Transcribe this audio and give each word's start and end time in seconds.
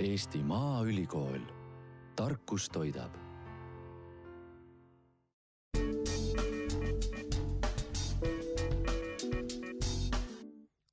Eesti 0.00 0.40
Maaülikool, 0.42 1.42
tarkus 2.16 2.70
toidab 2.72 3.12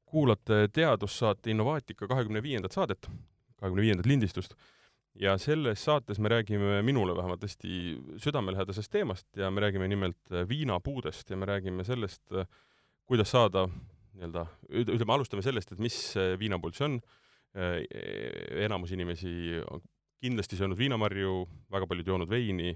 kuulate 0.06 0.68
teadussaate 0.74 1.52
Innovaatika 1.52 2.08
kahekümne 2.08 2.44
viiendat 2.44 2.76
saadet, 2.76 3.08
kahekümne 3.56 3.82
viiendat 3.82 4.10
lindistust 4.12 4.58
ja 5.16 5.38
selles 5.40 5.86
saates 5.88 6.20
me 6.20 6.30
räägime 6.30 6.82
minule 6.84 7.16
vähemalt 7.16 7.46
hästi 7.48 8.02
südamelähedasest 8.24 8.92
teemast 8.92 9.28
ja 9.40 9.52
me 9.52 9.64
räägime 9.64 9.88
nimelt 9.88 10.34
viinapuudest 10.50 11.30
ja 11.30 11.38
me 11.38 11.46
räägime 11.46 11.84
sellest, 11.88 12.24
kuidas 13.06 13.32
saada 13.32 13.70
nii-öelda, 14.18 14.46
ütleme, 14.70 15.14
alustame 15.14 15.46
sellest, 15.46 15.72
et 15.72 15.80
mis 15.80 15.96
viinapuud 16.40 16.76
see 16.76 16.90
on. 16.90 17.00
Enamus 17.58 18.92
inimesi 18.94 19.62
on 19.72 19.82
kindlasti 20.22 20.58
söönud 20.60 20.78
viinamarju, 20.78 21.44
väga 21.74 21.88
paljud 21.90 22.12
joonud 22.12 22.30
veini, 22.30 22.76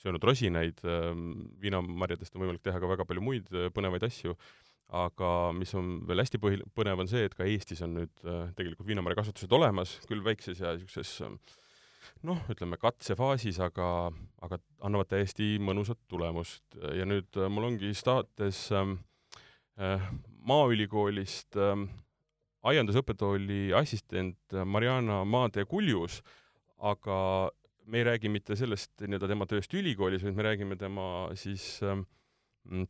söönud 0.00 0.24
rosinaid, 0.24 0.80
viinamarjadest 1.60 2.36
on 2.36 2.44
võimalik 2.44 2.64
teha 2.64 2.80
ka 2.80 2.90
väga 2.90 3.06
palju 3.08 3.24
muid 3.24 3.50
põnevaid 3.76 4.06
asju. 4.08 4.36
Aga 4.92 5.28
mis 5.56 5.72
on 5.78 6.02
veel 6.08 6.20
hästi 6.20 6.40
põhi-, 6.40 6.64
põnev, 6.76 7.00
on 7.00 7.08
see, 7.08 7.22
et 7.24 7.32
ka 7.36 7.46
Eestis 7.48 7.80
on 7.84 7.94
nüüd 7.96 8.24
äh, 8.28 8.50
tegelikult 8.58 8.90
viinamarjakasvatused 8.90 9.54
olemas, 9.56 9.94
küll 10.04 10.20
väikses 10.24 10.60
ja 10.60 10.74
niisuguses 10.74 11.14
äh, 11.24 11.32
noh, 12.26 12.40
ütleme 12.52 12.78
katsefaasis, 12.80 13.58
aga, 13.62 13.86
aga 14.44 14.58
annavad 14.84 15.10
täiesti 15.12 15.56
mõnusat 15.62 16.00
tulemust. 16.10 16.64
Ja 16.96 17.06
nüüd 17.08 17.38
äh, 17.38 17.50
mul 17.52 17.70
ongi 17.70 17.92
saates 17.98 18.64
ähm, 18.74 18.98
äh, 19.80 20.02
Maaülikoolist 20.48 21.58
äh, 21.58 21.74
aiandusõppetooli 22.62 23.72
assistent 23.74 24.56
Mariana 24.64 25.22
Maade-Kuljus, 25.26 26.20
aga 26.78 27.16
me 27.86 27.98
ei 27.98 28.06
räägi 28.06 28.30
mitte 28.30 28.56
sellest 28.58 29.02
nii-öelda 29.02 29.30
tema 29.30 29.48
tööst 29.50 29.74
ülikoolis, 29.74 30.22
vaid 30.22 30.38
me 30.38 30.46
räägime 30.46 30.78
tema 30.78 31.06
siis 31.38 31.80
äh, 31.82 31.98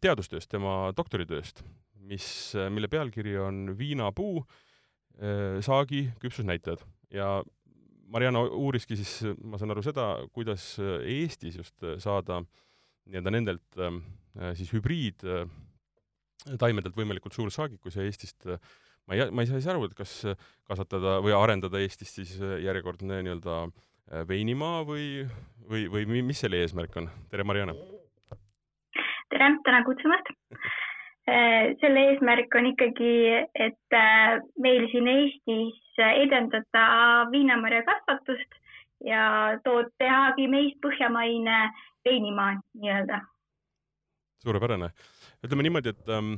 teadustööst, 0.00 0.50
tema 0.52 0.92
doktoritööst 0.96 1.64
mis, 2.08 2.26
mille 2.72 2.90
pealkiri 2.90 3.36
on 3.40 3.64
Viinapuu 3.78 4.42
äh, 4.42 5.58
saagi 5.64 6.06
küpsusnäitajad. 6.22 6.84
Ja 7.12 7.42
Mariana 8.12 8.42
uuriski 8.44 8.96
siis, 8.98 9.22
ma 9.40 9.60
saan 9.60 9.72
aru, 9.72 9.84
seda, 9.84 10.06
kuidas 10.36 10.74
Eestis 10.80 11.56
just 11.60 11.86
saada 12.02 12.42
nii-öelda 13.08 13.34
nendelt 13.34 13.80
äh, 13.80 14.00
siis 14.58 14.72
hübriid 14.74 15.24
taimedelt 16.58 16.96
võimalikult 16.98 17.36
suur 17.36 17.52
saagikus 17.54 17.96
ja 17.96 18.06
Eestist 18.06 18.48
ma 19.06 19.16
ei, 19.16 19.30
ma 19.30 19.42
ei 19.42 19.50
saa 19.50 19.60
siis 19.60 19.70
aru, 19.72 19.86
et 19.88 19.96
kas 19.98 20.12
kasvatada 20.68 21.18
või 21.24 21.34
arendada 21.36 21.80
Eestis 21.82 22.14
siis 22.16 22.36
järjekordne 22.38 23.22
nii-öelda 23.22 23.58
äh, 23.66 24.22
veinimaa 24.28 24.84
või, 24.88 25.26
või, 25.68 25.88
või 25.90 26.22
mis 26.26 26.42
selle 26.44 26.62
eesmärk 26.62 26.96
on? 27.00 27.10
tere, 27.32 27.46
Mariana! 27.48 27.76
tere, 29.32 29.52
tänan 29.66 29.86
kutsumast! 29.88 30.32
Äh, 31.30 31.74
selle 31.78 32.08
eesmärk 32.10 32.54
on 32.58 32.72
ikkagi, 32.72 33.12
et 33.54 33.94
äh, 33.94 34.40
meil 34.58 34.88
siin 34.90 35.06
Eestis 35.10 35.78
edendada 36.02 36.86
viinamarja 37.30 37.84
kasvatust 37.86 38.58
ja 39.06 39.58
tood 39.66 39.90
tehagi 40.02 40.48
meist 40.50 40.80
põhjamaine 40.82 41.58
veinimaa 42.06 42.56
nii-öelda. 42.80 43.20
suurepärane. 44.42 44.88
ütleme 45.44 45.62
niimoodi, 45.62 45.94
et 45.94 46.08
ähm, 46.10 46.34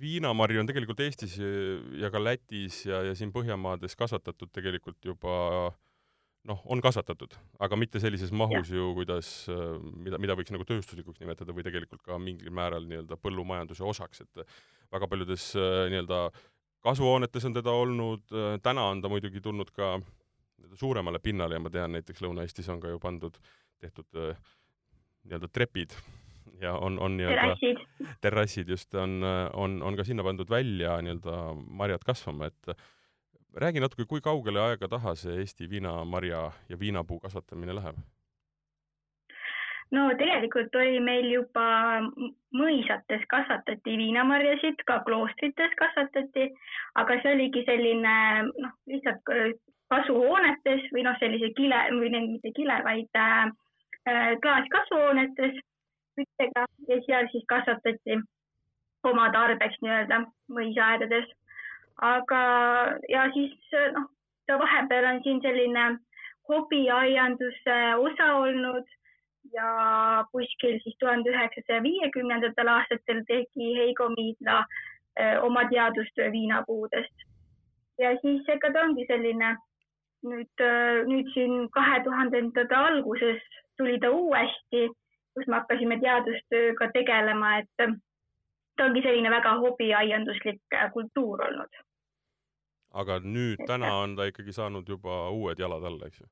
viinamarju 0.00 0.60
on 0.60 0.68
tegelikult 0.68 1.00
Eestis 1.04 1.36
ja 2.00 2.10
ka 2.12 2.20
Lätis 2.20 2.82
ja, 2.86 3.02
ja 3.06 3.14
siin 3.16 3.32
Põhjamaades 3.34 3.96
kasvatatud 3.98 4.52
tegelikult 4.54 4.98
juba 5.04 5.36
noh, 6.46 6.60
on 6.70 6.82
kasvatatud, 6.84 7.34
aga 7.62 7.78
mitte 7.78 8.00
sellises 8.02 8.32
mahus 8.34 8.70
ja. 8.70 8.78
ju, 8.78 8.90
kuidas, 8.98 9.30
äh, 9.52 9.62
mida, 10.06 10.20
mida 10.22 10.36
võiks 10.38 10.52
nagu 10.54 10.66
tööstuslikuks 10.68 11.22
nimetada 11.22 11.54
või 11.56 11.64
tegelikult 11.66 12.04
ka 12.06 12.18
mingil 12.22 12.52
määral 12.54 12.86
nii-öelda 12.88 13.18
põllumajanduse 13.20 13.86
osaks, 13.86 14.22
et 14.26 14.44
väga 14.94 15.08
paljudes 15.10 15.48
äh, 15.58 15.86
nii-öelda 15.92 16.20
kasvuhoonetes 16.86 17.48
on 17.48 17.56
teda 17.56 17.72
olnud, 17.74 18.28
täna 18.62 18.84
on 18.92 19.00
ta 19.02 19.10
muidugi 19.10 19.40
tulnud 19.42 19.72
ka 19.74 19.96
suuremale 20.78 21.18
pinnale 21.18 21.56
ja 21.56 21.62
ma 21.62 21.72
tean, 21.72 21.96
näiteks 21.96 22.22
Lõuna-Eestis 22.22 22.68
on 22.70 22.78
ka 22.78 22.92
ju 22.92 23.00
pandud, 23.02 23.34
tehtud 23.82 24.06
nii-öelda 24.14 25.50
trepid 25.50 25.96
ja 26.60 26.74
on, 26.74 26.98
on 26.98 27.16
nii-öelda 27.16 27.56
terrassid 28.20 28.68
just, 28.68 28.94
on, 28.94 29.20
on, 29.52 29.80
on 29.82 29.96
ka 29.96 30.04
sinna 30.04 30.24
pandud 30.26 30.50
välja 30.50 30.98
nii-öelda 31.02 31.38
marjad 31.54 32.04
kasvama, 32.06 32.50
et 32.50 32.76
räägi 33.56 33.80
natuke, 33.80 34.04
kui 34.08 34.20
kaugele 34.20 34.60
aega 34.60 34.88
taha 34.88 35.14
see 35.14 35.40
Eesti 35.40 35.70
viinamarja 35.70 36.50
ja 36.68 36.78
viinapuu 36.80 37.20
kasvatamine 37.20 37.74
läheb? 37.76 37.98
no 39.94 40.08
tegelikult 40.18 40.74
oli 40.74 40.98
meil 41.00 41.28
juba 41.30 41.66
mõisates 42.56 43.22
kasvatati 43.30 43.96
viinamarjasid, 44.00 44.82
ka 44.88 44.98
kloostrites 45.06 45.76
kasvatati, 45.78 46.48
aga 47.02 47.20
see 47.22 47.34
oligi 47.36 47.62
selline 47.68 48.16
noh, 48.48 48.74
lihtsalt 48.90 49.32
äh, 49.34 49.54
kasvuhoonetes 49.92 50.88
või 50.94 51.06
noh, 51.06 51.14
sellise 51.22 51.52
kile 51.58 51.84
või 51.94 52.10
mitte 52.16 52.52
kile, 52.56 52.80
vaid 52.86 53.22
äh, 53.22 53.46
äh 54.10 54.34
klaaskasvuhoonetes 54.42 55.62
küttega 56.16 56.66
ja 56.88 57.00
seal 57.06 57.28
siis 57.32 57.44
kasvatati 57.48 58.20
oma 59.06 59.30
tarbeks 59.32 59.78
nii-öelda 59.82 60.24
mõisaaedades 60.52 61.28
aga, 62.02 62.42
ja 63.08 63.28
siis 63.32 63.54
noh, 63.94 64.08
ta 64.46 64.58
vahepeal 64.60 65.08
on 65.12 65.22
siin 65.24 65.40
selline 65.44 65.86
hobiaianduse 66.48 67.78
osa 67.96 68.32
olnud 68.40 68.84
ja 69.54 69.70
kuskil 70.32 70.78
siis 70.82 70.96
tuhande 71.00 71.30
üheksasaja 71.30 71.82
viiekümnendatel 71.82 72.68
aastatel 72.68 73.22
tegi 73.26 73.72
Heigo 73.78 74.08
Miidla 74.08 74.64
öö, 75.20 75.40
oma 75.40 75.64
teadustöö 75.70 76.32
viinapuudest. 76.32 77.26
ja 77.98 78.10
siis 78.20 78.48
ega 78.48 78.72
ta 78.72 78.84
ongi 78.84 79.06
selline 79.08 79.56
nüüd, 80.22 80.64
nüüd 81.06 81.32
siin 81.34 81.68
kahe 81.72 82.02
tuhandendate 82.04 82.76
alguses 82.76 83.42
tuli 83.78 83.98
ta 84.00 84.10
uuesti, 84.10 84.88
kus 85.36 85.46
me 85.46 85.60
hakkasime 85.60 86.00
teadustööga 86.00 86.90
tegelema, 86.94 87.58
et 87.60 87.68
ta 88.76 88.88
ongi 88.88 89.04
selline 89.04 89.30
väga 89.30 89.58
hobiaianduslik 89.60 90.80
kultuur 90.96 91.44
olnud 91.48 91.84
aga 92.96 93.20
nüüd, 93.20 93.60
täna 93.68 93.92
on 94.02 94.16
ta 94.16 94.26
ikkagi 94.30 94.54
saanud 94.56 94.88
juba 94.88 95.26
uued 95.34 95.60
jalad 95.60 95.84
alla, 95.84 96.08
eks 96.08 96.22
ju? 96.22 96.28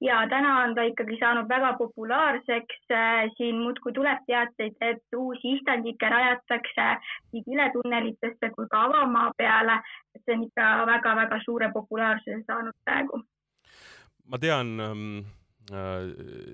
ja 0.00 0.20
täna 0.30 0.52
on 0.62 0.74
ta 0.74 0.84
ikkagi 0.86 1.18
saanud 1.20 1.48
väga 1.50 1.72
populaarseks. 1.78 2.82
Äh, 2.94 3.30
siin 3.36 3.58
muudkui 3.62 3.92
tuleb 3.92 4.20
teateid, 4.26 4.76
et 4.80 5.16
uusi 5.16 5.56
istandikke 5.56 6.10
rajatakse 6.12 6.86
nii 7.32 7.42
kiletunnelitesse 7.46 8.50
kui 8.54 8.68
ka 8.70 8.84
avamaa 8.88 9.32
peale. 9.38 9.80
et 10.14 10.22
see 10.24 10.36
on 10.36 10.44
ikka 10.46 10.68
väga-väga 10.92 11.40
suure 11.44 11.70
populaarsuse 11.74 12.42
saanud 12.46 12.78
praegu. 12.84 13.22
ma 14.30 14.38
tean 14.38 14.80
ähm, 14.80 15.18
äh, 15.72 16.06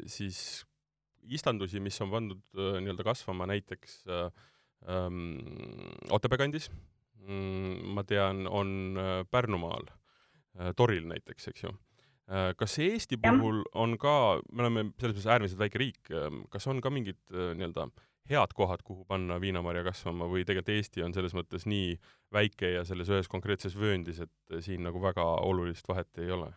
siis 0.06 0.64
istandusi, 1.28 1.80
mis 1.80 2.00
on 2.04 2.10
pandud 2.12 2.42
äh, 2.58 2.80
nii-öelda 2.84 3.06
kasvama 3.06 3.46
näiteks 3.50 4.02
äh, 4.08 4.26
ähm, 4.88 5.38
Otepää 6.10 6.38
kandis 6.38 6.70
Mm, 7.24 7.94
ma 7.96 8.04
tean, 8.04 8.46
on 8.46 8.98
äh, 9.00 9.24
Pärnumaal, 9.30 9.86
Toril 10.76 11.06
näiteks, 11.10 11.48
eks 11.50 11.64
ju. 11.64 11.70
Kas 12.56 12.78
Eesti 12.80 13.18
puhul 13.20 13.64
on 13.76 13.98
ka, 14.00 14.38
me 14.54 14.62
oleme 14.62 14.84
selles 14.96 15.16
mõttes 15.16 15.26
äärmiselt 15.28 15.58
väike 15.60 15.80
riik, 15.82 16.10
kas 16.48 16.66
on 16.70 16.78
ka 16.80 16.92
mingid 16.94 17.18
nii-öelda 17.28 17.88
head 18.30 18.54
kohad, 18.56 18.84
kuhu 18.86 19.02
panna 19.04 19.36
viinamarja 19.42 19.82
kasvama 19.84 20.28
või 20.30 20.46
tegelikult 20.46 20.70
Eesti 20.72 21.04
on 21.04 21.12
selles 21.12 21.34
mõttes 21.36 21.66
nii 21.68 21.98
väike 22.32 22.70
ja 22.78 22.86
selles 22.88 23.10
ühes 23.12 23.28
konkreetses 23.28 23.74
vööndis, 23.76 24.22
et 24.24 24.56
siin 24.64 24.86
nagu 24.86 25.02
väga 25.02 25.26
olulist 25.44 25.90
vahet 25.90 26.22
ei 26.22 26.30
ole? 26.32 26.48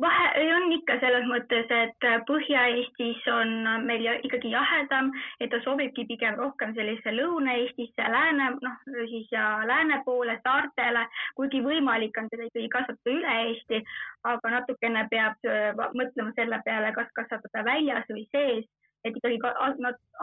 Vahe 0.00 0.24
on 0.54 0.72
ikka 0.72 0.98
selles 1.00 1.24
mõttes, 1.30 1.70
et 1.72 2.06
Põhja-Eestis 2.28 3.22
on 3.32 3.52
meil 3.86 4.04
ikkagi 4.26 4.50
jahedam, 4.52 5.08
et 5.40 5.50
ta 5.50 5.60
sobibki 5.64 6.04
pigem 6.08 6.36
rohkem 6.36 6.74
sellisesse 6.76 7.14
Lõuna-Eestisse, 7.16 8.08
lääne, 8.12 8.50
noh 8.60 8.76
siis 9.08 9.30
ja 9.32 9.62
lääne 9.66 10.02
poole, 10.04 10.36
saartele, 10.44 11.06
kuigi 11.38 11.62
võimalik 11.64 12.20
on 12.20 12.28
seda 12.32 12.50
ikkagi 12.50 12.68
kasvatada 12.74 13.14
üle 13.14 13.38
Eesti, 13.46 13.80
aga 14.28 14.52
natukene 14.58 15.06
peab 15.10 15.48
mõtlema 15.96 16.36
selle 16.36 16.60
peale, 16.64 16.92
kas 16.92 17.08
kasvatada 17.16 17.64
väljas 17.64 18.12
või 18.12 18.28
sees, 18.36 18.68
et 19.04 19.16
ikkagi 19.16 19.40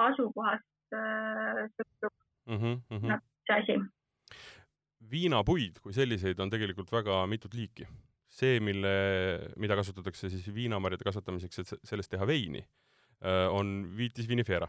asukohast 0.05 0.69
sõltub 0.93 2.13
mm 2.45 2.57
-hmm, 2.57 2.79
mm 2.89 2.97
-hmm. 3.01 3.19
see 3.47 3.55
asi. 3.59 3.81
viinapuid 5.11 5.79
kui 5.81 5.93
selliseid 5.93 6.39
on 6.39 6.49
tegelikult 6.49 6.91
väga 6.91 7.25
mitut 7.27 7.53
liiki 7.53 7.87
see, 8.33 8.59
mille, 8.63 8.93
mida 9.61 9.77
kasutatakse 9.77 10.31
siis 10.31 10.47
viinamarjade 10.53 11.05
kasvatamiseks, 11.05 11.59
et 11.61 11.73
sellest 11.85 12.11
teha 12.13 12.27
veini, 12.29 12.63
on 13.53 13.75
Vitis 13.97 14.27
vinifera. 14.27 14.67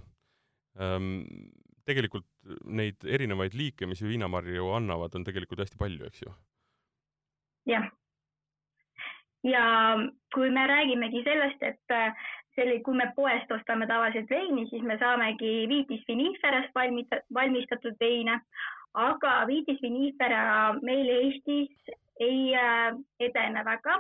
Tegelikult 1.85 2.27
neid 2.65 3.05
erinevaid 3.09 3.57
liike, 3.57 3.89
mis 3.89 4.03
viinamarju 4.05 4.69
annavad, 4.77 5.17
on 5.17 5.25
tegelikult 5.27 5.65
hästi 5.65 5.81
palju, 5.81 6.07
eks 6.09 6.23
ju 6.27 6.35
jah. 7.67 7.91
ja 9.45 9.65
kui 10.35 10.51
me 10.51 10.67
räägimegi 10.67 11.23
sellest, 11.25 11.63
et 11.63 11.93
äh, 11.93 12.15
selline, 12.57 12.83
kui 12.85 12.97
me 12.97 13.11
poest 13.17 13.51
ostame 13.53 13.87
tavaliselt 13.87 14.31
veini, 14.31 14.67
siis 14.71 14.83
me 14.83 14.99
saamegi 15.01 15.67
viitis 15.69 16.05
viniferast 16.09 16.73
valmistatud 17.35 17.97
veine, 18.01 18.41
aga 18.95 19.35
viitis 19.51 19.81
vinifera 19.83 20.75
meil 20.83 21.11
Eestis 21.19 21.95
ei 22.21 22.55
äh, 22.55 22.95
edene 23.21 23.65
väga, 23.67 23.99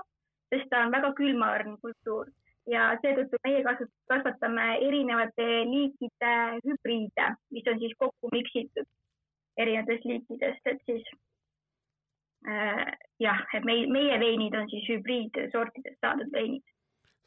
sest 0.52 0.70
ta 0.70 0.84
on 0.86 0.92
väga 0.94 1.12
külmaõrn 1.18 1.78
kultuur 1.82 2.30
ja 2.70 2.88
seetõttu 3.02 3.40
meie 3.44 3.62
kasvatame 4.10 4.66
erinevate 4.86 5.46
liikide 5.68 6.34
hübriide, 6.64 7.30
mis 7.52 7.66
on 7.70 7.80
siis 7.82 7.96
kokku 8.00 8.30
miksitud 8.32 8.88
erinevatest 9.60 10.06
liikidest, 10.08 10.70
et 10.70 10.80
siis 10.88 11.10
äh, 12.48 12.86
jah, 13.22 13.42
et 13.54 13.66
meie, 13.66 13.86
meie 13.90 14.16
veinid 14.22 14.56
on 14.58 14.70
siis 14.72 14.86
hübriidsortidest 14.90 16.00
saadud 16.02 16.32
veinid. 16.34 16.64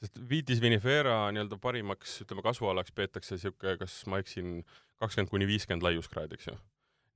sest 0.02 0.20
Vitis 0.30 0.62
vinifera 0.62 1.20
nii-öelda 1.34 1.60
parimaks, 1.62 2.20
ütleme, 2.26 2.44
kasvualaks 2.46 2.94
peetakse 2.98 3.38
niisugune, 3.38 3.78
kas 3.82 4.02
ma 4.10 4.20
eksin, 4.24 4.60
kakskümmend 5.02 5.32
kuni 5.32 5.48
viiskümmend 5.50 5.86
laiuskraadi, 5.88 6.38
eks 6.38 6.52
ju? 6.52 6.58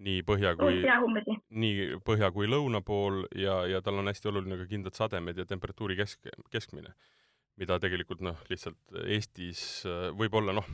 Nii 0.02 0.24
põhja 0.26 0.54
kui, 0.60 0.82
nii 1.64 2.02
põhja 2.06 2.32
kui 2.34 2.50
lõuna 2.50 2.82
pool 2.86 3.24
ja, 3.38 3.62
ja 3.70 3.82
tal 3.86 4.02
on 4.02 4.10
hästi 4.10 4.32
oluline 4.32 4.58
ka 4.62 4.68
kindlad 4.70 4.98
sademed 4.98 5.38
ja 5.38 5.46
temperatuuri 5.50 5.98
kesk, 6.00 6.30
keskmine, 6.54 6.94
mida 7.62 7.78
tegelikult 7.84 8.24
noh, 8.26 8.40
lihtsalt 8.50 9.02
Eestis 9.06 9.86
äh, 9.90 10.10
võib-olla 10.18 10.56
noh, 10.58 10.68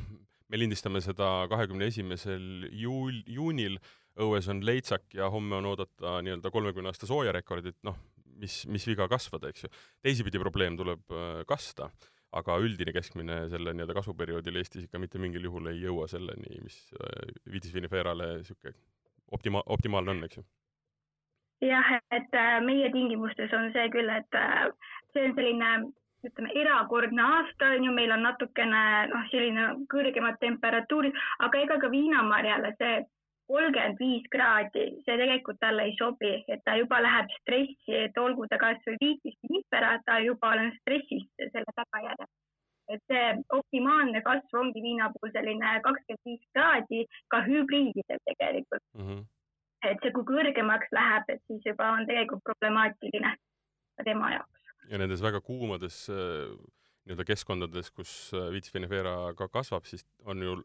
me 0.47 0.59
lindistame 0.59 1.01
seda 1.03 1.47
kahekümne 1.51 1.89
esimesel 1.91 2.68
juul-, 2.71 3.24
juunil, 3.27 3.79
õues 4.24 4.47
on 4.51 4.63
leitsak 4.65 5.18
ja 5.18 5.29
homme 5.33 5.59
on 5.59 5.71
oodata 5.74 6.19
nii-öelda 6.25 6.51
kolmekümne 6.53 6.94
aasta 6.94 7.09
soojarekordit, 7.09 7.77
noh, 7.88 7.97
mis, 8.41 8.62
mis 8.71 8.85
viga 8.88 9.09
kasvada, 9.12 9.51
eks 9.51 9.65
ju. 9.65 9.74
teisipidi 10.06 10.41
probleem 10.41 10.77
tuleb 10.79 11.03
äh, 11.12 11.41
kasta, 11.50 11.91
aga 12.38 12.57
üldine 12.63 12.94
keskmine 12.95 13.45
selle 13.51 13.74
nii-öelda 13.75 13.95
kasvuperioodil 13.97 14.59
Eestis 14.62 14.88
ikka 14.88 15.01
mitte 15.01 15.19
mingil 15.21 15.47
juhul 15.47 15.71
ei 15.71 15.81
jõua 15.83 16.07
selleni, 16.12 16.62
mis 16.63 16.85
äh, 16.95 17.33
Vitis 17.51 17.75
viniferaale 17.75 18.38
niisugune 18.39 18.75
optima-, 19.31 19.65
optimaalne 19.65 20.15
on, 20.15 20.24
eks 20.27 20.39
ju 20.41 20.45
jah, 21.68 21.94
et 22.13 22.35
äh, 22.38 22.59
meie 22.65 22.91
tingimustes 22.94 23.53
on 23.53 23.71
see 23.74 23.88
küll, 23.94 24.09
et 24.13 24.41
see 25.13 25.25
on 25.25 25.33
selline 25.38 25.71
ütleme, 26.27 26.53
erakordne 26.62 27.24
aasta 27.24 27.74
on 27.75 27.85
ju, 27.88 27.91
meil 27.94 28.13
on 28.13 28.25
natukene 28.25 28.81
noh, 29.12 29.27
selline 29.31 29.68
kõrgemad 29.91 30.39
temperatuurid, 30.41 31.18
aga 31.45 31.62
ega 31.65 31.77
ka 31.81 31.91
viinamarjale 31.94 32.74
see 32.81 32.97
kolmkümmend 33.47 34.01
viis 34.01 34.25
kraadi, 34.31 34.88
see 35.06 35.19
tegelikult 35.21 35.59
talle 35.63 35.85
ei 35.88 35.94
sobi, 36.00 36.33
et 36.51 36.63
ta 36.68 36.75
juba 36.79 37.00
läheb 37.03 37.31
stressi, 37.39 37.94
et 37.95 38.18
olgu 38.19 38.47
ta 38.51 38.59
kasvõi 38.59 38.97
viitis 39.03 39.38
nipera, 39.50 39.95
ta 40.06 40.19
juba 40.25 40.51
on 40.57 40.74
stressis 40.81 41.24
selle 41.39 41.77
tagajärjel. 41.79 42.27
Et 42.94 43.01
see 43.12 43.25
optimaalne 43.60 44.22
kasv 44.25 44.60
ongi 44.62 44.84
viina 44.84 45.10
puhul 45.16 45.34
selline 45.36 45.74
kakskümmend 45.88 46.30
viis 46.30 46.45
kraadi 46.56 47.01
ka 47.34 47.42
hübriididel 47.48 48.22
tegelikult 48.30 48.86
mm. 48.94 49.07
-hmm. 49.07 49.25
et 49.89 50.00
see, 50.04 50.13
kui 50.16 50.25
kõrgemaks 50.31 50.94
läheb, 51.00 51.30
et 51.36 51.44
siis 51.48 51.69
juba 51.72 51.92
on 51.98 52.07
tegelikult 52.10 52.44
problemaatiline 52.51 53.36
tema 54.04 54.31
jaoks. 54.38 54.74
ja 54.89 54.98
nendes 54.98 55.24
väga 55.24 55.42
kuumades 55.42 56.10
äh, 56.10 56.56
nii-öelda 57.07 57.25
keskkondades, 57.28 57.92
kus 57.92 58.13
äh, 58.36 58.51
vitis 58.51 58.74
vinifera 58.74 59.34
ka 59.39 59.48
kasvab, 59.48 59.86
siis 59.86 60.06
on 60.25 60.44
ju 60.44 60.57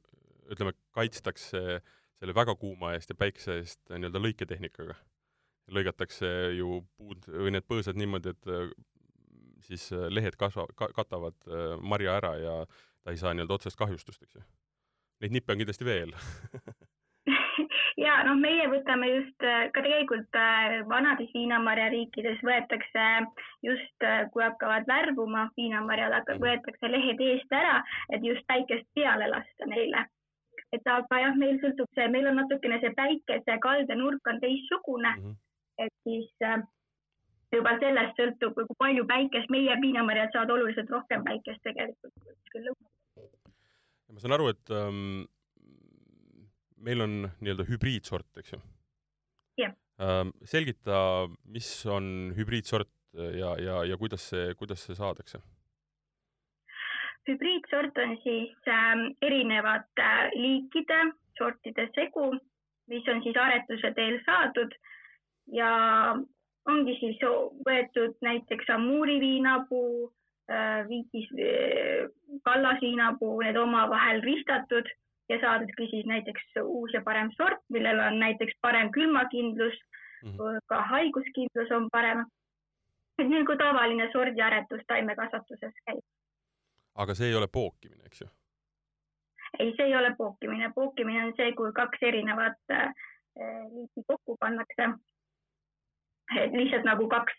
ütleme, 0.51 0.75
kaitstakse 0.91 1.81
selle 2.19 2.35
väga 2.35 2.55
kuuma 2.59 2.93
eest 2.97 3.11
ja 3.11 3.19
päikse 3.19 3.59
eest 3.61 3.81
nii-öelda 3.91 4.23
lõiketehnikaga. 4.23 4.99
lõigatakse 5.73 6.29
ju 6.59 6.81
puud 6.99 7.29
või 7.31 7.53
need 7.55 7.65
põõsad 7.71 7.97
niimoodi, 7.97 8.33
et 8.35 8.49
äh, 8.51 8.73
siis 9.67 9.91
äh, 9.93 10.09
lehed 10.11 10.38
kasva- 10.41 10.70
ka,, 10.76 10.91
katavad 10.97 11.37
marja 11.81 12.17
ära 12.20 12.37
ja 12.41 12.56
ta 13.03 13.11
ei 13.11 13.20
saa 13.20 13.35
nii-öelda 13.35 13.59
otsest 13.59 13.79
kahjustust, 13.79 14.23
eks 14.23 14.38
ju. 14.38 14.43
Neid 15.23 15.35
nippe 15.35 15.55
on 15.55 15.61
kindlasti 15.62 15.87
veel 15.87 16.14
ja 18.05 18.14
noh, 18.26 18.38
meie 18.38 18.64
võtame 18.70 19.11
just 19.11 19.44
ka 19.75 19.82
tegelikult 19.85 20.38
vanades 20.91 21.31
viinamarja 21.35 21.91
riikides 21.94 22.41
võetakse 22.47 23.05
just, 23.67 24.09
kui 24.35 24.43
hakkavad 24.43 24.88
värvuma 24.88 25.49
viinamarjad, 25.59 26.17
mhm. 26.23 26.43
võetakse 26.43 26.91
lehed 26.91 27.23
eest 27.29 27.55
ära, 27.55 27.79
et 28.11 28.26
just 28.26 28.47
päikest 28.50 28.88
peale 28.99 29.31
lasta 29.31 29.70
neile 29.70 30.06
et 30.73 30.88
aga 30.88 31.20
jah, 31.20 31.35
meil 31.38 31.59
sõltub 31.62 31.91
see, 31.97 32.09
meil 32.12 32.29
on 32.31 32.38
natukene 32.41 32.79
see 32.82 32.93
päikese 32.97 33.59
kaldenurk 33.64 34.31
on 34.32 34.41
teistsugune 34.43 35.11
mm, 35.17 35.25
-hmm. 35.25 35.35
et 35.85 35.94
siis 36.06 36.31
äh, 36.49 36.62
juba 37.56 37.75
sellest 37.81 38.19
sõltub, 38.19 38.56
kui 38.56 38.78
palju 38.81 39.04
päikest, 39.08 39.50
meie 39.52 39.76
piinamarjad 39.82 40.32
saavad 40.34 40.54
oluliselt 40.56 40.90
rohkem 40.93 41.25
päikest 41.26 41.62
tegelikult 41.66 42.14
kuskil 42.25 42.69
lõunal. 42.69 42.90
ma 44.12 44.25
saan 44.25 44.37
aru, 44.38 44.49
et 44.52 44.75
ähm, 44.76 45.25
meil 46.82 47.04
on 47.04 47.16
nii-öelda 47.40 47.69
hübriidsort, 47.69 48.28
eks 48.43 48.56
ju? 48.56 48.60
jah 49.60 49.75
ähm,. 50.00 50.34
selgita, 50.44 51.28
mis 51.44 51.70
on 51.87 52.32
hübriidsort 52.37 52.93
ja, 53.12 53.56
ja, 53.60 53.82
ja 53.84 53.99
kuidas 54.00 54.28
see, 54.32 54.54
kuidas 54.58 54.87
see 54.87 54.96
saadakse? 54.99 55.43
hübriidsort 57.28 57.99
on 58.02 58.16
siis 58.22 58.54
äh, 58.69 59.08
erinevate 59.22 60.06
äh, 60.06 60.31
liikide 60.34 61.02
sortide 61.38 61.88
segu, 61.94 62.32
mis 62.90 63.08
on 63.08 63.22
siis 63.22 63.37
aretuse 63.38 63.93
teel 63.96 64.19
saadud 64.26 64.75
ja 65.58 65.70
ongi 66.70 66.97
siis 67.00 67.23
võetud 67.67 68.19
näiteks 68.23 68.70
Amuri 68.70 69.19
viinapuu 69.20 70.12
äh,, 70.50 70.82
viitis 70.88 71.31
äh, 71.38 72.11
kallasviinapuu, 72.44 73.41
need 73.41 73.56
omavahel 73.56 74.23
ristatud 74.23 74.88
ja 75.29 75.41
saadudki 75.41 75.88
siis 75.91 76.06
näiteks 76.06 76.62
uus 76.62 76.94
ja 76.94 77.03
parem 77.03 77.32
sort, 77.37 77.62
millel 77.69 77.99
on 78.06 78.19
näiteks 78.20 78.55
parem 78.61 78.93
külmakindlus 78.93 79.75
mm, 80.23 80.31
-hmm. 80.31 80.62
ka 80.67 80.82
haiguskindlus 80.82 81.70
on 81.70 81.88
parem. 81.93 82.25
et 83.19 83.29
nagu 83.29 83.56
tavaline 83.56 84.09
sordiaretus 84.12 84.81
taimekasvatuses 84.88 85.75
käib 85.87 86.05
aga 86.94 87.14
see 87.14 87.29
ei 87.31 87.37
ole 87.37 87.49
pookimine, 87.53 88.05
eks 88.06 88.20
ju? 88.20 88.29
ei, 89.59 89.73
see 89.76 89.87
ei 89.87 89.97
ole 89.97 90.14
pookimine, 90.19 90.73
pookimine 90.75 91.25
on 91.26 91.32
see, 91.37 91.53
kui 91.56 91.73
kaks 91.76 92.05
erinevat 92.09 92.73
äh, 92.73 92.93
liiki 93.75 94.05
kokku 94.06 94.37
pannakse. 94.41 94.88
Lihtsalt 96.58 96.84
nagu 96.88 97.08
kaks 97.08 97.38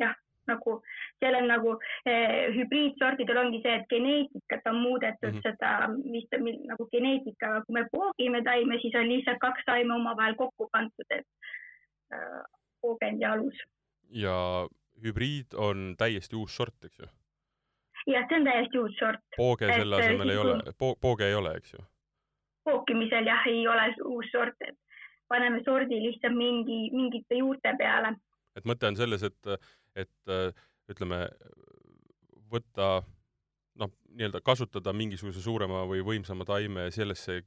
jah, 0.00 0.14
nagu 0.46 0.76
seal 1.20 1.36
on 1.40 1.48
nagu 1.50 1.74
eh, 2.06 2.54
hübriidsordidel 2.54 3.40
ongi 3.42 3.60
see, 3.64 3.74
et 3.80 3.88
geneetikat 3.90 4.70
on 4.70 4.80
muudetud 4.82 5.32
mm 5.32 5.38
-hmm. 5.38 5.42
seda, 5.46 5.88
mis 6.04 6.28
nagu 6.70 6.88
geneetikaga, 6.92 7.62
kui 7.66 7.78
me 7.78 7.86
poogime 7.92 8.42
taime, 8.42 8.78
siis 8.82 8.94
on 8.94 9.08
lihtsalt 9.08 9.38
kaks 9.38 9.66
taime 9.66 9.94
omavahel 9.94 10.34
kokku 10.34 10.68
pandud, 10.72 11.10
et 11.10 11.26
äh, 12.12 12.42
poogend 12.80 13.20
ja 13.20 13.32
alus. 13.32 13.58
ja 14.10 14.68
hübriid 15.04 15.54
on 15.56 15.94
täiesti 15.98 16.36
uus 16.36 16.56
sort, 16.56 16.84
eks 16.84 16.98
ju? 16.98 17.06
jah, 18.06 18.28
see 18.28 18.38
on 18.38 18.44
täiesti 18.44 18.78
uus 18.78 18.96
sort. 18.98 19.20
pooge 19.36 19.66
selle 19.66 19.96
asemel 19.96 20.30
ei 20.30 20.38
ole 20.38 20.58
po, 20.78 20.96
pooge 21.00 21.28
ei 21.28 21.34
ole, 21.34 21.56
eks 21.56 21.74
ju? 21.74 21.84
pookimisel 22.64 23.26
jah, 23.26 23.46
ei 23.46 23.66
ole 23.68 23.94
uus 24.04 24.30
sort, 24.32 24.56
et 24.60 24.78
paneme 25.28 25.62
sordi 25.64 25.98
lihtsalt 26.02 26.34
mingi, 26.34 26.90
mingite 26.94 27.34
juurte 27.34 27.74
peale. 27.78 28.14
Et 28.56 28.64
mõte 28.68 28.88
on 28.88 28.96
selles, 28.96 29.22
et, 29.26 29.52
et 29.94 30.34
ütleme, 30.90 31.20
võtta 32.52 32.88
noh, 33.76 33.92
nii-öelda 34.16 34.40
kasutada 34.44 34.94
mingisuguse 34.96 35.42
suurema 35.44 35.84
või 35.88 36.02
võimsama 36.06 36.46
taime 36.48 36.88
sellesse 36.94 37.42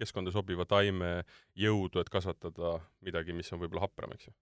keskkonda 0.00 0.32
sobiva 0.32 0.64
taime 0.64 1.20
jõudu, 1.54 2.00
et 2.00 2.08
kasvatada 2.10 2.78
midagi, 3.04 3.36
mis 3.36 3.52
on 3.52 3.60
võib-olla 3.62 3.84
hapram, 3.84 4.14
eks 4.16 4.30
ju 4.30 4.34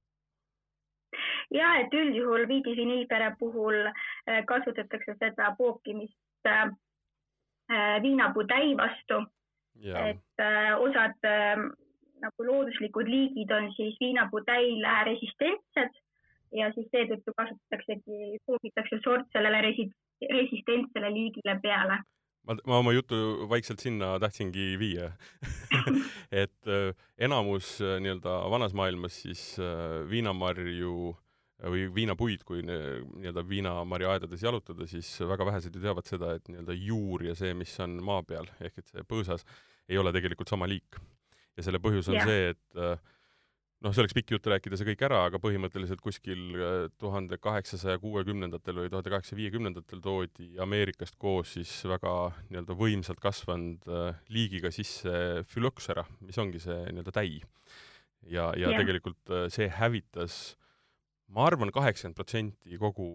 ja 1.55 1.73
et 1.83 1.95
üldjuhul 1.95 2.47
viidiviniilpere 2.49 3.33
puhul 3.41 3.87
äh, 3.89 4.45
kasutatakse 4.47 5.17
seda 5.19 5.53
pookimist 5.59 6.47
äh, 6.47 6.69
äh, 7.73 8.03
viinapuu 8.03 8.45
täi 8.45 8.77
vastu. 8.77 9.25
et 9.79 10.41
osad 10.83 11.27
nagu 12.25 12.47
looduslikud 12.51 13.09
liigid 13.09 13.51
on 13.55 13.71
siis 13.77 13.97
viinapuu 14.01 14.43
täile 14.47 14.99
resistentsed 15.11 15.99
ja 16.59 16.71
siis 16.75 16.89
seetõttu 16.93 17.35
kasutataksegi, 17.37 18.39
poogitakse 18.47 19.01
sort 19.05 19.29
sellele 19.35 19.61
resi-, 19.69 19.91
resistentsele 20.33 21.13
liigile 21.13 21.59
peale 21.63 22.01
ma, 22.49 22.57
ma 22.67 22.81
oma 22.83 22.95
jutu 22.97 23.47
vaikselt 23.51 23.83
sinna 23.85 24.15
tahtsingi 24.23 24.75
viia 24.81 25.13
et 26.43 26.71
äh, 26.73 26.93
enamus 27.29 27.77
äh, 27.83 27.99
nii-öelda 28.03 28.41
vanas 28.53 28.77
maailmas 28.77 29.23
siis 29.25 29.43
äh, 29.63 30.05
viinamarju 30.11 31.15
või 31.59 31.89
viinapuid, 31.91 32.45
kui 32.47 32.61
nii-öelda 32.63 33.43
viinamarjaaedades 33.49 34.45
jalutada, 34.47 34.87
siis 34.87 35.09
väga 35.27 35.49
vähesed 35.49 35.75
ju 35.75 35.83
teavad 35.83 36.07
seda, 36.07 36.37
et 36.39 36.47
nii-öelda 36.47 36.77
juur 36.79 37.25
ja 37.27 37.35
see, 37.35 37.51
mis 37.59 37.73
on 37.83 37.97
maa 38.07 38.23
peal, 38.23 38.47
ehk 38.63 38.79
et 38.79 38.93
see 38.93 39.03
põõsas, 39.03 39.43
ei 39.91 39.99
ole 39.99 40.13
tegelikult 40.15 40.53
sama 40.53 40.69
liik. 40.71 41.01
Ja 41.59 41.67
selle 41.67 41.83
põhjus 41.83 42.09
on 42.13 42.21
yeah. 42.21 42.29
see, 42.31 42.53
et 42.55 43.07
noh, 43.85 43.95
see 43.95 44.03
oleks 44.03 44.17
pikk 44.17 44.35
jutt 44.35 44.49
rääkida 44.51 44.79
see 44.79 44.89
kõik 44.91 45.03
ära, 45.07 45.21
aga 45.29 45.41
põhimõtteliselt 45.43 46.03
kuskil 46.03 46.41
äh, 46.57 46.77
tuhande 47.01 47.39
kaheksasaja 47.43 48.01
kuuekümnendatel 48.03 48.83
või 48.83 48.93
tuhande 48.93 49.13
kaheksasaja 49.13 49.41
viiekümnendatel 49.43 50.03
toodi 50.05 50.51
Ameerikast 50.63 51.19
koos 51.21 51.55
siis 51.59 51.73
väga 51.89 52.15
nii-öelda 52.49 52.79
võimsalt 52.79 53.23
kasvanud 53.23 53.87
äh, 53.87 54.23
liigiga 54.35 54.73
sisse 54.75 55.45
Phylloxera, 55.53 56.07
mis 56.27 56.39
ongi 56.43 56.63
see 56.63 56.81
nii-öelda 56.89 57.15
täi. 57.15 57.39
ja, 58.27 58.51
ja 58.55 58.69
yeah. 58.69 58.81
tegelikult 58.81 59.35
äh, 59.35 59.47
see 59.55 59.71
hävitas 59.71 60.57
ma 61.35 61.45
arvan, 61.45 61.73
kaheksakümmend 61.75 62.17
protsenti 62.17 62.79
kogu 62.81 63.09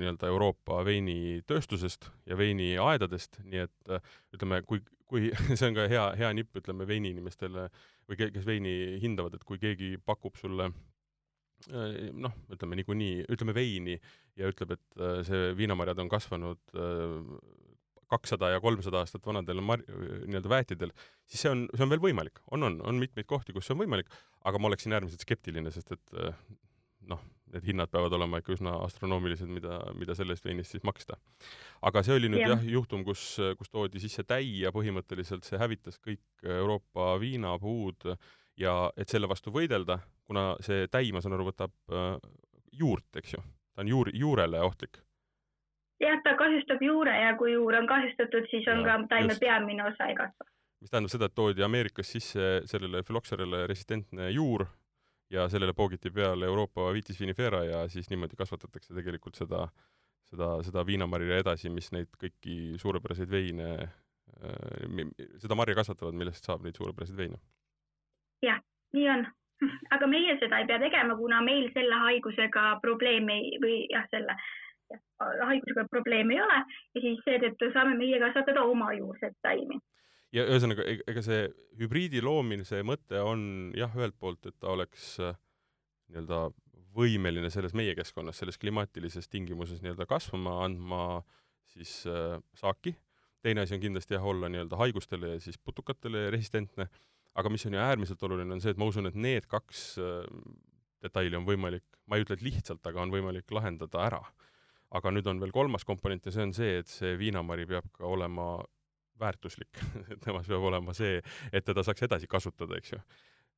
nii-öelda 0.00 0.30
Euroopa 0.32 0.80
veinitööstusest 0.86 2.08
ja 2.26 2.38
veiniaedadest, 2.38 3.38
nii 3.46 3.64
et 3.68 3.92
ütleme, 4.34 4.62
kui, 4.66 4.82
kui 5.06 5.30
see 5.58 5.68
on 5.68 5.76
ka 5.78 5.86
hea, 5.90 6.08
hea 6.18 6.32
nipp, 6.34 6.56
ütleme 6.58 6.88
veiniinimestele 6.90 7.68
äh, 7.68 7.82
või 8.08 8.30
kes 8.34 8.46
veini 8.46 8.74
hindavad, 9.02 9.36
et 9.36 9.44
kui 9.46 9.60
keegi 9.62 9.94
pakub 10.04 10.36
sulle 10.40 10.68
äh, 10.68 12.10
noh, 12.12 12.34
ütleme 12.52 12.78
niikuinii, 12.80 13.26
ütleme 13.32 13.54
veini 13.56 13.98
ja 14.38 14.50
ütleb, 14.50 14.76
et 14.76 15.00
äh, 15.00 15.20
see 15.28 15.52
viinamarjad 15.58 16.02
on 16.02 16.10
kasvanud 16.12 16.62
äh, 16.76 17.18
kakssada 18.12 18.50
ja 18.52 18.60
kolmsada 18.60 19.00
aastat 19.00 19.24
vanadel 19.24 19.62
mar-, 19.64 19.84
nii-öelda 19.86 20.50
väetidel, 20.52 20.90
siis 21.24 21.46
see 21.46 21.52
on, 21.52 21.64
see 21.72 21.86
on 21.86 21.92
veel 21.94 22.02
võimalik. 22.02 22.42
on, 22.52 22.66
on, 22.68 22.80
on 22.84 22.98
mitmeid 23.00 23.28
kohti, 23.30 23.54
kus 23.56 23.68
see 23.68 23.76
on 23.76 23.84
võimalik, 23.84 24.10
aga 24.44 24.60
ma 24.60 24.68
oleksin 24.68 24.92
äärmiselt 24.92 25.24
skeptiline, 25.24 25.72
sest 25.72 25.94
et 25.96 26.18
noh, 27.08 27.22
need 27.52 27.66
hinnad 27.68 27.90
peavad 27.92 28.14
olema 28.16 28.40
ikka 28.40 28.54
üsna 28.56 28.74
astronoomilised, 28.86 29.50
mida, 29.52 29.78
mida 29.98 30.16
selle 30.18 30.36
eest 30.36 30.46
veinist 30.46 30.74
siis 30.74 30.84
maksta. 30.88 31.18
aga 31.82 32.02
see 32.06 32.16
oli 32.16 32.30
nüüd 32.32 32.44
ja. 32.44 32.52
jah, 32.54 32.66
juhtum, 32.76 33.04
kus, 33.06 33.24
kus 33.58 33.70
toodi 33.70 34.02
sisse 34.02 34.24
täi 34.24 34.62
ja 34.62 34.72
põhimõtteliselt 34.74 35.46
see 35.48 35.60
hävitas 35.60 36.00
kõik 36.02 36.46
Euroopa 36.58 37.14
viinapuud 37.22 38.12
ja 38.60 38.76
et 38.96 39.08
selle 39.08 39.28
vastu 39.28 39.52
võidelda, 39.54 39.98
kuna 40.28 40.52
see 40.64 40.88
täi, 40.92 41.12
ma 41.12 41.22
saan 41.24 41.36
aru, 41.38 41.48
võtab 41.52 41.72
äh, 41.92 42.18
juurt, 42.72 43.08
eks 43.20 43.36
ju, 43.36 43.46
ta 43.72 43.84
on 43.84 43.92
juur, 43.92 44.12
juurele 44.16 44.60
ohtlik 44.64 45.02
jah, 46.02 46.20
ta 46.24 46.34
kahjustab 46.38 46.82
juure 46.82 47.14
ja 47.14 47.34
kui 47.38 47.54
juur 47.54 47.76
on 47.78 47.88
kahjustatud, 47.90 48.48
siis 48.50 48.66
on 48.72 48.82
ja, 48.82 48.86
ka 48.88 48.98
taime 49.14 49.34
just. 49.34 49.42
peamine 49.44 49.84
osa 49.86 50.08
ei 50.10 50.16
kasva. 50.18 50.48
mis 50.82 50.90
tähendab 50.90 51.14
seda, 51.14 51.28
et 51.30 51.36
toodi 51.38 51.64
Ameerikas 51.64 52.12
sisse 52.16 52.52
sellele 52.70 53.04
Phylloxerale 53.06 53.66
resistentne 53.70 54.30
juur 54.34 54.66
ja 55.32 55.48
sellele 55.48 55.72
poogiti 55.72 56.10
peale 56.10 56.46
Euroopa 56.46 56.92
Vitis 56.92 57.20
vinifera 57.20 57.64
ja 57.64 57.88
siis 57.88 58.10
niimoodi 58.10 58.36
kasvatatakse 58.38 58.94
tegelikult 58.94 59.38
seda, 59.40 59.66
seda, 60.30 60.54
seda 60.66 60.86
viinamarja 60.86 61.40
edasi, 61.42 61.70
mis 61.72 61.90
neid 61.92 62.10
kõiki 62.20 62.78
suurepäraseid 62.82 63.30
veine, 63.32 63.68
äh, 64.44 65.04
seda 65.42 65.56
marja 65.58 65.76
kasvatavad, 65.80 66.18
millest 66.18 66.48
saab 66.48 66.66
neid 66.66 66.76
suurepäraseid 66.76 67.18
veine. 67.18 67.40
jah, 68.42 68.60
nii 68.92 69.08
on. 69.14 69.26
aga 69.94 70.08
meie 70.10 70.34
seda 70.40 70.58
ei 70.58 70.66
pea 70.66 70.80
tegema, 70.82 71.16
kuna 71.16 71.40
meil 71.46 71.70
selle 71.74 72.02
haigusega 72.06 72.66
probleemi 72.82 73.56
või 73.62 73.84
jah, 73.92 74.08
selle 74.10 74.36
haigusega 75.22 75.86
probleemi 75.90 76.34
ei 76.36 76.42
ole 76.44 76.58
ja 76.58 77.00
siis 77.00 77.20
seetõttu 77.24 77.70
saame 77.72 77.94
meie 77.96 78.18
kasvatada 78.20 78.64
oma 78.68 78.90
juurset 78.92 79.36
taimi 79.46 79.78
ja 80.32 80.44
ühesõnaga, 80.48 80.84
e-, 80.88 81.02
ega 81.08 81.22
see 81.24 81.46
hübriidi 81.80 82.22
loomise 82.24 82.82
mõte 82.86 83.20
on 83.24 83.72
jah, 83.76 83.92
ühelt 83.98 84.18
poolt, 84.20 84.46
et 84.48 84.58
ta 84.60 84.72
oleks 84.72 85.14
äh, 85.22 85.36
nii-öelda 86.12 86.48
võimeline 86.96 87.48
selles 87.52 87.72
meie 87.76 87.94
keskkonnas, 87.96 88.42
selles 88.42 88.58
klimaatilises 88.60 89.30
tingimuses 89.32 89.80
nii-öelda 89.84 90.06
kasvama, 90.08 90.58
andma 90.66 91.04
siis 91.72 92.02
äh, 92.10 92.36
saaki, 92.58 92.94
teine 93.42 93.64
asi 93.64 93.76
on 93.76 93.82
kindlasti 93.84 94.16
jah, 94.16 94.26
olla 94.28 94.50
nii-öelda 94.52 94.78
haigustele 94.80 95.34
ja 95.34 95.40
siis 95.42 95.58
putukatele 95.58 96.28
resistentne, 96.34 96.88
aga 97.38 97.52
mis 97.52 97.64
on 97.66 97.76
ju 97.76 97.80
äärmiselt 97.80 98.22
oluline, 98.28 98.52
on 98.52 98.60
see, 98.60 98.74
et 98.74 98.80
ma 98.80 98.88
usun, 98.90 99.08
et 99.08 99.16
need 99.16 99.48
kaks 99.50 99.86
äh, 100.02 100.20
detaili 101.02 101.38
on 101.38 101.48
võimalik, 101.48 101.86
ma 102.06 102.18
ei 102.18 102.26
ütle, 102.26 102.36
et 102.38 102.44
lihtsalt, 102.44 102.84
aga 102.86 103.02
on 103.02 103.12
võimalik 103.12 103.50
lahendada 103.52 104.06
ära. 104.06 104.22
aga 104.92 105.08
nüüd 105.08 105.24
on 105.26 105.38
veel 105.40 105.52
kolmas 105.56 105.86
komponent 105.88 106.26
ja 106.28 106.32
see 106.34 106.42
on 106.44 106.50
see, 106.52 106.72
et 106.82 106.88
see 106.88 107.14
viinamari 107.16 107.64
peab 107.64 107.86
ka 107.96 108.04
olema 108.04 108.58
väärtuslik 109.20 109.80
temas 110.24 110.48
peab 110.48 110.64
olema 110.70 110.94
see, 110.96 111.20
et 111.52 111.66
teda 111.66 111.84
saaks 111.86 112.06
edasi 112.08 112.30
kasutada, 112.30 112.78
eks 112.78 112.94
ju. 112.94 113.00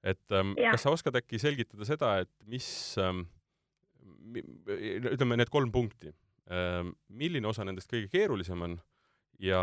et 0.04 0.37
ähm, 0.37 0.54
kas 0.58 0.87
sa 0.87 0.94
oskad 0.94 1.16
äkki 1.20 1.40
selgitada 1.42 1.88
seda, 1.88 2.16
et 2.25 2.32
mis 2.50 2.66
ähm,, 3.02 3.26
ütleme 5.12 5.38
need 5.40 5.52
kolm 5.52 5.73
punkti 5.73 6.12
ähm,, 6.50 6.94
milline 7.08 7.49
osa 7.49 7.64
nendest 7.64 7.92
kõige 7.92 8.11
keerulisem 8.12 8.66
on 8.66 8.78
ja 9.40 9.62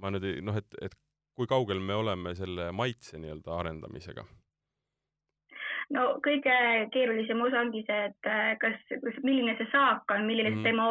ma 0.00 0.12
nüüd 0.12 0.26
ei, 0.26 0.42
noh, 0.44 0.56
et, 0.56 0.76
et 0.82 0.96
kui 1.36 1.48
kaugel 1.48 1.80
me 1.80 1.96
oleme 1.96 2.34
selle 2.36 2.70
maitse 2.76 3.20
nii-öelda 3.20 3.56
arendamisega 3.62 4.26
no 5.94 6.06
kõige 6.24 6.54
keerulisem 6.94 7.40
osa 7.44 7.62
ongi 7.64 7.82
see, 7.86 8.00
et 8.10 8.28
äh, 8.30 8.52
kas, 8.62 8.78
kas, 8.90 9.18
milline 9.26 9.56
see 9.58 9.68
saak 9.72 10.10
on, 10.14 10.26
milline 10.28 10.52
mm. 10.54 10.66
tema 10.66 10.86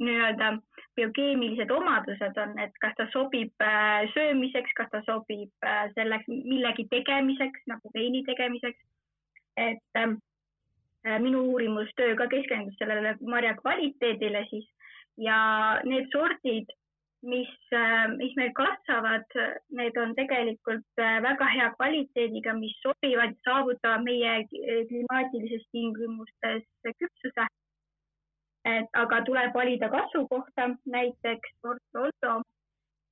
nii-öelda 0.00 0.52
biokeemilised 0.96 1.70
omadused 1.70 2.38
on, 2.42 2.56
et 2.58 2.74
kas 2.82 2.96
ta 2.98 3.06
sobib 3.12 3.64
äh, 3.64 4.08
söömiseks, 4.14 4.72
kas 4.76 4.90
ta 4.92 5.02
sobib 5.06 5.66
äh, 5.66 5.86
selleks 5.94 6.28
millegi 6.28 6.86
tegemiseks 6.90 7.62
nagu 7.70 7.92
veini 7.94 8.24
tegemiseks. 8.26 8.80
et 9.56 9.98
äh, 9.98 11.18
minu 11.18 11.40
uurimustöö 11.52 12.16
ka 12.16 12.26
keskendus 12.26 12.76
sellele 12.78 13.16
marja 13.20 13.54
kvaliteedile 13.56 14.44
siis 14.50 14.68
ja 15.16 15.38
need 15.84 16.06
sordid 16.12 16.70
mis, 17.22 17.50
mis 18.16 18.36
meil 18.36 18.52
kasvavad, 18.56 19.26
need 19.76 19.96
on 20.00 20.14
tegelikult 20.16 21.02
väga 21.26 21.48
hea 21.54 21.68
kvaliteediga, 21.76 22.54
mis 22.56 22.76
sobivad, 22.84 23.34
saavutavad 23.44 24.04
meie 24.04 24.46
klimaatilises 24.88 25.66
tingimustes 25.72 26.64
küpsuse. 26.86 27.48
Et 28.68 28.88
aga 29.02 29.20
tuleb 29.24 29.54
valida 29.54 29.88
kasvukohta, 29.88 30.70
näiteks 30.86 31.52
Porto, 31.62 32.42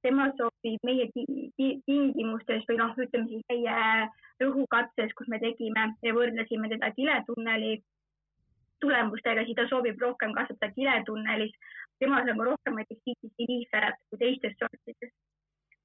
tema 0.02 0.28
sobib 0.38 0.84
meie 0.86 1.08
tingimustes 1.14 2.66
või 2.68 2.78
noh, 2.80 2.94
ütleme 2.96 3.28
siis 3.30 3.44
meie 3.50 4.08
rõhukatses, 4.42 5.14
kus 5.18 5.28
me 5.32 5.40
tegime 5.42 5.88
ja 6.04 6.14
võrdlesime 6.14 6.70
teda 6.72 6.90
kiletunneli 6.96 7.78
tulemustega, 8.80 9.44
siis 9.44 9.58
ta 9.58 9.66
sobib 9.70 9.98
rohkem 10.00 10.34
kasvatada 10.36 10.70
kiletunnelis 10.76 11.56
temas 11.98 12.26
nagu 12.28 12.44
rohkem 12.50 12.78
näiteks 12.78 13.02
tiitisiiniiferat 13.04 13.98
kui 14.10 14.20
teistes 14.22 14.54
sortides. 14.60 15.12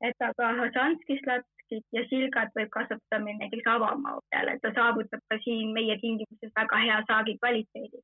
et 0.04 0.24
aga 0.28 0.48
Hasanskis 0.60 1.22
latkid 1.26 1.84
ja 1.96 2.02
silgad 2.10 2.50
võib 2.58 2.70
kasvatada 2.76 3.20
meil 3.24 3.38
näiteks 3.40 3.70
avamaa 3.76 4.18
peal, 4.30 4.50
et 4.52 4.62
ta 4.62 4.74
saavutab 4.76 5.22
ka 5.32 5.38
siin 5.46 5.72
meie 5.78 5.96
tingimustes 6.02 6.52
väga 6.60 6.82
hea 6.86 6.98
saagi 7.08 7.38
kvaliteedi. 7.40 8.02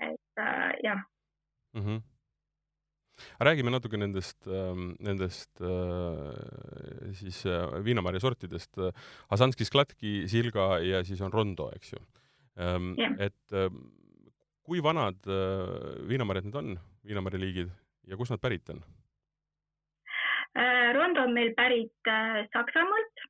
Et 0.00 0.40
äh, 0.40 0.72
jah 0.84 1.02
mm. 1.74 1.84
-hmm 1.84 2.00
räägime 3.38 3.70
natuke 3.70 3.98
nendest, 3.98 4.46
ähm, 4.46 4.96
nendest 4.98 5.60
äh, 5.60 7.12
siis 7.12 7.44
äh, 7.44 7.84
viinamarja 7.84 8.20
sortidest. 8.20 8.78
Hasanski 9.30 9.64
sklatki, 9.64 10.28
silga 10.28 10.78
ja 10.80 11.04
siis 11.04 11.20
on 11.20 11.32
rondo, 11.32 11.70
eks 11.76 11.92
ju. 11.92 11.98
Ähm, 12.56 12.94
et 13.18 13.52
ähm, 13.52 13.76
kui 14.62 14.82
vanad 14.82 15.20
viinamarjad 16.08 16.44
need 16.44 16.56
on? 16.56 16.78
viinamarja 17.06 17.40
liigid 17.40 17.70
ja 18.08 18.16
kust 18.16 18.32
nad 18.34 18.40
pärit 18.40 18.68
on? 18.72 18.82
Äh, 20.58 20.92
Rondo 20.96 21.22
on 21.22 21.34
meil 21.34 21.52
pärit 21.54 22.10
äh, 22.10 22.42
Saksamaalt, 22.52 23.26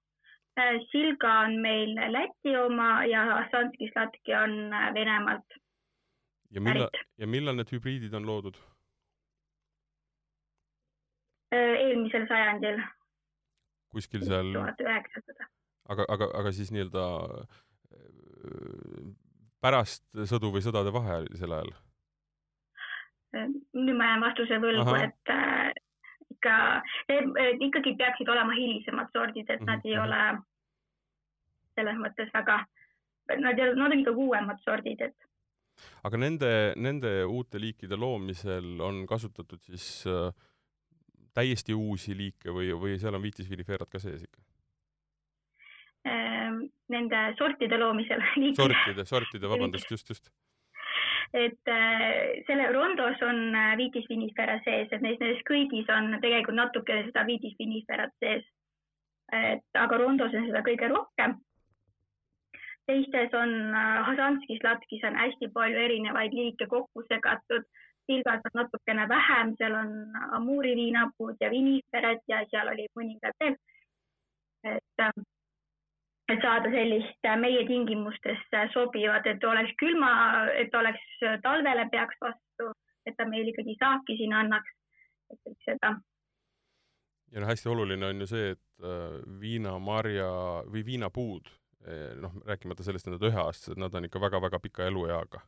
äh, 0.56 0.78
Silga 0.90 1.40
on 1.44 1.60
meil 1.62 1.94
Läti 1.94 2.56
oma 2.56 3.04
ja 3.04 3.26
Assanski 3.42 3.90
Slatki 3.92 4.34
on 4.34 4.72
Venemaalt 4.94 5.58
ja 6.50 6.60
millal, 6.60 6.88
ja 7.18 7.26
millal 7.26 7.58
need 7.58 7.72
hübriidid 7.72 8.14
on 8.14 8.26
loodud? 8.26 8.58
eelmisel 11.50 12.26
sajandil. 12.30 12.80
kuskil 13.90 14.24
seal? 14.26 14.52
tuhat 14.54 14.80
üheksasada. 14.86 15.50
aga, 15.88 16.06
aga, 16.08 16.30
aga 16.42 16.52
siis 16.54 16.70
nii-öelda 16.74 17.06
pärast 19.60 20.04
sõdu 20.30 20.52
või 20.54 20.64
sõdade 20.64 20.92
vahelisel 20.94 21.54
ajal? 21.58 21.72
nüüd 23.34 23.94
ma 23.94 24.12
jään 24.12 24.24
vastuse 24.24 24.58
võlgu, 24.62 24.94
et 24.98 25.30
äh, 25.34 25.70
ikka, 26.34 26.54
ikkagi 27.66 27.94
peaksid 27.98 28.28
olema 28.32 28.56
hilisemad 28.56 29.10
sordid, 29.12 29.46
et 29.48 29.60
mm 29.60 29.66
-hmm. 29.66 29.70
nad 29.70 29.84
ei 29.84 29.96
mhm. 29.96 30.04
ole 30.04 30.42
selles 31.74 31.96
mõttes 31.96 32.30
väga, 32.34 32.64
nad, 33.38 33.58
nad 33.76 33.86
on 33.86 33.98
ikka 33.98 34.10
uuemad 34.10 34.58
sordid, 34.64 35.00
et. 35.00 35.16
Aga 36.06 36.20
nende, 36.20 36.52
nende 36.76 37.12
uute 37.24 37.60
liikide 37.62 37.98
loomisel 37.98 38.80
on 38.84 39.02
kasutatud 39.08 39.62
siis 39.70 40.06
äh, 40.10 40.30
täiesti 41.34 41.74
uusi 41.76 42.16
liike 42.16 42.54
või, 42.54 42.72
või 42.74 42.98
seal 43.00 43.16
on 43.16 43.24
viitis 43.24 43.50
viniferat 43.50 43.90
ka 43.90 44.02
sees 44.02 44.22
ikka? 44.26 44.42
Ehm, 46.10 46.62
nende 46.88 47.24
sortide 47.38 47.78
loomisel. 47.78 48.22
sortide, 48.62 49.04
sortide, 49.04 49.50
vabandust, 49.50 49.90
just, 49.90 50.08
just 50.08 50.32
et 51.32 51.68
äh, 51.68 52.42
selle 52.46 52.72
rondos 52.74 53.20
on 53.22 53.54
äh, 53.54 53.76
viitis 53.78 54.08
vinifera 54.10 54.56
sees, 54.64 54.88
et 54.90 55.02
neis, 55.04 55.18
nendes 55.22 55.42
kõigis 55.46 55.86
on 55.94 56.16
tegelikult 56.22 56.58
natuke 56.58 56.96
seda 57.06 57.22
viitis 57.28 57.54
viniferat 57.58 58.14
sees. 58.22 58.46
et 59.30 59.78
aga 59.78 59.98
rondos 60.00 60.32
on 60.34 60.48
seda 60.48 60.64
kõige 60.66 60.88
rohkem. 60.90 61.36
Teistes 62.86 63.34
on 63.34 63.74
Hasanskis 64.06 64.62
latkis 64.64 65.04
on 65.08 65.18
hästi 65.18 65.48
palju 65.54 65.78
erinevaid 65.78 66.34
liike 66.34 66.66
kokku 66.66 67.04
segatud. 67.08 67.66
Silgas 68.10 68.46
on 68.48 68.56
natukene 68.62 69.08
vähem, 69.08 69.52
seal 69.58 69.74
on 69.78 69.90
amuuri 70.38 70.72
viinapuud 70.76 71.36
ja 71.40 71.50
viniferet 71.50 72.24
ja 72.28 72.40
seal 72.50 72.72
oli 72.72 72.88
mõningad 72.98 73.36
veel. 73.42 73.58
et, 74.64 75.04
et 76.32 76.42
saada 76.42 76.72
sellist 76.72 77.28
meie 77.40 77.62
tingimustesse 77.68 78.64
sobivat, 78.72 79.26
et 79.26 79.44
oleks 79.44 79.72
külma, 79.78 80.10
et 80.62 80.74
oleks 80.74 81.06
talvele 81.42 81.86
peaks 81.92 82.18
vastu, 82.20 82.72
et 83.06 83.16
ta 83.16 83.28
meil 83.28 83.48
ikkagi 83.48 83.76
saaki 83.78 84.18
siin 84.18 84.34
annaks, 84.42 84.74
et 85.30 85.40
kõik 85.46 85.64
seda 85.68 85.94
ja 87.32 87.40
noh, 87.40 87.48
hästi 87.50 87.70
oluline 87.70 88.06
on 88.06 88.24
ju 88.24 88.28
see, 88.30 88.52
et 88.54 88.84
äh, 88.84 89.16
viinamarja 89.40 90.30
või 90.70 90.84
viinapuud, 90.86 91.50
noh, 92.20 92.34
rääkimata 92.46 92.84
sellest, 92.84 93.06
et 93.08 93.14
nad 93.14 93.22
on 93.24 93.30
üheaastased, 93.30 93.78
nad 93.80 93.94
on 93.96 94.04
ikka 94.04 94.20
väga-väga 94.20 94.60
pika 94.60 94.88
elueaga. 94.88 95.40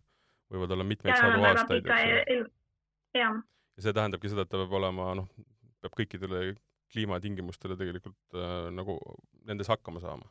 võivad 0.53 0.73
olla 0.75 0.85
mitmeid 0.85 1.15
ja, 1.15 1.21
sadu 1.21 1.45
aastaid, 1.49 1.87
eks 1.89 2.37
ju. 2.37 2.45
ja 3.17 3.33
see 3.81 3.95
tähendabki 3.97 4.31
seda, 4.33 4.45
et 4.45 4.53
ta 4.53 4.61
peab 4.61 4.77
olema, 4.81 5.13
noh, 5.19 5.29
peab 5.83 5.97
kõikidele 5.99 6.53
kliimatingimustele 6.93 7.77
tegelikult 7.81 8.37
äh, 8.37 8.69
nagu 8.75 8.99
nendes 9.49 9.71
hakkama 9.73 10.03
saama. 10.03 10.29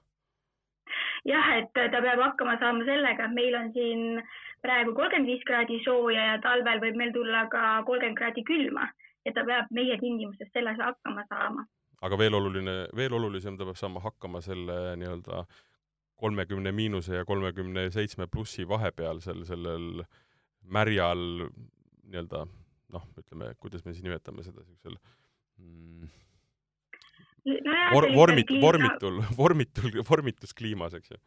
jah, 1.28 1.52
et 1.58 1.74
ta 1.74 2.02
peab 2.04 2.22
hakkama 2.22 2.58
saama 2.62 2.86
sellega, 2.88 3.28
et 3.28 3.36
meil 3.38 3.58
on 3.58 3.74
siin 3.76 4.22
praegu 4.62 4.94
kolmkümmend 4.98 5.30
viis 5.30 5.44
kraadi 5.50 5.82
sooja 5.86 6.32
ja 6.32 6.40
talvel 6.44 6.82
võib 6.84 6.98
meil 7.02 7.14
tulla 7.18 7.48
ka 7.54 7.82
kolmkümmend 7.90 8.20
kraadi 8.20 8.46
külma 8.48 8.88
ja 9.26 9.34
ta 9.36 9.46
peab 9.46 9.70
meie 9.74 9.98
tingimustes 10.02 10.50
selles 10.54 10.80
hakkama 10.82 11.26
saama. 11.30 11.66
aga 12.02 12.18
veel 12.18 12.38
oluline, 12.38 12.78
veel 12.98 13.14
olulisem, 13.18 13.58
ta 13.58 13.66
peab 13.66 13.78
saama 13.78 14.02
hakkama 14.06 14.42
selle 14.46 14.80
nii-öelda 15.02 15.46
kolmekümne 16.22 16.72
miinuse 16.76 17.16
ja 17.20 17.26
kolmekümne 17.26 17.90
seitsme 17.94 18.28
plussi 18.32 18.68
vahepeal 18.70 19.20
sel, 19.26 19.44
sellel 19.50 20.06
märjal 20.62 21.22
nii-öelda 21.50 22.46
noh, 22.92 23.06
ütleme, 23.20 23.54
kuidas 23.60 23.86
me 23.86 23.96
siis 23.96 24.06
nimetame 24.06 24.44
seda 24.46 24.64
siuksel 24.64 24.98
mm, 25.58 26.10
vor, 27.94 28.08
vormit-, 28.16 28.58
vormitul, 28.62 29.22
vormitul, 29.38 30.02
vormituskliimas, 30.10 30.98
eks 31.00 31.16
ju 31.16 31.22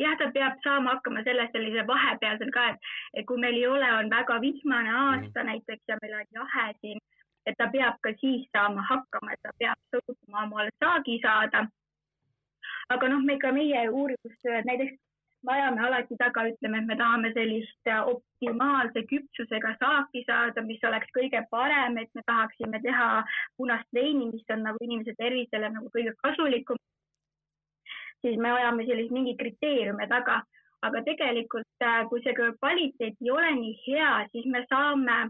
jah, 0.00 0.16
ta 0.18 0.30
peab 0.34 0.60
saama 0.64 0.96
hakkama 0.96 1.24
selles 1.26 1.50
sellise 1.52 1.84
vahepealsel 1.88 2.52
ka, 2.54 2.68
et 3.14 3.26
kui 3.28 3.40
meil 3.40 3.58
ei 3.58 3.66
ole, 3.68 3.88
on 3.98 4.10
väga 4.12 4.38
vihmane 4.44 4.94
aasta 4.98 5.42
mm. 5.42 5.50
näiteks 5.50 5.84
ja 5.88 5.98
meil 6.02 6.16
on 6.20 6.28
jahe 6.40 6.66
siin, 6.80 7.02
et 7.46 7.58
ta 7.58 7.68
peab 7.74 7.98
ka 8.04 8.14
siis 8.20 8.46
saama 8.56 8.84
hakkama, 8.88 9.34
et 9.34 9.42
ta 9.42 9.54
peab 9.58 9.78
suutma 9.94 10.46
omale 10.46 10.74
saagi 10.84 11.18
saada. 11.24 11.66
Aga 12.90 13.08
noh, 13.08 13.22
me 13.24 13.38
ka 13.38 13.52
meie 13.52 13.88
uurimustööd 13.90 14.66
näiteks 14.66 14.98
me 15.42 15.52
ajame 15.52 15.80
alati 15.86 16.16
taga, 16.18 16.44
ütleme, 16.50 16.78
et 16.78 16.86
me 16.86 16.96
tahame 16.96 17.32
sellist 17.34 17.90
optimaalse 17.90 19.02
küpsusega 19.10 19.74
saaki 19.80 20.22
saada, 20.28 20.62
mis 20.62 20.82
oleks 20.86 21.10
kõige 21.16 21.42
parem, 21.50 21.98
et 21.98 22.10
me 22.14 22.22
tahaksime 22.26 22.80
teha 22.84 23.08
punast 23.58 23.88
veini, 23.94 24.30
mis 24.30 24.54
on 24.54 24.62
nagu 24.68 24.78
inimese 24.86 25.16
tervisele 25.18 25.72
nagu 25.74 25.90
kõige 25.94 26.14
kasulikum. 26.22 26.78
Siis 28.22 28.38
me 28.38 28.52
ajame 28.54 28.86
sellist 28.86 29.10
mingi 29.10 29.34
kriteeriume 29.38 30.06
taga, 30.08 30.42
aga 30.86 31.02
tegelikult 31.06 31.86
äh, 31.86 32.04
kui 32.10 32.22
see 32.22 32.34
kvaliteet 32.38 33.18
ei 33.18 33.30
ole 33.30 33.54
nii 33.58 33.78
hea, 33.86 34.12
siis 34.30 34.46
me 34.46 34.62
saame 34.70 35.24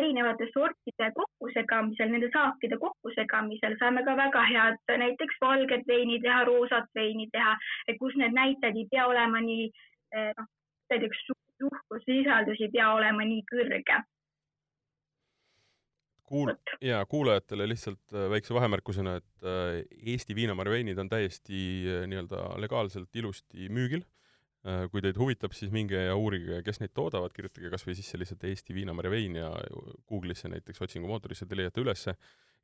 erinevate 0.00 0.48
sortide 0.52 1.10
kokkusegamisel, 1.18 2.10
nende 2.12 2.30
saakide 2.34 2.78
kokkusegamisel 2.82 3.76
saame 3.82 4.04
ka 4.06 4.16
väga 4.18 4.46
head 4.50 4.96
näiteks 5.04 5.38
valget 5.40 5.86
veini 5.88 6.20
teha, 6.24 6.44
roosat 6.48 6.90
veini 6.94 7.28
teha, 7.32 7.56
et 7.88 8.00
kus 8.00 8.16
need 8.20 8.34
näitajad 8.36 8.80
ei 8.80 8.88
pea 8.90 9.06
olema 9.10 9.42
nii 9.44 9.68
äh, 10.16 10.32
noh, 10.38 10.50
näiteks 10.92 11.22
suhkrusisaldus 11.28 12.66
ei 12.66 12.72
pea 12.74 12.90
olema 12.96 13.26
nii 13.28 13.46
kõrge 13.52 14.02
kuul-, 16.34 16.54
jaa, 16.84 17.04
kuulajatele 17.06 17.68
lihtsalt 17.68 18.14
äh, 18.14 18.28
väikse 18.32 18.54
vahemärkusena, 18.56 19.18
et 19.20 19.46
äh, 19.46 19.82
Eesti 20.14 20.36
viinamarjaveinid 20.36 20.98
on 20.98 21.10
täiesti 21.12 21.60
äh, 21.84 22.04
nii-öelda 22.10 22.46
legaalselt 22.62 23.16
ilusti 23.16 23.68
müügil. 23.68 24.04
Kui 24.64 25.02
teid 25.04 25.18
huvitab, 25.20 25.52
siis 25.52 25.72
minge 25.74 25.98
ja 26.06 26.14
uurige, 26.16 26.62
kes 26.64 26.80
neid 26.80 26.94
toodavad, 26.96 27.34
kirjutage 27.36 27.68
kas 27.72 27.84
või 27.84 27.96
sisse 27.98 28.16
lihtsalt 28.16 28.46
Eesti 28.48 28.76
viinamarjavein 28.76 29.36
ja 29.36 29.50
Google'isse 30.08 30.48
näiteks 30.48 30.80
otsingumootorisse 30.86 31.44
te 31.48 31.58
leiate 31.58 31.82
ülesse 31.84 32.14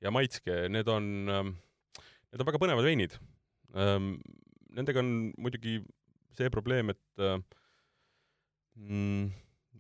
ja 0.01 0.13
maitske, 0.15 0.63
need 0.73 0.89
on, 0.89 1.11
ähm, 1.29 1.53
need 2.33 2.41
on 2.41 2.49
väga 2.49 2.63
põnevad 2.63 2.89
veinid. 2.89 3.19
Ähm, 3.77 4.15
nendega 4.73 5.03
on 5.05 5.13
muidugi 5.37 5.81
see 6.39 6.49
probleem, 6.53 6.95
et 6.95 7.25
mm, 8.81 9.31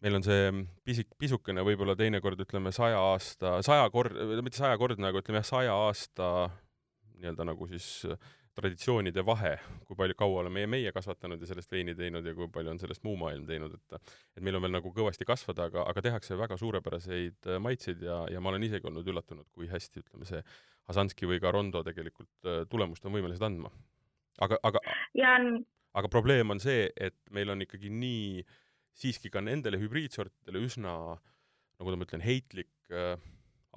meil 0.02 0.18
on 0.18 0.24
see 0.24 0.50
pisik, 0.86 1.12
pisukene 1.20 1.64
võib-olla 1.66 1.96
teinekord 1.98 2.40
ütleme 2.44 2.72
saja 2.74 3.00
aasta, 3.12 3.58
saja 3.66 3.88
kord, 3.92 4.16
mitte 4.44 4.60
sajakordne, 4.60 5.10
aga 5.10 5.22
ütleme 5.22 5.40
jah, 5.40 5.48
saja 5.50 5.76
aasta 5.86 6.28
nii-öelda 7.20 7.46
nagu 7.50 7.68
siis 7.70 8.06
traditsioonide 8.60 9.24
vahe, 9.26 9.54
kui 9.88 9.98
palju 9.98 10.16
kaua 10.18 10.44
oleme 10.44 10.60
meie, 10.60 10.70
meie 10.76 10.92
kasvatanud 10.94 11.42
ja 11.42 11.50
sellest 11.50 11.72
veini 11.72 11.96
teinud 11.98 12.26
ja 12.26 12.34
kui 12.36 12.48
palju 12.52 12.74
on 12.74 12.80
sellest 12.82 13.04
muu 13.06 13.16
maailm 13.20 13.48
teinud, 13.48 13.74
et 13.76 13.98
et 14.36 14.44
meil 14.46 14.58
on 14.58 14.66
veel 14.66 14.76
nagu 14.76 14.92
kõvasti 14.96 15.26
kasvada, 15.28 15.68
aga, 15.72 15.84
aga 15.90 16.04
tehakse 16.06 16.38
väga 16.38 16.58
suurepäraseid 16.60 17.50
maitseid 17.64 18.06
ja, 18.06 18.22
ja 18.30 18.40
ma 18.40 18.52
olen 18.52 18.68
isegi 18.68 18.86
olnud 18.90 19.08
üllatunud, 19.08 19.48
kui 19.56 19.68
hästi, 19.70 20.04
ütleme, 20.04 20.28
see 20.28 20.42
Hasanski 20.90 21.28
või 21.28 21.38
ka 21.42 21.52
Rondo 21.54 21.84
tegelikult 21.86 22.48
äh, 22.48 22.64
tulemust 22.70 23.04
on 23.06 23.14
võimelised 23.14 23.44
andma. 23.46 23.70
aga, 24.40 24.58
aga 24.62 24.80
ja... 25.18 25.36
aga 25.94 26.08
probleem 26.08 26.50
on 26.50 26.62
see, 26.62 26.88
et 26.96 27.18
meil 27.34 27.50
on 27.52 27.62
ikkagi 27.66 27.92
nii 27.92 28.42
äh, 28.42 28.58
siiski 29.00 29.30
ka 29.32 29.42
nendele 29.44 29.80
hübriidsortidele 29.80 30.62
üsna, 30.66 30.94
nagu 31.80 31.96
ma 31.96 32.06
ütlen, 32.06 32.24
heitlik 32.24 32.72
äh, 32.92 33.14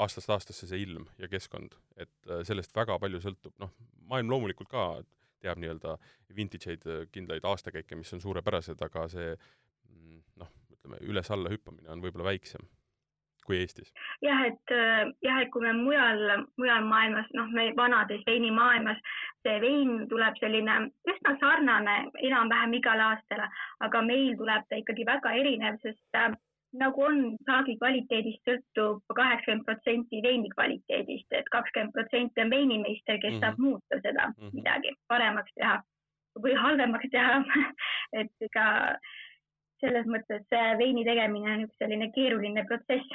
aastast 0.01 0.29
aastasse 0.33 0.67
see 0.69 0.83
ilm 0.85 1.07
ja 1.21 1.29
keskkond, 1.31 1.75
et 1.97 2.29
äh, 2.29 2.43
sellest 2.47 2.75
väga 2.75 2.97
palju 3.01 3.21
sõltub, 3.23 3.55
noh, 3.61 3.73
maailm 4.09 4.31
loomulikult 4.33 4.71
ka 4.71 4.85
teab 5.43 5.59
nii-öelda 5.61 5.97
vintage 6.35 6.71
eid 6.73 6.87
äh, 6.89 7.03
kindlaid 7.11 7.45
aastakäike, 7.45 7.97
mis 7.99 8.13
on 8.15 8.23
suurepärased, 8.23 8.79
aga 8.81 9.07
see 9.11 9.33
mm, 9.33 10.23
noh, 10.41 10.53
ütleme 10.77 11.03
üles-alla 11.09 11.51
hüppamine 11.53 11.93
on 11.93 12.01
võib-olla 12.05 12.31
väiksem 12.31 12.65
kui 13.43 13.57
Eestis? 13.59 13.89
jah, 14.23 14.45
et 14.47 14.71
jah, 15.25 15.41
et 15.43 15.49
kui 15.51 15.65
me 15.65 15.73
mujal, 15.75 16.45
mujal 16.55 16.85
maailmas, 16.87 17.27
noh, 17.35 17.49
me 17.51 17.73
vanades 17.75 18.23
veinimaailmas 18.23 19.01
see 19.43 19.59
vein 19.63 20.07
tuleb 20.11 20.37
selline 20.39 20.77
üsna 21.11 21.35
sarnane 21.41 21.95
enam-vähem 22.29 22.77
igale 22.79 23.05
aastale, 23.09 23.49
aga 23.85 24.01
meil 24.07 24.37
tuleb 24.39 24.65
ta 24.69 24.79
ikkagi 24.79 25.07
väga 25.07 25.35
erinev, 25.41 25.79
sest 25.83 26.19
äh, 26.19 26.31
nagu 26.79 27.03
on 27.05 27.19
saagi 27.45 27.75
kvaliteedist 27.77 28.49
sõltub 28.49 29.15
kaheksakümmend 29.15 29.65
protsenti 29.67 30.21
veini 30.25 30.49
kvaliteedist, 30.55 31.27
et 31.31 31.49
kakskümmend 31.53 31.93
protsenti 31.93 32.41
on 32.41 32.49
veinimeister, 32.49 33.19
kes 33.19 33.33
mm 33.33 33.37
-hmm. 33.37 33.45
saab 33.45 33.59
muuta 33.59 33.99
seda 34.01 34.27
mm 34.27 34.33
-hmm. 34.39 34.55
midagi 34.59 34.95
paremaks 35.07 35.53
teha 35.59 35.81
või 36.45 36.55
halvemaks 36.57 37.09
teha 37.11 37.43
et 38.21 38.47
ega 38.49 38.65
selles 39.83 40.05
mõttes 40.07 40.57
veini 40.79 41.05
tegemine 41.05 41.53
on 41.53 41.63
üks 41.67 41.77
selline 41.77 42.11
keeruline 42.15 42.65
protsess. 42.69 43.07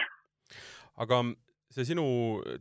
aga 0.96 1.22
see 1.70 1.84
sinu 1.84 2.04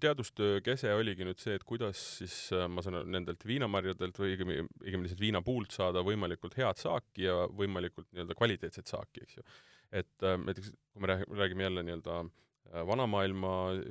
teadustöö 0.03 0.59
kese 0.65 0.91
oligi 0.93 1.25
nüüd 1.27 1.39
see, 1.39 1.55
et 1.55 1.63
kuidas 1.67 2.01
siis 2.19 2.35
äh, 2.55 2.67
ma 2.67 2.83
saan 2.83 2.99
nendelt 3.11 3.45
viinamarjadelt 3.47 4.19
või 4.19 4.33
õigemini, 4.33 4.67
õigemini 4.83 5.07
lihtsalt 5.07 5.23
viinapuult 5.23 5.77
saada 5.77 6.03
võimalikult 6.03 6.57
head 6.59 6.81
saaki 6.81 7.27
ja 7.27 7.45
võimalikult 7.61 8.09
nii-öelda 8.11 8.35
kvaliteetset 8.37 8.91
saaki, 8.91 9.23
eks 9.23 9.39
ju. 9.39 9.47
Et 9.91 10.23
äh, 10.23 10.37
näiteks 10.43 10.73
kui 10.91 11.03
me 11.03 11.17
räägime 11.39 11.67
jälle 11.67 11.83
nii-öelda 11.83 12.19
äh, 12.19 12.87
vanamaailma 12.87 13.53
äh, 13.71 13.81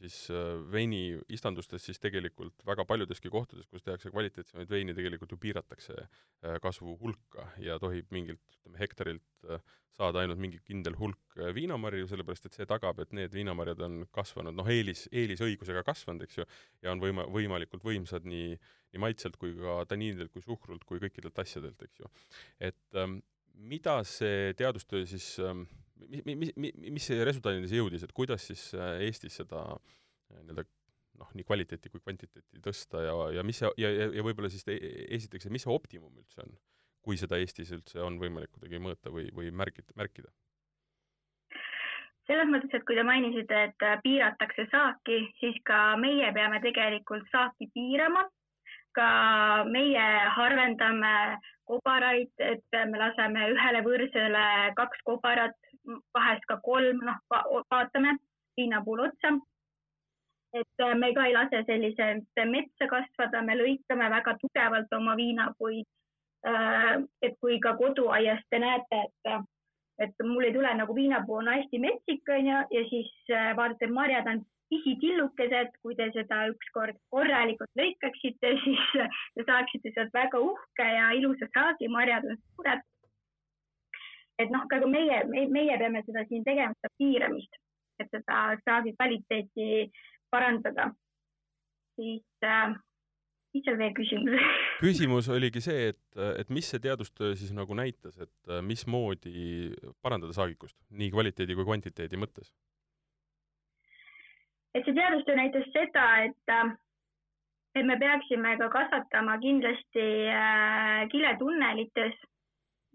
siis 0.00 0.28
veini 0.72 1.20
istandustes, 1.28 1.84
siis 1.84 2.00
tegelikult 2.00 2.64
väga 2.66 2.84
paljudeski 2.84 3.30
kohtades, 3.30 3.68
kus 3.68 3.84
tehakse 3.86 4.10
kvaliteetsemaid 4.10 4.70
veini, 4.70 4.94
tegelikult 4.96 5.34
ju 5.34 5.38
piiratakse 5.40 6.06
kasvu 6.62 6.96
hulka 7.02 7.50
ja 7.60 7.78
tohib 7.78 8.08
mingilt, 8.14 8.40
ütleme, 8.56 8.80
hektarilt 8.80 9.60
saada 10.00 10.22
ainult 10.22 10.40
mingi 10.40 10.60
kindel 10.64 10.94
hulk 10.96 11.36
viinamarju, 11.54 12.06
sellepärast 12.08 12.48
et 12.48 12.56
see 12.56 12.68
tagab, 12.68 13.02
et 13.02 13.12
need 13.16 13.34
viinamarjad 13.36 13.82
on 13.84 13.98
kasvanud, 14.16 14.56
noh, 14.56 14.68
eelis, 14.72 15.04
eelisõigusega 15.12 15.82
kasvanud, 15.84 16.24
eks 16.24 16.40
ju, 16.40 16.46
ja 16.80 16.94
on 16.94 17.02
võima-, 17.02 17.26
võimalikult 17.28 17.84
võimsad 17.84 18.24
nii, 18.28 18.54
nii 18.94 19.02
maitselt 19.04 19.36
kui 19.40 19.52
ka 19.58 19.82
taniinidelt 19.90 20.32
kui 20.32 20.46
suhkrult 20.46 20.86
kui 20.88 21.02
kõikidelt 21.02 21.44
asjadelt, 21.44 21.84
eks 21.84 22.00
ju. 22.00 22.12
et 22.70 23.00
ähm, 23.02 23.20
mida 23.60 24.00
see 24.08 24.54
teadustöö 24.56 25.06
siis 25.06 25.38
ähm, 25.44 25.64
mis, 26.08 26.24
mis, 26.24 26.52
mis, 26.56 26.74
mis 26.96 27.06
see 27.10 27.24
resultaadini 27.26 27.70
jõudis, 27.70 28.04
et 28.06 28.12
kuidas 28.16 28.46
siis 28.50 28.70
äh, 28.76 29.00
Eestis 29.06 29.40
seda 29.42 29.64
äh, 29.76 30.40
nii-öelda 30.40 30.64
noh, 31.20 31.30
nii 31.36 31.46
kvaliteeti 31.46 31.92
kui 31.92 32.02
kvantiteeti 32.02 32.62
tõsta 32.64 33.04
ja, 33.04 33.14
ja 33.36 33.44
mis 33.46 33.60
see, 33.60 33.70
ja, 33.82 33.90
ja, 33.92 34.10
ja 34.16 34.24
võib-olla 34.24 34.50
siis 34.52 34.64
te, 34.66 34.76
esiteks, 35.18 35.46
et 35.46 35.54
mis 35.54 35.66
see 35.66 35.74
optimum 35.74 36.14
üldse 36.16 36.44
on, 36.44 36.54
kui 37.04 37.18
seda 37.20 37.40
Eestis 37.40 37.72
üldse 37.76 38.00
on 38.04 38.18
võimalik 38.22 38.52
kuidagi 38.54 38.80
mõõta 38.82 39.12
või, 39.12 39.28
või 39.36 39.52
märgida, 39.52 39.96
märkida? 40.00 40.32
selles 42.30 42.46
mõttes, 42.46 42.70
et 42.76 42.84
kui 42.86 42.94
te 42.94 43.02
mainisite, 43.02 43.62
et 43.68 43.82
äh, 43.82 43.96
piiratakse 44.04 44.68
saaki, 44.70 45.24
siis 45.40 45.56
ka 45.66 45.96
meie 45.98 46.28
peame 46.36 46.60
tegelikult 46.62 47.26
saaki 47.32 47.70
piirama. 47.74 48.28
ka 48.90 49.08
meie 49.70 50.04
harvendame 50.34 51.10
kobaraid, 51.70 52.32
et 52.38 52.78
me 52.90 52.98
laseme 52.98 53.46
ühele 53.52 53.84
võrsele 53.86 54.42
kaks 54.78 55.04
kobarat, 55.06 55.56
vahest 56.16 56.44
ka 56.50 56.58
kolm, 56.64 57.00
noh 57.06 57.20
va, 57.32 57.44
vaatame 57.72 58.16
viina 58.58 58.82
puhul 58.84 59.06
otsa. 59.06 59.38
et 60.58 60.82
me 60.98 61.12
ka 61.14 61.24
ei 61.28 61.34
lase 61.34 61.62
selliselt 61.66 62.40
metsa 62.50 62.88
kasvada, 62.90 63.42
me 63.46 63.54
lõikame 63.54 64.08
väga 64.10 64.34
tugevalt 64.42 64.92
oma 64.98 65.16
viinapuid. 65.16 65.86
et 67.22 67.34
kui 67.40 67.60
ka 67.60 67.76
koduaias 67.76 68.42
te 68.50 68.58
näete, 68.58 69.00
et 69.06 69.48
et 70.00 70.22
mul 70.24 70.44
ei 70.44 70.52
tule 70.52 70.70
nagu 70.74 70.94
viinapuu 70.96 71.36
on 71.42 71.48
hästi 71.52 71.78
metsik 71.78 72.28
onju 72.36 72.60
ja 72.76 72.82
siis 72.88 73.10
vaatate, 73.56 73.86
marjad 73.86 74.30
on 74.32 74.38
pisitillukesed, 74.70 75.72
kui 75.82 75.96
te 75.98 76.06
seda 76.14 76.44
ükskord 76.52 76.98
korralikult 77.14 77.72
lõikaksite, 77.80 78.54
siis 78.64 78.86
te 78.94 79.46
saaksite 79.46 79.92
sealt 79.94 80.14
väga 80.16 80.42
uhke 80.46 80.86
ja 80.86 81.10
ilusa 81.18 81.50
saagi, 81.54 81.90
marjad 81.92 82.28
on 82.30 82.38
suured. 82.40 82.86
et 84.40 84.52
noh, 84.54 84.62
ka 84.70 84.78
meie, 84.88 85.24
meie 85.28 85.74
peame 85.80 86.00
seda 86.06 86.24
siin 86.28 86.46
tegema, 86.46 86.72
seda 86.78 86.92
piiramist, 87.00 87.58
et 88.00 88.08
seda 88.14 88.44
saagi 88.64 88.94
kvaliteeti 88.96 89.90
parandada. 90.32 90.92
siis 91.98 92.46
äh,, 92.46 92.72
mis 93.52 93.66
seal 93.66 93.76
veel 93.76 93.92
küsimus 93.98 94.46
küsimus 94.86 95.28
oligi 95.34 95.60
see, 95.60 95.90
et, 95.90 96.02
et 96.38 96.54
mis 96.54 96.70
see 96.72 96.80
teadustöö 96.80 97.34
siis 97.36 97.50
nagu 97.52 97.74
näitas, 97.76 98.16
et 98.22 98.54
mismoodi 98.64 99.74
parandada 100.00 100.32
saagikust 100.32 100.78
nii 101.02 101.10
kvaliteedi 101.12 101.58
kui 101.58 101.66
kvantiteedi 101.66 102.20
mõttes 102.22 102.54
et 104.74 104.84
see 104.84 104.94
teadustöö 104.94 105.36
näitas 105.36 105.66
seda, 105.72 106.06
et, 106.26 106.54
äh, 106.54 106.72
et 107.74 107.86
me 107.86 107.96
peaksime 107.98 108.56
ka 108.58 108.68
kasvatama 108.68 109.38
kindlasti 109.38 110.06
äh, 110.30 111.08
kiletunnelites 111.10 112.16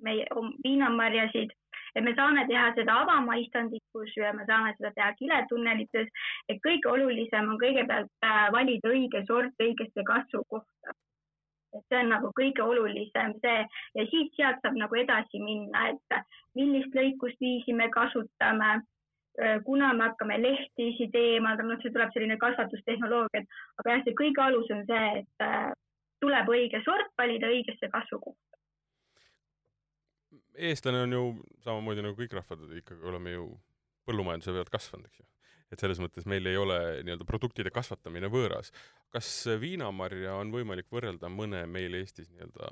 meie 0.03 0.25
viinamarjasid, 0.63 1.53
et 1.95 2.03
me 2.03 2.13
saame 2.15 2.45
teha 2.47 2.71
seda 2.75 2.97
avamaistandikus 3.03 4.15
ja 4.17 4.33
me 4.33 4.45
saame 4.47 4.73
seda 4.77 4.91
teha 4.95 5.13
kiletunnelites, 5.19 6.11
et 6.49 6.61
kõige 6.67 6.91
olulisem 6.91 7.49
on 7.53 7.59
kõigepealt 7.61 8.29
äh, 8.29 8.45
valida 8.55 8.91
õige 8.91 9.23
sort 9.27 9.67
õigesse 9.67 10.07
kasvukohta. 10.11 10.95
et 11.75 11.83
see 11.91 11.97
on 11.99 12.07
nagu 12.07 12.29
kõige 12.39 12.63
olulisem 12.63 13.33
see. 13.43 13.63
Ja 13.95 14.03
siis 14.07 14.29
sealt 14.35 14.61
saab 14.63 14.77
nagu 14.79 14.95
edasi 14.95 15.41
minna, 15.43 15.89
et 15.89 16.19
millist 16.55 16.95
lõikusviisi 16.95 17.75
me 17.75 17.89
kasutame 17.91 18.77
kuna 19.65 19.93
me 19.93 20.09
hakkame 20.09 20.37
lehtisid 20.41 21.15
eemaldama, 21.19 21.73
noh, 21.73 21.81
see 21.83 21.91
tuleb 21.91 22.13
selline 22.13 22.37
kasvatustehnoloogia, 22.39 23.43
aga 23.81 23.95
jah, 23.95 24.03
see 24.05 24.17
kõige 24.21 24.43
alus 24.43 24.71
on 24.71 24.83
see, 24.87 25.05
et 25.21 25.43
äh, 25.43 25.71
tuleb 26.23 26.51
õige 26.55 26.81
sort 26.85 27.11
valida 27.19 27.51
õigesse 27.51 27.89
kasvukohta. 27.91 28.41
eestlane 30.55 31.03
on 31.03 31.13
ju 31.13 31.23
samamoodi 31.65 32.03
nagu 32.05 32.15
kõik 32.19 32.35
rahvad, 32.37 32.67
ikkagi 32.79 33.07
oleme 33.11 33.35
ju 33.35 33.47
põllumajanduse 34.07 34.55
pealt 34.55 34.71
kasvanud, 34.71 35.09
eks 35.09 35.19
ju. 35.19 35.27
et 35.73 35.81
selles 35.83 35.99
mõttes 35.99 36.27
meil 36.29 36.47
ei 36.47 36.57
ole 36.57 36.79
nii-öelda 37.03 37.27
produktide 37.27 37.73
kasvatamine 37.75 38.31
võõras. 38.31 38.71
kas 39.11 39.29
viinamarja 39.59 40.35
on 40.39 40.51
võimalik 40.55 40.87
võrrelda 40.91 41.29
mõne 41.29 41.65
meil 41.67 41.99
Eestis 41.99 42.29
nii-öelda 42.31 42.71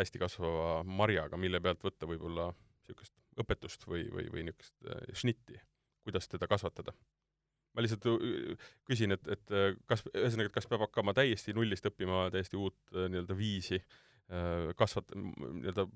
hästi 0.00 0.18
kasvava 0.18 0.82
marjaga, 0.84 1.36
mille 1.36 1.60
pealt 1.60 1.82
võtta 1.84 2.08
võib-olla 2.08 2.52
niisugust 2.88 3.12
õpetust 3.40 3.84
või, 3.86 4.06
või, 4.12 4.30
või 4.32 4.48
niisugust 4.48 4.88
äh, 4.88 5.12
šnitti? 5.12 5.60
Kuidas 6.10 6.28
teda 6.28 6.48
kasvatada. 6.50 6.92
ma 7.74 7.84
lihtsalt 7.84 8.06
äh, 8.10 8.70
küsin, 8.84 9.14
et, 9.14 9.28
et 9.30 9.52
äh, 9.54 9.76
kas, 9.86 10.02
ühesõnaga, 10.10 10.50
et 10.50 10.54
kas 10.56 10.66
peab 10.66 10.82
hakkama 10.88 11.14
täiesti 11.14 11.54
nullist 11.54 11.86
õppima 11.86 12.24
täiesti 12.34 12.58
uut 12.58 12.78
äh, 12.94 13.06
nii-öelda 13.06 13.36
viisi 13.38 13.78
kasvat-, 14.78 15.10
nii-öelda 15.14 15.88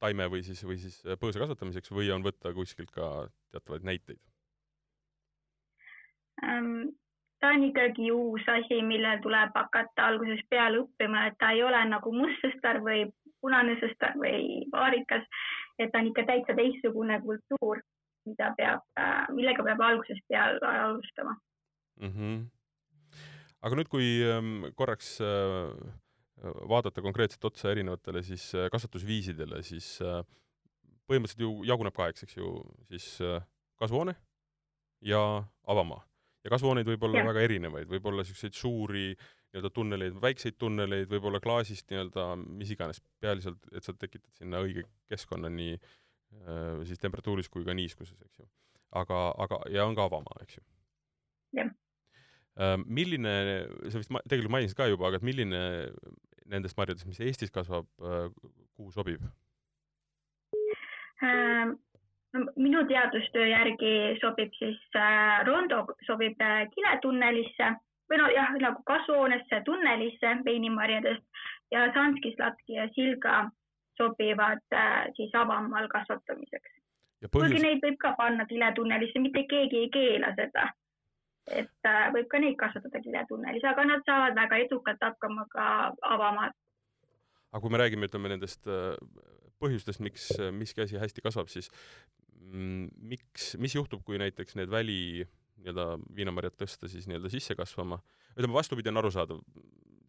taime 0.00 0.26
või 0.32 0.40
siis, 0.44 0.62
või 0.64 0.78
siis 0.80 1.02
põõsa 1.20 1.42
kasvatamiseks 1.42 1.92
või 1.92 2.08
on 2.12 2.22
võtta 2.24 2.52
kuskilt 2.56 2.92
ka 2.92 3.26
teatavaid 3.52 3.84
näiteid 3.84 4.20
um,? 6.44 6.92
ta 7.40 7.50
on 7.52 7.64
ikkagi 7.66 8.08
uus 8.12 8.44
asi, 8.48 8.80
millel 8.88 9.20
tuleb 9.24 9.52
hakata 9.52 10.06
algusest 10.08 10.48
peale 10.48 10.80
õppima, 10.80 11.26
et 11.28 11.36
ta 11.40 11.50
ei 11.52 11.60
ole 11.64 11.82
nagu 11.90 12.12
must 12.16 12.40
sõstar 12.40 12.80
või 12.84 13.04
punane 13.44 13.76
sõstar 13.82 14.16
või 14.16 14.64
vaarikas, 14.72 15.26
et 15.78 15.92
ta 15.92 16.00
on 16.00 16.08
ikka 16.08 16.24
täitsa 16.30 16.56
teistsugune 16.56 17.20
kultuur 17.26 17.82
mida 18.28 18.50
peab, 18.58 18.84
äh, 19.00 19.26
millega 19.34 19.64
peab 19.66 19.82
algusest 19.84 20.24
peale 20.30 20.60
alustama 20.62 21.36
mm. 22.00 22.12
-hmm. 22.12 22.40
aga 23.62 23.80
nüüd, 23.80 23.90
kui 23.92 24.08
ähm, 24.28 24.70
korraks 24.74 25.18
äh, 25.20 25.74
vaadata 26.44 27.02
konkreetselt 27.02 27.44
otsa 27.44 27.70
erinevatele 27.72 28.22
siis 28.22 28.50
äh, 28.54 28.70
kasvatusviisidele, 28.72 29.62
siis 29.62 29.98
põhimõtteliselt 31.08 31.44
ju 31.44 31.52
jaguneb 31.68 31.94
kaheks, 31.94 32.24
eks 32.24 32.36
ju, 32.36 32.50
siis 32.88 33.06
kasvuhoone 33.76 34.14
ja 35.00 35.44
avamaa. 35.66 36.02
ja 36.44 36.50
kasvuhooneid 36.50 36.88
võib 36.88 37.02
olla 37.08 37.18
ja. 37.18 37.26
väga 37.26 37.40
erinevaid, 37.40 37.88
võib 37.88 38.06
olla 38.06 38.22
niisuguseid 38.22 38.52
suuri 38.56 39.08
nii-öelda 39.14 39.70
tunneleid, 39.70 40.16
väikseid 40.20 40.56
tunneleid, 40.58 41.08
võib-olla 41.08 41.40
klaasist 41.40 41.90
nii-öelda 41.90 42.24
mis 42.36 42.70
iganes, 42.70 43.00
peaaliselt, 43.20 43.68
et 43.72 43.84
sa 43.84 43.92
tekitad 43.92 44.32
sinna 44.40 44.60
õige 44.64 44.82
keskkonna 45.08 45.48
nii 45.48 45.76
Äh, 45.78 46.03
siis 46.88 47.00
temperatuuris 47.00 47.48
kui 47.48 47.64
ka 47.64 47.74
niiskuses, 47.76 48.18
eks 48.26 48.38
ju. 48.42 48.46
aga, 49.00 49.20
aga, 49.46 49.60
ja 49.72 49.86
on 49.88 49.96
ka 49.96 50.08
avamaa, 50.10 50.42
eks 50.42 50.58
ju. 50.58 50.64
jah. 51.60 51.72
Milline, 52.86 53.32
sa 53.90 53.98
vist 53.98 54.12
ma, 54.14 54.20
tegelikult 54.28 54.52
mainisid 54.54 54.78
ka 54.78 54.86
juba, 54.86 55.08
aga 55.08 55.18
et 55.18 55.26
milline 55.26 55.62
nendest 56.46 56.76
marjadest, 56.78 57.08
mis 57.08 57.18
Eestis 57.24 57.50
kasvab, 57.50 57.88
kuhu 58.76 58.92
sobib 58.94 59.24
ähm,? 61.24 61.74
no 62.34 62.44
minu 62.56 62.82
teadustöö 62.90 63.46
järgi 63.46 63.94
sobib 64.20 64.54
siis 64.58 64.80
äh, 64.98 65.44
rondo 65.46 65.84
sobib 66.06 66.40
äh, 66.42 66.64
kiletunnelisse 66.74 67.74
või 68.10 68.20
no 68.20 68.30
jah, 68.34 68.54
nagu 68.60 68.82
kasvuhoonesse, 68.90 69.62
tunnelisse 69.68 70.32
veinimarjadest 70.46 71.44
ja 71.72 71.86
Sanski, 71.94 72.34
Slatki 72.34 72.78
ja 72.78 72.88
Silga 72.96 73.36
sobivad 73.96 74.62
äh, 74.72 75.04
siis 75.16 75.34
avamaal 75.34 75.88
kasvatamiseks. 75.92 76.72
Põhjus... 77.24 77.54
kuigi 77.54 77.62
neid 77.62 77.84
võib 77.84 77.98
ka 78.00 78.12
panna 78.18 78.46
kiletunnelisse, 78.48 79.20
mitte 79.22 79.46
keegi 79.50 79.84
ei 79.84 79.92
keela 79.92 80.32
seda. 80.38 80.70
et 81.52 81.88
äh, 81.88 82.08
võib 82.12 82.28
ka 82.32 82.40
neid 82.40 82.56
kasvatada 82.60 83.00
kiletunnelis, 83.04 83.64
aga 83.68 83.84
nad 83.84 84.04
saavad 84.08 84.36
väga 84.38 84.62
edukalt 84.64 85.02
hakkama 85.04 85.46
ka 85.52 85.66
avamaal. 86.14 86.52
aga 87.52 87.60
kui 87.60 87.72
me 87.72 87.80
räägime, 87.80 88.08
ütleme 88.08 88.32
nendest 88.32 88.68
äh, 88.68 88.96
põhjustest, 89.60 90.00
miks 90.04 90.30
miski 90.52 90.84
asi 90.84 91.00
hästi 91.00 91.24
kasvab, 91.24 91.48
siis 91.52 91.70
mm, 92.40 92.88
miks, 93.12 93.54
mis 93.60 93.76
juhtub, 93.76 94.02
kui 94.04 94.20
näiteks 94.20 94.56
need 94.60 94.72
väli 94.72 95.24
nii-öelda 95.60 95.86
viinamarjad 96.16 96.56
tõsta 96.60 96.90
siis 96.90 97.06
nii-öelda 97.08 97.30
sisse 97.32 97.56
kasvama, 97.56 98.00
ütleme 98.34 98.56
vastupidi 98.56 98.90
on 98.90 99.00
arusaadav, 99.00 99.44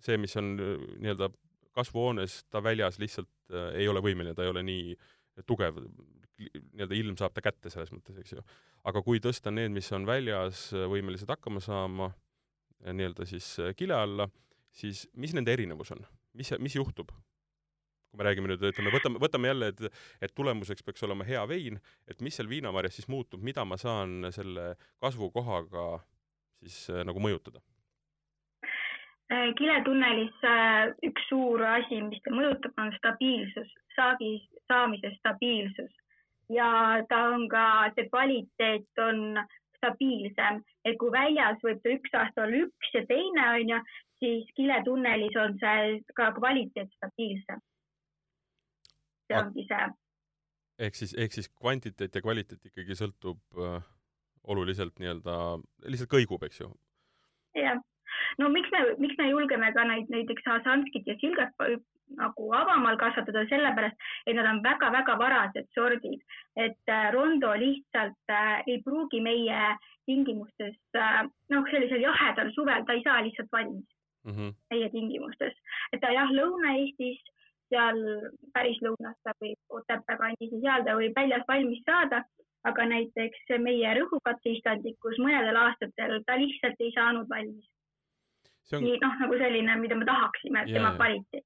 see, 0.03 0.17
mis 0.19 0.35
on 0.39 0.55
nii-öelda 0.55 1.29
kasvuhoones, 1.75 2.43
ta 2.49 2.63
väljas 2.63 2.99
lihtsalt 3.01 3.31
äh, 3.51 3.73
ei 3.81 3.87
ole 3.91 4.03
võimeline, 4.03 4.35
ta 4.35 4.45
ei 4.45 4.53
ole 4.53 4.63
nii 4.65 4.95
tugev, 5.47 5.81
nii-öelda 6.39 6.95
ilm 6.97 7.17
saab 7.19 7.35
ta 7.35 7.43
kätte 7.43 7.71
selles 7.71 7.91
mõttes, 7.95 8.17
eks 8.19 8.35
ju. 8.35 8.43
aga 8.89 9.01
kui 9.05 9.21
tõsta 9.23 9.53
need, 9.53 9.73
mis 9.75 9.91
on 9.95 10.07
väljas 10.07 10.67
äh, 10.75 10.87
võimelised 10.91 11.29
hakkama 11.31 11.63
saama 11.63 12.09
äh, 12.11 12.91
nii-öelda 12.93 13.27
siis 13.29 13.53
äh, 13.63 13.71
kile 13.77 13.95
alla, 13.97 14.27
siis 14.75 15.05
mis 15.13 15.35
nende 15.35 15.53
erinevus 15.55 15.93
on? 15.95 16.03
mis, 16.35 16.51
mis 16.59 16.75
juhtub? 16.75 17.13
kui 18.11 18.19
me 18.19 18.27
räägime 18.27 18.51
nüüd, 18.51 18.63
ütleme, 18.71 18.91
võtame, 18.93 19.19
võtame 19.19 19.51
jälle, 19.51 19.71
et, 19.73 20.01
et 20.23 20.35
tulemuseks 20.35 20.83
peaks 20.87 21.03
olema 21.07 21.27
hea 21.27 21.41
vein, 21.51 21.79
et 22.07 22.21
mis 22.23 22.35
seal 22.35 22.47
viinamarjas 22.51 22.99
siis 22.99 23.09
muutub, 23.11 23.43
mida 23.43 23.65
ma 23.67 23.79
saan 23.79 24.29
selle 24.35 24.73
kasvukohaga 25.03 25.87
siis 26.63 26.85
nagu 27.07 27.19
mõjutada 27.19 27.59
kiletunnelis 29.29 30.43
äh, 30.45 30.93
üks 31.07 31.27
suur 31.29 31.63
asi, 31.65 32.01
mis 32.05 32.21
ta 32.23 32.33
mõjutab, 32.33 32.73
on 32.77 32.91
stabiilsus, 32.99 33.71
saagi 33.95 34.37
saamise 34.69 35.11
stabiilsus 35.17 35.93
ja 36.53 37.01
ta 37.09 37.21
on 37.33 37.47
ka, 37.49 37.65
see 37.95 38.09
kvaliteet 38.11 39.01
on 39.01 39.39
stabiilsem, 39.79 40.61
et 40.85 40.97
kui 41.01 41.13
väljas 41.13 41.57
võib 41.65 41.81
ta 41.81 41.93
üks 41.95 42.13
aasta 42.13 42.45
olla 42.45 42.65
üks 42.67 42.93
ja 42.93 43.01
teine 43.09 43.47
on 43.49 43.73
ju, 43.73 43.81
siis 44.21 44.51
kiletunnelis 44.57 45.37
on 45.41 45.57
see 45.61 45.97
ka 46.17 46.29
kvaliteet 46.37 46.93
stabiilsem. 46.99 47.65
see 49.25 49.41
ongi 49.41 49.65
see. 49.71 49.89
ehk 50.85 51.01
siis, 51.01 51.17
ehk 51.17 51.33
siis 51.33 51.49
kvantiteet 51.49 52.15
ja 52.15 52.21
kvaliteet 52.21 52.69
ikkagi 52.69 53.01
sõltub 53.01 53.41
äh, 53.57 53.81
oluliselt 54.43 55.01
nii-öelda, 55.01 55.57
lihtsalt 55.89 56.13
kõigub, 56.13 56.45
eks 56.45 56.61
ju? 56.61 56.69
jah 57.57 57.81
no 58.39 58.49
miks 58.49 58.71
me, 58.71 58.85
miks 58.97 59.17
me 59.17 59.29
julgeme 59.29 59.73
ka 59.73 59.83
neid 59.89 60.09
näiteks 60.13 60.47
Hasanskit 60.51 61.07
ja 61.07 61.15
Silgat 61.21 61.53
nagu 62.19 62.51
avamaal 62.53 62.97
kasvatada, 63.01 63.45
sellepärast 63.49 63.95
et 64.27 64.35
nad 64.37 64.47
on 64.49 64.61
väga-väga 64.63 65.17
varased 65.19 65.67
sordid, 65.73 66.21
et 66.55 66.91
äh, 66.91 67.09
rondo 67.13 67.53
lihtsalt 67.57 68.29
äh, 68.29 68.61
ei 68.67 68.81
pruugi 68.85 69.21
meie 69.25 69.75
tingimustes 70.05 70.77
äh, 70.95 71.23
noh, 71.49 71.65
sellisel 71.71 72.03
jahedal 72.05 72.51
suvel 72.53 72.85
ta 72.85 72.93
ei 72.93 73.03
saa 73.07 73.23
lihtsalt 73.25 73.51
valmis 73.51 73.87
mm 74.25 74.31
-hmm. 74.31 74.53
meie 74.69 74.89
tingimustes, 74.89 75.57
et 75.93 76.01
ta 76.01 76.13
jah, 76.13 76.29
Lõuna-Eestis 76.29 77.21
seal 77.69 78.01
päris 78.53 78.79
lõunas 78.85 79.17
ta 79.23 79.33
võib 79.41 79.59
Otepää 79.69 80.17
kandis 80.17 80.51
ja 80.51 80.61
seal 80.61 80.85
ta 80.85 80.97
võib 80.99 81.15
väljas 81.15 81.47
valmis 81.47 81.81
saada, 81.85 82.23
aga 82.69 82.85
näiteks 82.85 83.57
meie 83.61 83.93
rõhukatse 83.99 84.49
istandikus 84.57 85.17
mõnedel 85.21 85.57
aastatel 85.57 86.21
ta 86.25 86.37
lihtsalt 86.37 86.79
ei 86.79 86.91
saanud 86.95 87.29
valmis. 87.29 87.65
On... 88.73 88.81
nii 88.81 88.95
noh, 89.01 89.19
nagu 89.21 89.37
selline, 89.37 89.75
mida 89.81 89.97
me 89.99 90.07
tahaksime, 90.07 90.63
et 90.63 90.73
tema 90.73 90.95
kvaliteet. 90.97 91.45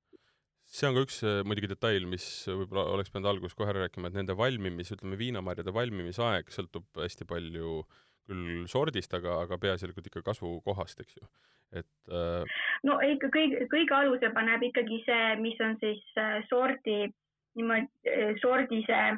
See 0.69 0.85
on 0.85 0.93
ka 0.95 1.01
üks 1.03 1.17
äh, 1.25 1.39
muidugi 1.47 1.71
detail, 1.71 2.05
mis 2.07 2.25
võib-olla 2.45 2.85
oleks 2.93 3.09
pidanud 3.09 3.31
alguses 3.31 3.57
kohe 3.57 3.71
ära 3.73 3.87
rääkima, 3.87 4.11
et 4.11 4.19
nende 4.19 4.35
valmimis, 4.37 4.93
ütleme, 4.93 5.17
viinamarjade 5.19 5.73
valmimisaeg 5.73 6.53
sõltub 6.53 7.01
hästi 7.01 7.25
palju 7.29 7.79
küll 8.29 8.67
sordist, 8.69 9.13
aga, 9.17 9.39
aga 9.45 9.57
peaasjalikult 9.61 10.11
ikka 10.11 10.21
kasvukohast, 10.27 11.01
eks 11.01 11.17
ju. 11.17 11.29
Et 11.79 12.13
äh.... 12.13 12.59
no 12.85 12.99
ikka 13.05 13.31
kõige, 13.33 13.65
kõige 13.73 13.97
aluse 13.97 14.29
paneb 14.33 14.63
ikkagi 14.69 15.01
see, 15.07 15.25
mis 15.41 15.57
on 15.65 15.75
siis 15.81 16.05
äh, 16.21 16.37
sordi, 16.49 17.01
niimoodi 17.57 18.13
äh, 18.13 18.35
sordi 18.41 18.83
see 18.87 19.09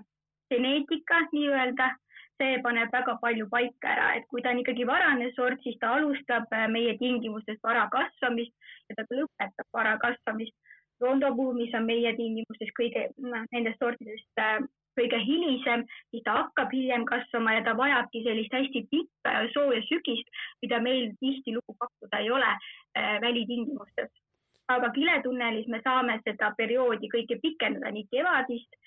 geneetika 0.52 1.22
nii-öelda, 1.32 1.92
see 2.42 2.58
paneb 2.66 2.92
väga 2.98 3.18
palju 3.22 3.48
paika 3.54 3.94
ära, 3.94 4.10
et 4.18 4.28
kui 4.34 4.42
ta 4.42 4.52
on 4.54 4.62
ikkagi 4.64 4.88
varane 4.90 5.30
sort, 5.38 5.62
siis 5.64 5.78
ta 5.82 5.94
alustab 6.00 6.50
äh, 6.58 6.68
meie 6.76 6.98
tingimustes 6.98 7.62
vara 7.64 7.88
kasvamist 7.94 8.54
ja 8.90 8.98
ta 8.98 9.08
lõpetab 9.14 9.70
vara 9.78 9.96
kasvamist. 10.02 10.58
Rondo 11.02 11.32
puhul, 11.38 11.56
mis 11.58 11.74
on 11.74 11.88
meie 11.88 12.12
tingimustes 12.18 12.70
kõige, 12.78 13.08
noh, 13.26 13.46
nendest 13.56 13.82
sortidest 13.82 14.42
kõige 15.00 15.20
hilisem, 15.24 15.86
siis 16.12 16.24
ta 16.26 16.36
hakkab 16.40 16.74
hiljem 16.76 17.06
kasvama 17.10 17.56
ja 17.56 17.64
ta 17.66 17.76
vajabki 17.78 18.24
sellist 18.26 18.54
hästi 18.56 18.84
pikka 18.92 19.36
ja 19.38 19.48
sooja 19.54 19.82
sügist, 19.88 20.28
mida 20.64 20.82
meil 20.84 21.14
tihtilugu 21.24 21.76
pakkuda 21.80 22.22
ei 22.22 22.32
ole 22.32 22.52
äh, 22.52 23.16
välitingimustes. 23.24 24.12
aga 24.72 24.88
kiletunnelis 24.96 25.68
me 25.68 25.82
saame 25.84 26.14
seda 26.24 26.54
perioodi 26.56 27.10
kõike 27.12 27.36
pikendada, 27.44 27.90
nii 27.92 28.06
kevadist 28.12 28.78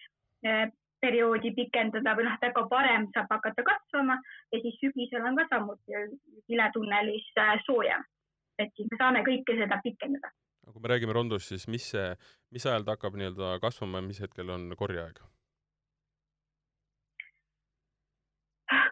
äh, 0.47 0.71
perioodi 1.05 1.53
pikendada 1.57 2.15
või 2.17 2.27
noh, 2.29 2.39
väga 2.43 2.65
varem 2.71 3.09
saab 3.17 3.35
hakata 3.37 3.67
kasvama 3.69 4.17
ja 4.53 4.63
siis 4.63 4.79
sügisel 4.81 5.27
on 5.29 5.37
ka 5.41 5.47
samuti 5.53 6.01
kiletunnelis 6.49 7.29
äh, 7.43 7.55
soojem. 7.67 8.09
et 8.59 8.73
siis 8.77 8.89
me 8.91 8.99
saame 9.01 9.23
kõike 9.27 9.59
seda 9.61 9.81
pikendada. 9.85 10.33
kui 10.73 10.83
me 10.83 10.93
räägime 10.95 11.17
rondust, 11.17 11.53
siis 11.53 11.69
mis 11.69 11.91
see, 11.95 12.09
mis 12.55 12.67
ajal 12.67 12.87
ta 12.87 12.97
hakkab 12.97 13.19
nii-öelda 13.21 13.59
kasvama 13.61 14.01
ja 14.01 14.09
mis 14.09 14.21
hetkel 14.25 14.51
on 14.57 14.73
korjeaeg? 14.77 15.21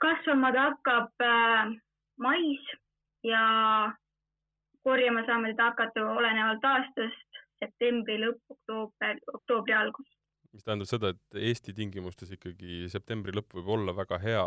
kasvama 0.02 0.52
ta 0.52 0.68
hakkab 0.70 1.26
äh, 1.26 1.74
mais 2.18 2.72
ja 3.24 3.42
korjama 4.82 5.26
saame 5.26 5.52
teda 5.52 5.70
hakata 5.70 6.06
olenevalt 6.16 6.64
aastast 6.64 7.38
septembri 7.62 8.18
lõpp, 8.22 8.42
oktoober, 8.50 9.20
oktoobri 9.34 9.74
algus. 9.78 10.08
Mis 10.52 10.64
tähendab 10.64 10.88
seda, 10.90 11.12
et 11.12 11.40
Eesti 11.50 11.74
tingimustes 11.76 12.32
ikkagi 12.36 12.86
septembri 12.92 13.34
lõpp 13.34 13.56
võib 13.58 13.72
olla 13.76 13.94
väga 13.96 14.18
hea, 14.22 14.44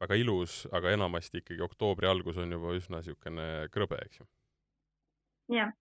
väga 0.00 0.18
ilus, 0.20 0.62
aga 0.76 0.94
enamasti 0.94 1.42
ikkagi 1.42 1.64
oktoobri 1.66 2.08
algus 2.08 2.38
on 2.40 2.54
juba 2.56 2.74
üsna 2.78 3.00
niisugune 3.00 3.48
krõbe, 3.74 3.98
eks 4.06 4.22
ju? 4.22 4.28
jah, 5.56 5.72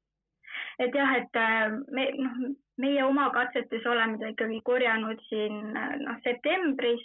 et 0.81 0.95
jah, 0.97 1.15
et 1.21 1.39
äh, 1.39 1.77
me, 1.93 2.09
noh, 2.17 2.37
meie 2.81 3.03
oma 3.05 3.29
katsetes 3.35 3.85
oleme 3.85 4.17
ta 4.19 4.31
ikkagi 4.33 4.61
korjanud 4.65 5.21
siin 5.29 5.59
noh, 5.75 6.21
septembris 6.25 7.03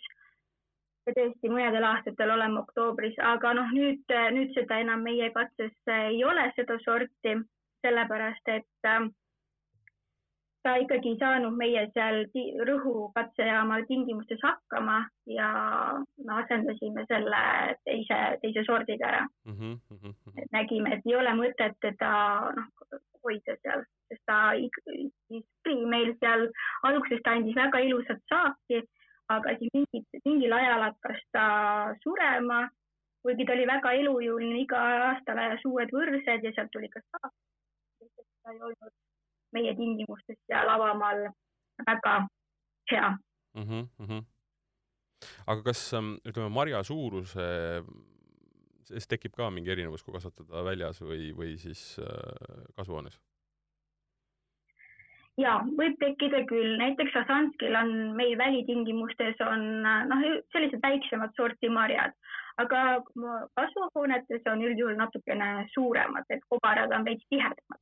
ja 1.05 1.12
tõesti 1.18 1.50
mõnedel 1.53 1.85
aastatel 1.85 2.33
oleme 2.33 2.62
oktoobris, 2.62 3.18
aga 3.20 3.53
noh, 3.59 3.74
nüüd, 3.77 4.09
nüüd 4.37 4.55
seda 4.57 4.81
enam 4.81 5.05
meie 5.05 5.29
katses 5.37 5.74
ei 5.92 6.24
ole, 6.24 6.48
seda 6.57 6.79
sorti, 6.87 7.37
sellepärast 7.85 8.53
et 8.57 8.88
äh, 8.88 9.05
ta 10.64 10.74
ikkagi 10.81 11.12
ei 11.12 11.18
saanud 11.20 11.57
meie 11.61 11.85
seal 11.92 12.22
Rõhu 12.68 13.11
katsejaama 13.16 13.83
tingimustes 13.88 14.40
hakkama 14.42 14.98
ja 15.31 15.48
me 16.24 16.38
asendasime 16.42 17.05
selle 17.11 17.42
teise, 17.85 18.20
teise 18.42 18.64
sordiga 18.66 19.11
ära 19.12 19.24
mm. 19.44 19.77
-hmm. 19.90 20.14
et 20.42 20.50
nägime, 20.57 20.94
et 20.94 21.07
ei 21.07 21.16
ole 21.20 21.37
mõtet 21.40 21.77
teda 21.85 22.12
noh, 22.57 23.00
hoida 23.24 23.57
seal, 23.62 23.85
sest 24.09 24.24
ta 24.27 24.40
ikkagi 24.53 25.77
meil 25.94 26.12
seal 26.20 26.48
alguses 26.83 27.22
ta 27.24 27.37
andis 27.37 27.57
väga 27.57 27.85
ilusat 27.88 28.20
saaki 28.29 28.83
aga 29.33 29.57
siis 29.59 29.70
mingid, 29.72 30.05
mingil 30.24 30.53
ajal 30.53 30.83
hakkas 30.88 31.20
ta 31.33 31.44
surema, 32.03 32.64
kuigi 33.24 33.46
ta 33.46 33.57
oli 33.57 33.66
väga 33.70 33.92
elujõuline, 34.00 34.61
iga 34.64 34.83
aasta 35.09 35.37
lajas 35.38 35.64
uued 35.70 35.94
võrsed 35.96 36.44
ja 36.44 36.53
sealt 36.53 36.72
tuli 36.72 36.90
ka 36.92 37.00
saak. 37.09 37.33
ta 38.44 38.53
ei 38.53 38.61
olnud 38.61 38.92
meie 39.54 39.74
tingimustes 39.78 40.38
seal 40.46 40.70
avamaal 40.76 41.26
väga 41.86 42.14
hea 42.92 43.10
mm. 43.10 43.62
-hmm, 43.62 43.86
mm 43.98 44.06
-hmm. 44.06 44.24
aga 45.46 45.62
kas 45.62 45.92
ähm, 45.94 46.16
ütleme, 46.28 46.48
marja 46.48 46.82
suuruse, 46.82 47.44
siis 48.84 49.08
tekib 49.08 49.36
ka 49.36 49.50
mingi 49.50 49.70
erinevus, 49.70 50.02
kui 50.02 50.14
kasvatada 50.14 50.64
väljas 50.64 51.00
või, 51.02 51.32
või 51.36 51.56
siis 51.58 51.98
äh, 51.98 52.66
kasvuhoones? 52.76 53.20
ja 55.40 55.54
võib 55.78 55.96
tekkida 55.98 56.44
küll, 56.50 56.76
näiteks 56.78 57.16
Asanskil 57.24 57.74
on 57.76 57.92
meil 58.18 58.36
välitingimustes 58.38 59.40
on 59.46 59.82
noh, 59.82 60.22
sellised 60.54 60.82
väiksemad 60.82 61.34
sorti 61.36 61.68
marjad, 61.68 62.14
aga 62.62 62.82
kasvuhoonetes 63.58 64.46
on 64.52 64.62
üldjuhul 64.62 64.96
natukene 64.98 65.66
suuremad, 65.74 66.28
et 66.30 66.44
kobarad 66.48 66.94
on 66.94 67.06
veits 67.08 67.26
tihedamad. 67.30 67.80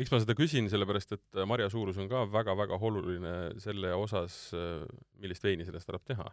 Miks 0.00 0.12
ma 0.12 0.20
seda 0.22 0.36
küsin, 0.38 0.70
sellepärast 0.72 1.16
et 1.16 1.42
marja 1.48 1.68
suurus 1.72 1.98
on 2.00 2.08
ka 2.10 2.24
väga-väga 2.32 2.78
oluline 2.80 3.34
selle 3.62 3.92
osas, 3.94 4.36
millist 5.20 5.44
veini 5.44 5.66
sellest 5.68 5.88
tuleb 5.88 6.04
teha. 6.08 6.32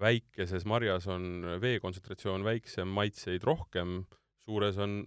väikeses 0.00 0.64
marjas 0.70 1.08
on 1.10 1.56
vee 1.60 1.80
kontsentratsioon 1.82 2.44
väiksem, 2.46 2.88
maitseid 2.88 3.42
rohkem 3.44 4.04
suures 4.50 4.78
on 4.78 5.00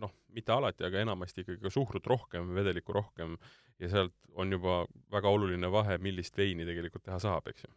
noh, 0.00 0.12
mitte 0.34 0.52
alati, 0.54 0.86
aga 0.86 1.02
enamasti 1.04 1.44
ikkagi 1.44 1.62
ka 1.62 1.72
suhkrut 1.72 2.06
rohkem, 2.06 2.52
vedelikku 2.56 2.94
rohkem 2.96 3.36
ja 3.82 3.90
sealt 3.92 4.14
on 4.38 4.52
juba 4.52 4.82
väga 5.12 5.32
oluline 5.36 5.70
vahe, 5.72 5.98
millist 6.02 6.36
veini 6.38 6.66
tegelikult 6.68 7.04
teha 7.08 7.18
saab, 7.22 7.48
eks 7.52 7.66
ju. 7.66 7.72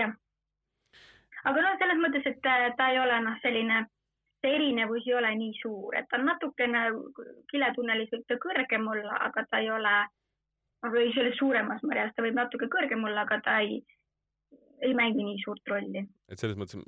jah. 0.00 0.14
aga 1.44 1.66
noh, 1.66 1.76
selles 1.82 2.02
mõttes, 2.02 2.26
et 2.32 2.40
ta 2.78 2.90
ei 2.92 3.00
ole 3.02 3.20
noh, 3.26 3.38
selline, 3.44 3.84
see 4.46 4.54
erinevus 4.54 5.06
ei 5.08 5.16
ole 5.18 5.32
nii 5.40 5.56
suur, 5.58 5.96
et 5.98 6.06
ta 6.10 6.20
on 6.20 6.28
natukene 6.30 6.84
kiletunnelis 7.50 8.12
võib 8.14 8.24
ta 8.30 8.38
kõrgem 8.42 8.86
olla, 8.92 9.18
aga 9.26 9.44
ta 9.50 9.60
ei 9.62 9.70
ole, 9.74 9.96
või 10.86 11.10
selles 11.16 11.36
suuremas 11.40 11.82
marjas 11.88 12.14
ta 12.14 12.24
võib 12.24 12.38
natuke 12.38 12.70
kõrgem 12.70 13.04
olla, 13.08 13.26
aga 13.26 13.40
ta 13.42 13.58
ei, 13.64 13.80
ei 14.86 14.94
mängi 14.94 15.26
nii 15.26 15.42
suurt 15.42 15.72
rolli. 15.72 16.06
et 16.30 16.38
selles 16.38 16.58
mõttes 16.60 16.78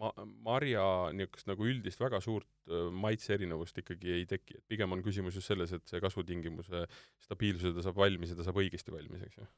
ma-, 0.00 0.14
marja 0.46 0.84
niisugust 1.16 1.50
nagu 1.50 1.66
üldist 1.66 2.00
väga 2.02 2.20
suurt 2.24 2.48
maitse 2.94 3.34
erinevust 3.34 3.82
ikkagi 3.82 4.14
ei 4.20 4.26
teki, 4.30 4.60
et 4.60 4.66
pigem 4.70 4.94
on 4.94 5.02
küsimus 5.04 5.38
just 5.38 5.50
selles, 5.50 5.74
et 5.74 5.86
see 5.90 6.02
kasvutingimuse 6.02 6.84
stabiilsuse 7.26 7.74
ta 7.76 7.86
saab 7.88 7.98
valmis 8.04 8.32
ja 8.32 8.38
ta 8.38 8.46
saab 8.46 8.60
õigesti 8.62 8.94
valmis, 8.94 9.26
eks 9.26 9.40
ju? 9.40 9.48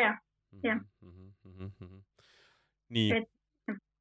jah, 0.00 0.18
jah. 0.64 0.82
Mhm, 1.06 1.30
mhm, 1.46 1.70
mhm, 1.86 2.02
nii, 2.96 3.22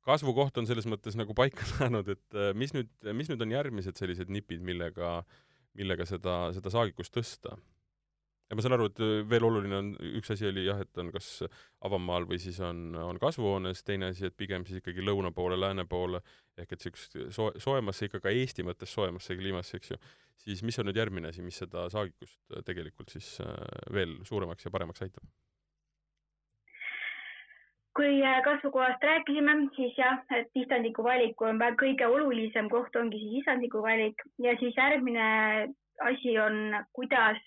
kasvukoht 0.09 0.57
on 0.61 0.69
selles 0.69 0.89
mõttes 0.89 1.17
nagu 1.19 1.35
paika 1.37 1.65
saanud, 1.75 2.09
et 2.15 2.39
mis 2.57 2.75
nüüd, 2.75 2.91
mis 3.15 3.31
nüüd 3.31 3.45
on 3.45 3.57
järgmised 3.57 3.99
sellised 3.99 4.31
nipid, 4.33 4.63
millega, 4.65 5.19
millega 5.77 6.07
seda, 6.09 6.41
seda 6.55 6.73
saagikust 6.73 7.15
tõsta? 7.15 7.57
ja 8.49 8.57
ma 8.57 8.63
saan 8.65 8.75
aru, 8.75 8.87
et 8.89 9.01
äh, 9.05 9.11
veel 9.29 9.45
oluline 9.45 9.77
on, 9.77 9.89
üks 10.19 10.31
asi 10.33 10.47
oli 10.49 10.65
jah, 10.65 10.81
et 10.81 11.01
on 11.01 11.11
kas 11.13 11.27
avamaal 11.85 12.25
või 12.29 12.39
siis 12.41 12.57
on, 12.65 12.95
on 12.97 13.19
kasvuhoones, 13.21 13.83
teine 13.85 14.09
asi, 14.13 14.25
et 14.29 14.37
pigem 14.37 14.65
siis 14.67 14.81
ikkagi 14.81 15.05
lõuna 15.05 15.31
poole, 15.35 15.59
lääne 15.59 15.85
poole, 15.89 16.21
ehk 16.57 16.73
et 16.73 16.79
niisugust 16.81 17.19
soo-, 17.35 17.53
soojemasse, 17.61 18.09
ikka 18.09 18.23
ka 18.23 18.33
Eesti 18.33 18.65
mõttes 18.65 18.93
soojemasse 18.95 19.37
kliimasse, 19.37 19.77
eks 19.77 19.93
ju, 19.93 19.99
siis 20.45 20.63
mis 20.65 20.81
on 20.81 20.89
nüüd 20.89 20.97
järgmine 20.97 21.29
asi, 21.29 21.45
mis 21.45 21.61
seda 21.61 21.85
saagikust 21.93 22.39
äh, 22.55 22.65
tegelikult 22.65 23.13
siis 23.13 23.35
äh, 23.45 23.53
veel 23.93 24.17
suuremaks 24.27 24.65
ja 24.65 24.73
paremaks 24.73 25.05
aitab? 25.05 25.29
Kui 27.99 28.21
kasvukohast 28.43 29.03
rääkisime, 29.03 29.53
siis 29.75 29.97
jah, 29.97 30.21
et 30.31 30.47
istandiku 30.55 31.03
valik 31.03 31.41
on 31.41 31.59
kõige 31.81 32.07
olulisem 32.07 32.69
koht 32.71 32.95
ongi 32.95 33.19
siis 33.19 33.41
istandiku 33.41 33.81
valik 33.83 34.23
ja 34.39 34.53
siis 34.59 34.77
järgmine 34.77 35.25
asi 36.07 36.37
on, 36.39 36.77
kuidas 36.95 37.41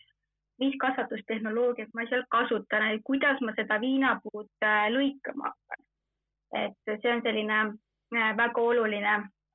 mis 0.61 0.77
kasvatustehnoloogiat 0.85 1.95
ma 1.95 2.05
seal 2.09 2.25
kasutan, 2.29 2.85
kuidas 3.05 3.41
ma 3.41 3.55
seda 3.57 3.81
viinapuud 3.81 4.51
äh, 4.67 4.91
lõikama 4.93 5.49
hakkan. 5.49 5.81
et 6.61 7.01
see 7.01 7.12
on 7.15 7.23
selline 7.25 7.59
äh, 7.62 8.37
väga 8.37 8.61
oluline 8.61 9.15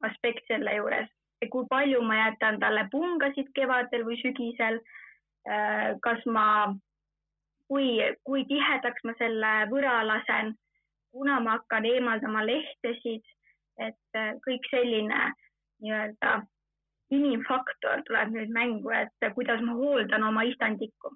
aspekt 0.09 0.49
selle 0.49 0.73
juures, 0.79 1.09
kui 1.53 1.69
palju 1.69 2.01
ma 2.01 2.23
jätan 2.23 2.59
talle 2.59 2.87
pungasid 2.91 3.53
kevadel 3.53 4.05
või 4.09 4.17
sügisel. 4.23 4.81
Äh, 5.47 5.93
kas 6.01 6.25
ma, 6.25 6.73
kui, 7.69 8.01
kui 8.27 8.45
tihedaks 8.49 9.05
ma 9.05 9.13
selle 9.21 9.51
võra 9.71 10.01
lasen, 10.09 10.57
kuna 11.17 11.39
ma 11.39 11.57
hakkan 11.57 11.85
eemaldama 11.89 12.45
lehtesid, 12.45 13.25
et 13.87 14.19
kõik 14.45 14.69
selline 14.71 15.21
nii-öelda 15.83 16.39
inimfaktor 17.13 18.03
tuleb 18.07 18.33
nüüd 18.35 18.51
mängu, 18.53 18.91
et 18.91 19.29
kuidas 19.35 19.61
ma 19.65 19.77
hooldan 19.77 20.23
oma 20.23 20.43
istandikku. 20.49 21.13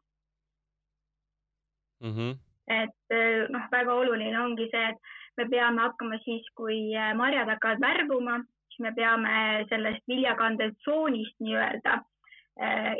mm. 2.02 2.14
-hmm. 2.16 2.38
et 2.68 3.50
noh, 3.50 3.66
väga 3.72 3.94
oluline 3.94 4.40
ongi 4.40 4.70
see, 4.72 4.88
et 4.90 4.98
me 5.38 5.46
peame 5.50 5.82
hakkama 5.82 6.18
siis, 6.24 6.46
kui 6.56 6.94
marjad 7.16 7.50
hakkavad 7.50 7.82
värvuma, 7.82 8.40
siis 8.70 8.80
me 8.80 8.92
peame 8.96 9.66
sellest 9.70 10.08
viljakandetsoonist 10.08 11.36
nii-öelda 11.40 12.00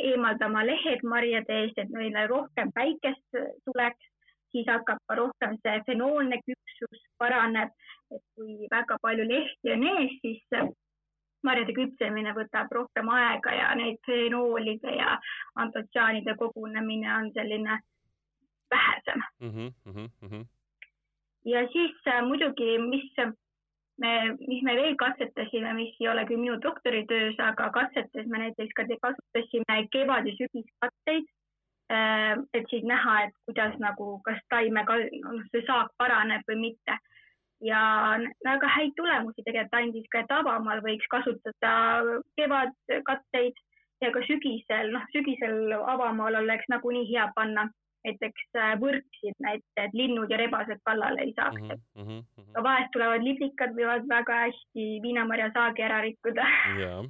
eemaldama 0.10 0.66
lehed 0.66 1.04
marjade 1.04 1.58
eest, 1.64 1.78
et 1.78 1.90
neile 1.90 2.28
rohkem 2.28 2.72
päikest 2.74 3.40
tuleks, 3.66 4.11
siis 4.52 4.68
hakkab 4.68 5.00
ka 5.08 5.16
rohkem 5.16 5.58
see 5.64 5.82
fenoolne 5.88 6.40
küpsus 6.46 7.04
paraneb, 7.18 7.74
et 8.16 8.24
kui 8.36 8.68
väga 8.72 8.98
palju 9.02 9.28
lehti 9.28 9.74
on 9.76 9.84
ees, 9.94 10.16
siis 10.22 10.72
marjade 11.48 11.74
küpsemine 11.78 12.34
võtab 12.38 12.72
rohkem 12.78 13.10
aega 13.10 13.54
ja 13.58 13.70
neid 13.76 14.00
fenoolide 14.06 14.96
ja 14.98 15.18
antotsaanide 15.64 16.36
kogunemine 16.40 17.14
on 17.18 17.32
selline 17.38 17.80
vähesem 18.72 19.24
mm. 19.40 19.50
-hmm, 19.50 19.72
mm 19.86 20.10
-hmm. 20.30 20.46
ja 21.46 21.68
siis 21.74 21.96
äh, 22.08 22.22
muidugi, 22.28 22.78
mis 22.78 23.12
me, 23.98 24.12
mis 24.48 24.64
me 24.64 24.76
veel 24.76 24.96
katsetasime, 24.96 25.74
mis 25.74 25.96
ei 26.00 26.08
ole 26.08 26.26
küll 26.26 26.44
minu 26.44 26.62
doktoritöös, 26.62 27.36
aga 27.40 27.70
katsetes 27.70 28.28
me 28.28 28.38
näiteks 28.38 28.74
ka 28.76 28.84
kasutasime 29.02 29.88
kevad- 29.96 30.28
ja 30.30 30.34
sügiskatteid. 30.40 31.26
Äh, 31.26 31.40
et 31.91 32.69
siis 32.69 32.84
näha, 32.88 33.15
et 33.25 33.34
kuidas 33.45 33.77
nagu, 33.80 34.13
kas 34.25 34.39
taime, 34.49 34.84
see 35.51 35.63
saak 35.67 35.91
paraneb 35.97 36.45
või 36.47 36.60
mitte 36.67 36.97
ja 37.62 37.82
väga 38.43 38.69
häid 38.75 38.95
tulemusi 38.97 39.43
tegelikult 39.45 39.77
andis 39.80 40.08
ka, 40.12 40.23
et 40.23 40.32
avamaal 40.34 40.82
võiks 40.86 41.10
kasutada 41.12 41.73
kevadkatteid 42.39 43.60
ja 44.01 44.10
ka 44.13 44.23
sügisel, 44.25 44.89
noh, 44.95 45.06
sügisel 45.13 45.75
avamaal 45.80 46.39
oleks 46.41 46.69
nagunii 46.73 47.06
hea 47.12 47.27
panna 47.36 47.67
näiteks 48.06 48.47
äh, 48.58 48.73
võrksid, 48.82 49.36
näiteks 49.45 49.93
linnud 49.93 50.32
ja 50.34 50.39
rebased 50.41 50.82
kallale 50.88 51.21
ei 51.21 51.34
saaks 51.38 51.62
mm. 51.62 51.69
-hmm, 51.69 52.06
mm 52.06 52.43
-hmm. 52.43 52.63
vahest 52.63 52.89
tulevad 52.95 53.23
liblikad, 53.23 53.75
võivad 53.77 54.08
väga 54.10 54.39
hästi 54.45 54.88
viinamarja 55.04 55.51
saagi 55.54 55.86
ära 55.86 56.01
rikkuda 56.01 56.47
yeah. 56.80 57.06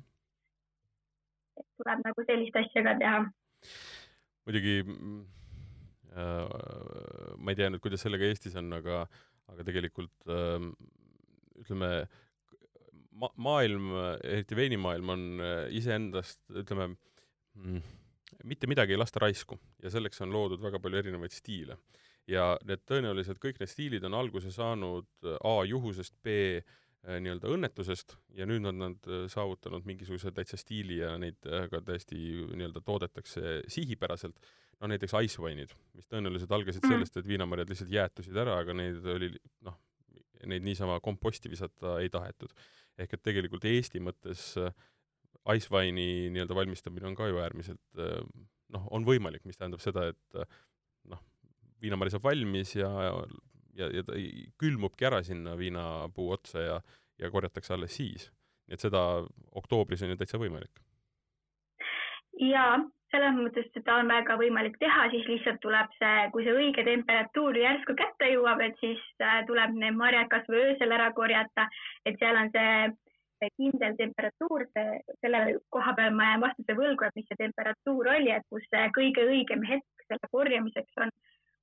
tuleb 1.78 2.04
nagu 2.06 2.28
sellist 2.28 2.56
asja 2.56 2.84
ka 2.84 2.98
teha. 3.00 3.24
Muidugi 4.48 4.78
äh, 4.82 6.46
ma 7.38 7.52
ei 7.52 7.58
tea 7.60 7.70
nüüd, 7.70 7.84
kuidas 7.84 8.02
sellega 8.06 8.28
Eestis 8.28 8.56
on, 8.60 8.72
aga 8.78 9.04
äh, 9.04 9.20
aga 9.52 9.66
tegelikult 9.68 10.28
ähm, 10.32 10.74
ütleme, 11.62 11.90
ma-, 13.12 13.34
maailm, 13.42 13.90
eriti 14.24 14.58
veinimaailm 14.58 15.16
on 15.16 15.26
äh, 15.44 15.64
iseendast, 15.78 16.42
ütleme, 16.64 16.92
mm, 17.60 17.82
mitte 18.48 18.70
midagi 18.72 18.96
ei 18.96 19.02
lasta 19.02 19.22
raisku 19.24 19.60
ja 19.84 19.92
selleks 19.94 20.24
on 20.26 20.34
loodud 20.34 20.62
väga 20.64 20.82
palju 20.82 21.02
erinevaid 21.04 21.36
stiile. 21.36 21.80
ja 22.30 22.54
need 22.64 22.84
tõenäoliselt, 22.88 23.40
kõik 23.42 23.58
need 23.60 23.70
stiilid 23.70 24.06
on 24.08 24.16
alguse 24.16 24.54
saanud 24.54 25.10
äh, 25.26 25.38
A 25.48 25.66
juhusest, 25.68 26.16
B 26.24 26.62
äh, 26.62 26.78
nii-öelda 27.02 27.50
õnnetusest 27.50 28.14
ja 28.38 28.46
nüüd 28.46 28.66
on 28.70 28.78
nad 28.78 29.08
saavutanud 29.34 29.88
mingisuguse 29.90 30.30
täitsa 30.36 30.60
stiili 30.60 31.00
ja 31.00 31.16
neid 31.18 31.40
ka 31.42 31.80
täiesti 31.82 32.18
nii-öelda 32.54 32.84
toodetakse 32.86 33.62
sihipäraselt 33.72 34.38
no 34.82 34.90
näiteks 34.90 35.14
icewine'id, 35.28 35.74
mis 35.98 36.10
tõenäoliselt 36.10 36.54
algasid 36.56 36.84
mm. 36.86 36.94
sellest, 36.96 37.18
et 37.20 37.28
viinamarjad 37.30 37.72
lihtsalt 37.72 37.94
jäätusid 37.94 38.38
ära, 38.44 38.58
aga 38.64 38.76
neid 38.78 39.06
oli 39.14 39.30
noh, 39.68 39.78
neid 40.50 40.66
niisama 40.66 40.98
komposti 41.04 41.52
visata 41.52 42.00
ei 42.02 42.10
tahetud. 42.14 42.54
ehk 43.02 43.14
et 43.16 43.22
tegelikult 43.24 43.66
Eesti 43.66 44.02
mõttes 44.04 44.42
äh, 44.62 44.74
icewine'i 45.56 46.30
nii-öelda 46.34 46.58
valmistamine 46.58 47.08
on 47.12 47.16
ka 47.18 47.30
ju 47.30 47.40
äärmiselt 47.42 48.02
äh, 48.02 48.18
noh, 48.74 48.88
on 48.92 49.06
võimalik, 49.06 49.46
mis 49.46 49.58
tähendab 49.60 49.84
seda, 49.84 50.08
et 50.12 50.42
äh, 50.42 50.58
noh, 51.14 51.22
viinamari 51.82 52.14
saab 52.14 52.26
valmis 52.26 52.76
ja, 52.76 52.90
ja, 53.82 53.90
ja 53.98 54.06
ta 54.08 54.18
külmubki 54.62 55.08
ära 55.10 55.22
sinna 55.26 55.58
viinapuu 55.60 56.30
otsa 56.38 56.64
ja, 56.68 56.80
ja 57.20 57.32
korjatakse 57.34 57.76
alles 57.76 57.98
siis. 57.98 58.30
nii 58.68 58.78
et 58.78 58.84
seda 58.84 59.02
oktoobris 59.58 60.04
on 60.06 60.14
ju 60.14 60.20
täitsa 60.20 60.40
võimalik. 60.42 60.82
jaa, 62.40 62.80
selles 63.12 63.38
mõttes 63.38 63.68
seda 63.76 63.98
on 64.02 64.10
väga 64.12 64.38
võimalik 64.40 64.78
teha, 64.82 65.08
siis 65.12 65.28
lihtsalt 65.28 65.60
tuleb 65.64 65.92
see, 66.00 66.28
kui 66.34 66.46
see 66.48 66.56
õige 66.56 66.86
temperatuur 66.88 67.58
järsku 67.60 67.96
kätte 68.00 68.30
jõuab, 68.32 68.64
et 68.66 68.78
siis 68.84 69.02
äh, 69.24 69.42
tuleb 69.50 69.76
need 69.78 69.98
marjad 70.00 70.30
kasvõi 70.32 70.62
öösel 70.70 70.96
ära 70.96 71.12
korjata, 71.18 71.68
et 72.06 72.20
seal 72.22 72.40
on 72.40 72.52
see, 72.56 72.92
kindel 73.58 73.96
temperatuur, 73.98 74.68
selle 74.76 75.40
koha 75.74 75.96
peal 75.98 76.14
ma 76.14 76.30
jään 76.30 76.44
vastuse 76.46 76.76
võlgu, 76.78 77.08
et 77.08 77.16
mis 77.18 77.26
see 77.30 77.40
temperatuur 77.40 78.12
oli, 78.14 78.30
et 78.36 78.46
kus 78.54 78.68
see 78.70 78.84
kõige 78.98 79.26
õigem 79.26 79.66
hetk 79.66 80.06
selle 80.08 80.32
korjamiseks 80.36 81.04
on. 81.06 81.14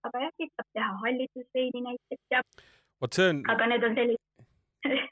Aga 0.09 0.25
jah, 0.27 0.35
siis 0.37 0.55
saab 0.55 0.71
teha 0.79 0.91
hallitusveini 1.05 1.85
näiteks 1.89 2.37
ja. 2.37 2.43
vot 3.05 3.19
see 3.21 3.29
on. 3.35 3.43
aga 3.55 3.71
need 3.73 3.87
on 3.89 3.99
sellised 3.99 4.27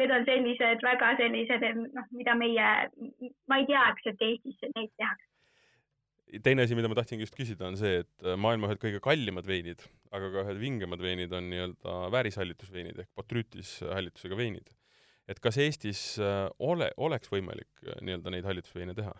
need 0.00 0.14
on 0.14 0.24
sellised 0.28 0.86
väga 0.86 1.10
sellised, 1.18 1.66
noh, 1.96 2.06
mida 2.16 2.36
meie, 2.38 2.70
ma 3.50 3.60
ei 3.60 3.68
teaks, 3.68 4.06
et 4.12 4.24
Eestis 4.28 4.70
neid 4.76 4.94
tehakse 4.96 5.30
teine 6.38 6.62
asi, 6.62 6.76
mida 6.78 6.90
ma 6.90 6.94
tahtsingi 6.98 7.26
just 7.26 7.34
küsida, 7.34 7.66
on 7.66 7.78
see, 7.80 8.04
et 8.04 8.26
äh, 8.26 8.36
maailma 8.38 8.68
ühed 8.70 8.80
kõige 8.82 9.00
kallimad 9.02 9.48
veinid, 9.48 9.82
aga 10.14 10.28
ka 10.30 10.44
ühed 10.44 10.60
vingemad 10.60 11.02
veinid 11.02 11.32
on 11.34 11.48
nii-öelda 11.50 11.96
väärishallitusveinid 12.14 13.00
ehk 13.02 13.10
botrüütishallitusega 13.18 14.38
veinid. 14.38 14.70
et 15.30 15.38
kas 15.42 15.58
Eestis 15.62 16.02
äh, 16.22 16.46
ole, 16.58 16.90
oleks 16.98 17.30
võimalik 17.30 17.82
äh, 17.86 17.98
nii-öelda 18.06 18.34
neid 18.34 18.46
hallitusveine 18.46 18.94
teha? 18.94 19.14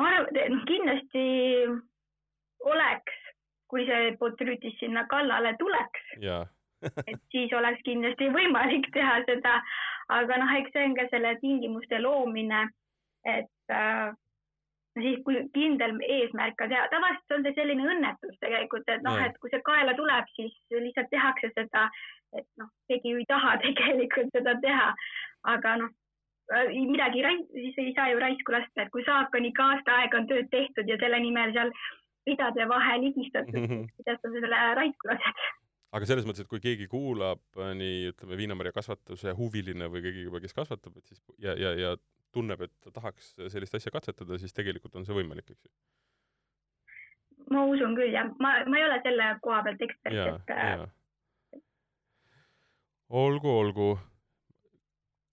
Ma 0.00 0.08
arvan, 0.08 0.40
et 0.40 0.54
noh, 0.54 0.64
kindlasti 0.68 1.24
oleks, 2.72 3.20
kui 3.70 3.84
see 3.88 4.14
botrüütis 4.20 4.78
sinna 4.80 5.04
kallale 5.12 5.54
tuleks. 5.60 6.08
et 7.10 7.20
siis 7.32 7.52
oleks 7.52 7.82
kindlasti 7.84 8.30
võimalik 8.32 8.88
teha 8.96 9.20
seda. 9.28 9.60
Aga 10.10 10.40
noh, 10.42 10.56
eks 10.58 10.72
see 10.74 10.88
on 10.88 10.96
ka 10.96 11.06
selle 11.12 11.36
tingimuste 11.42 12.00
loomine, 12.02 12.64
et 13.28 13.74
äh, 13.76 14.08
siis 14.98 15.20
kui 15.26 15.42
kindel 15.54 15.98
eesmärk 16.02 16.64
on 16.64 16.72
teha, 16.72 16.88
tavaliselt 16.92 17.36
on 17.36 17.44
see 17.46 17.56
selline 17.58 17.86
õnnetus 17.94 18.40
tegelikult, 18.42 18.88
et 18.90 19.04
noh, 19.06 19.20
et 19.22 19.36
kui 19.42 19.52
see 19.52 19.62
kaela 19.66 19.94
tuleb, 19.98 20.32
siis 20.34 20.56
lihtsalt 20.72 21.10
tehakse 21.12 21.52
seda, 21.54 21.86
et 22.36 22.46
noh, 22.60 22.70
keegi 22.90 23.14
ju 23.14 23.22
ei 23.22 23.28
taha 23.30 23.56
tegelikult 23.64 24.34
seda 24.36 24.56
teha, 24.64 24.90
aga 25.54 25.76
noh, 25.84 25.94
äh, 26.56 26.74
midagi 26.90 27.24
siis 27.52 27.80
ei 27.82 27.94
saa 27.96 28.10
ju 28.12 28.20
raisku 28.22 28.54
lasta, 28.56 28.84
et 28.84 28.92
kui 28.94 29.04
saak 29.06 29.34
on 29.34 29.48
ikka 29.48 29.70
aasta 29.74 29.96
aega 30.02 30.20
on 30.20 30.28
tööd 30.30 30.50
tehtud 30.52 30.88
ja 30.88 30.98
selle 31.00 31.20
nimel 31.22 31.54
seal 31.56 31.72
ridade 32.28 32.68
vahel 32.68 33.08
higistatud, 33.08 33.74
kuidas 33.96 34.22
sa 34.22 34.36
selle 34.36 34.62
raisku 34.78 35.12
lased 35.12 35.44
aga 35.90 36.06
selles 36.06 36.26
mõttes, 36.28 36.46
et 36.46 36.50
kui 36.50 36.62
keegi 36.62 36.86
kuulab 36.90 37.42
äh, 37.58 37.72
nii, 37.78 38.12
ütleme, 38.12 38.38
viinamarja 38.38 38.74
kasvatuse 38.76 39.34
huviline 39.38 39.90
või 39.90 40.04
keegi 40.06 40.26
juba, 40.28 40.42
kes 40.42 40.54
kasvatab, 40.56 41.00
et 41.00 41.10
siis 41.10 41.22
ja, 41.42 41.56
ja, 41.58 41.74
ja 41.78 41.96
tunneb, 42.34 42.62
et 42.66 42.74
ta 42.84 42.92
tahaks 42.94 43.34
sellist 43.50 43.74
asja 43.74 43.92
katsetada, 43.94 44.38
siis 44.38 44.54
tegelikult 44.54 44.94
on 44.98 45.06
see 45.06 45.16
võimalik, 45.16 45.50
eks 45.50 45.66
ju? 45.66 45.72
ma 47.50 47.64
usun 47.66 47.96
küll, 47.98 48.12
jah. 48.14 48.30
ma, 48.38 48.60
ma 48.70 48.78
ei 48.78 48.86
ole 48.86 49.00
selle 49.02 49.26
koha 49.42 49.64
pealt 49.66 49.82
ekspert, 49.82 50.46
et 50.46 50.54
äh, 50.54 50.84
olgu, 53.10 53.50
olgu. 53.50 53.90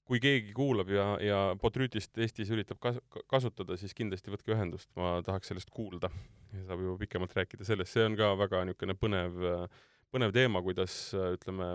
Kui 0.07 0.21
keegi 0.23 0.53
kuulab 0.55 0.89
ja, 0.93 1.05
ja 1.19 1.39
Botrüütist 1.59 2.17
Eestis 2.17 2.51
üritab 2.53 2.79
kas-, 2.83 3.01
kasutada, 3.27 3.75
siis 3.79 3.93
kindlasti 3.97 4.31
võtke 4.31 4.55
ühendust, 4.55 4.89
ma 4.95 5.17
tahaks 5.25 5.51
sellest 5.51 5.69
kuulda. 5.73 6.09
saab 6.67 6.81
ju 6.81 6.95
pikemalt 6.97 7.35
rääkida 7.35 7.67
sellest, 7.67 7.91
see 7.93 8.05
on 8.07 8.15
ka 8.19 8.31
väga 8.39 8.63
niisugune 8.69 8.95
põnev 8.95 9.67
põnev 10.13 10.33
teema, 10.35 10.61
kuidas 10.63 10.95
ütleme, 11.19 11.69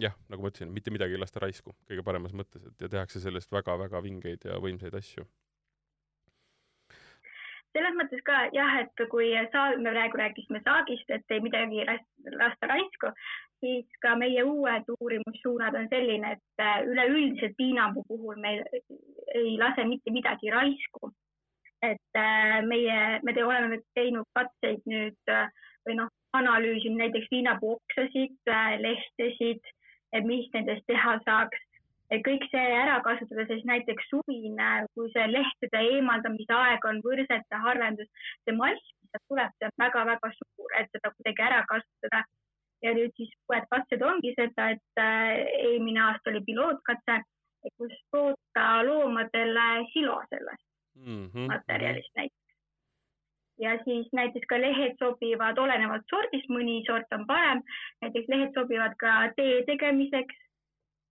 jah, 0.00 0.14
nagu 0.30 0.44
ma 0.44 0.52
ütlesin, 0.52 0.72
mitte 0.74 0.92
midagi 0.94 1.16
ei 1.16 1.22
lasta 1.22 1.42
raisku 1.42 1.74
kõige 1.88 2.04
paremas 2.06 2.34
mõttes, 2.36 2.64
et 2.66 2.84
ja 2.84 2.90
tehakse 2.92 3.22
sellest 3.22 3.52
väga-väga 3.52 4.02
vingeid 4.04 4.46
ja 4.48 4.58
võimsaid 4.62 4.96
asju. 4.96 5.26
selles 7.70 7.94
mõttes 7.94 8.22
ka 8.26 8.48
jah, 8.54 8.80
et 8.82 9.02
kui 9.10 9.30
saa-, 9.52 9.76
me 9.78 9.92
praegu 9.94 10.18
rääkisime 10.18 10.62
saagist, 10.64 11.10
et 11.14 11.34
ei 11.34 11.42
midagi 11.44 11.84
lasta 12.34 12.70
raisku, 12.70 13.12
siis 13.60 13.98
ka 14.02 14.14
meie 14.16 14.42
uued 14.42 14.88
uurimussuunad 14.96 15.76
on 15.80 15.88
selline, 15.92 16.36
et 16.36 16.64
äh, 16.64 16.82
üleüldiselt 16.88 17.56
piinapuu 17.56 18.04
puhul 18.08 18.38
me 18.40 18.56
ei 19.34 19.56
lase 19.58 19.84
mitte 19.84 20.10
midagi 20.10 20.50
raisku. 20.50 21.12
et 21.82 22.16
äh, 22.16 22.60
meie, 22.66 23.20
me 23.24 23.32
te, 23.32 23.44
oleme 23.44 23.78
teinud 23.96 24.28
katseid 24.36 24.82
nüüd 24.86 25.32
äh, 25.32 25.48
või 25.88 25.96
noh, 25.96 26.10
analüüsin 26.36 26.98
näiteks 27.00 27.30
viinapuu 27.32 27.78
oksasid, 27.78 28.36
lehtesid, 28.84 29.70
et 30.12 30.26
mis 30.28 30.48
nendest 30.54 30.84
teha 30.86 31.16
saaks. 31.24 31.66
et 32.10 32.22
kõik 32.26 32.44
see 32.50 32.70
ära 32.74 32.98
kasutada, 33.06 33.46
siis 33.46 33.64
näiteks 33.64 34.08
suvine, 34.10 34.68
kui 34.94 35.08
see 35.14 35.26
lehtede 35.30 35.82
eemaldamise 35.94 36.54
aeg 36.56 36.86
on 36.90 36.98
võrsete 37.06 37.60
harvendus, 37.64 38.08
see 38.44 38.56
mass, 38.56 38.92
mis 39.00 39.12
sealt 39.14 39.26
tuleb, 39.30 39.52
see 39.56 39.68
on 39.68 39.76
väga-väga 39.84 40.30
suur, 40.36 40.74
et 40.80 40.90
seda 40.96 41.12
kuidagi 41.16 41.46
ära 41.48 41.60
kasutada. 41.70 42.24
Ja 42.82 42.94
nüüd 42.96 43.12
siis 43.16 43.30
uued 43.48 43.66
katsed 43.70 44.02
ongi 44.02 44.32
seda, 44.36 44.70
et 44.76 45.02
äh, 45.02 45.36
eelmine 45.68 46.02
aasta 46.06 46.32
oli 46.32 46.42
pilootkatse, 46.46 47.20
kus 47.76 47.96
toota 48.12 48.66
loomadele 48.86 49.68
silo 49.92 50.20
sellest 50.28 50.66
mm 50.96 51.26
-hmm. 51.26 51.46
materjalist 51.52 52.16
näiteks. 52.16 52.36
ja 53.58 53.70
siis 53.84 54.08
näiteks 54.12 54.46
ka 54.48 54.60
lehed 54.60 54.96
sobivad 54.98 55.58
olenevalt 55.58 56.06
sordist, 56.10 56.48
mõni 56.48 56.82
sort 56.86 57.12
on 57.12 57.26
parem, 57.26 57.62
näiteks 58.02 58.28
lehed 58.28 58.52
sobivad 58.54 58.94
ka 58.98 59.32
tee 59.36 59.62
tegemiseks. 59.66 60.36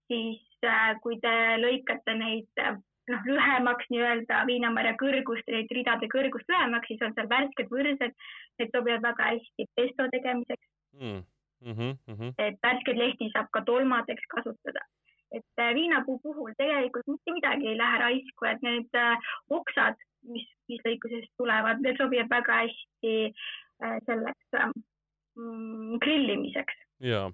siis 0.08 0.42
äh, 0.66 1.00
kui 1.02 1.20
te 1.22 1.34
lõikate 1.66 2.14
neid 2.18 2.50
äh, 2.58 2.78
noh, 3.10 3.26
lühemaks 3.26 3.86
nii-öelda 3.90 4.46
viinamarja 4.46 4.94
kõrgust, 5.02 5.48
neid 5.48 5.72
ridade 5.78 6.08
kõrgust 6.16 6.50
lühemaks, 6.50 6.88
siis 6.88 7.02
on 7.02 7.14
seal 7.14 7.30
värsked 7.30 7.70
võrsed, 7.76 8.14
need 8.60 8.72
sobivad 8.76 9.02
väga 9.02 9.24
hästi 9.32 9.66
pesto 9.76 10.08
tegemiseks 10.16 10.68
mm. 11.00 11.22
Mm 11.66 11.74
-hmm. 11.74 12.34
et 12.38 12.58
värskeid 12.64 12.98
lehti 12.98 13.30
saab 13.34 13.48
ka 13.52 13.62
tolmadeks 13.72 14.26
kasutada 14.36 14.86
et 15.32 15.62
äh, 15.62 15.74
viinapuu 15.76 16.20
puhul 16.24 16.54
tegelikult 16.58 17.08
mitte 17.08 17.34
midagi 17.34 17.68
ei 17.68 17.78
lähe 17.78 17.98
raisku, 18.04 18.46
et 18.46 18.62
need 18.66 18.98
äh, 18.98 19.30
oksad, 19.50 20.00
mis 20.34 20.48
viislõikusest 20.70 21.32
tulevad, 21.38 21.84
need 21.86 22.02
sobivad 22.02 22.32
väga 22.34 22.62
hästi 22.64 23.14
äh, 23.30 24.00
selleks 24.08 24.58
mm, 24.58 26.00
grillimiseks. 26.04 26.82
jaa, 27.12 27.30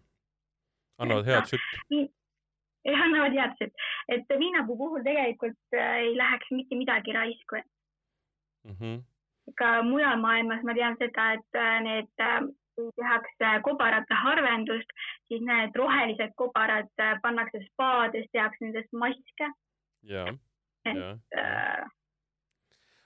annavad 1.00 1.32
head 1.32 1.52
sütt. 1.54 1.80
jah, 2.90 3.08
annavad 3.08 3.40
head 3.40 3.56
sütt, 3.62 3.88
et 4.18 4.38
viinapuu 4.44 4.78
puhul 4.84 5.08
tegelikult 5.08 5.80
ei 5.86 6.14
läheks 6.18 6.52
mitte 6.52 6.80
midagi 6.84 7.16
raisku 7.16 7.62
mm. 7.62 8.76
-hmm. 8.76 9.02
ka 9.56 9.72
mujal 9.88 10.20
maailmas 10.20 10.64
ma 10.68 10.78
tean 10.78 11.00
seda, 11.00 11.32
et 11.40 11.64
need 11.88 12.28
kui 12.76 12.92
tehakse 13.00 13.52
kobarate 13.66 14.18
harvendust, 14.22 14.96
siis 15.30 15.44
need 15.46 15.76
rohelised 15.80 16.36
kobarad 16.40 16.92
äh, 17.02 17.16
pannakse 17.24 17.62
spaades, 17.70 18.28
tehakse 18.36 18.66
nendest 18.66 18.92
maske. 18.96 19.52
ja, 20.12 20.26
ja. 20.86 21.12
Äh, 21.36 21.86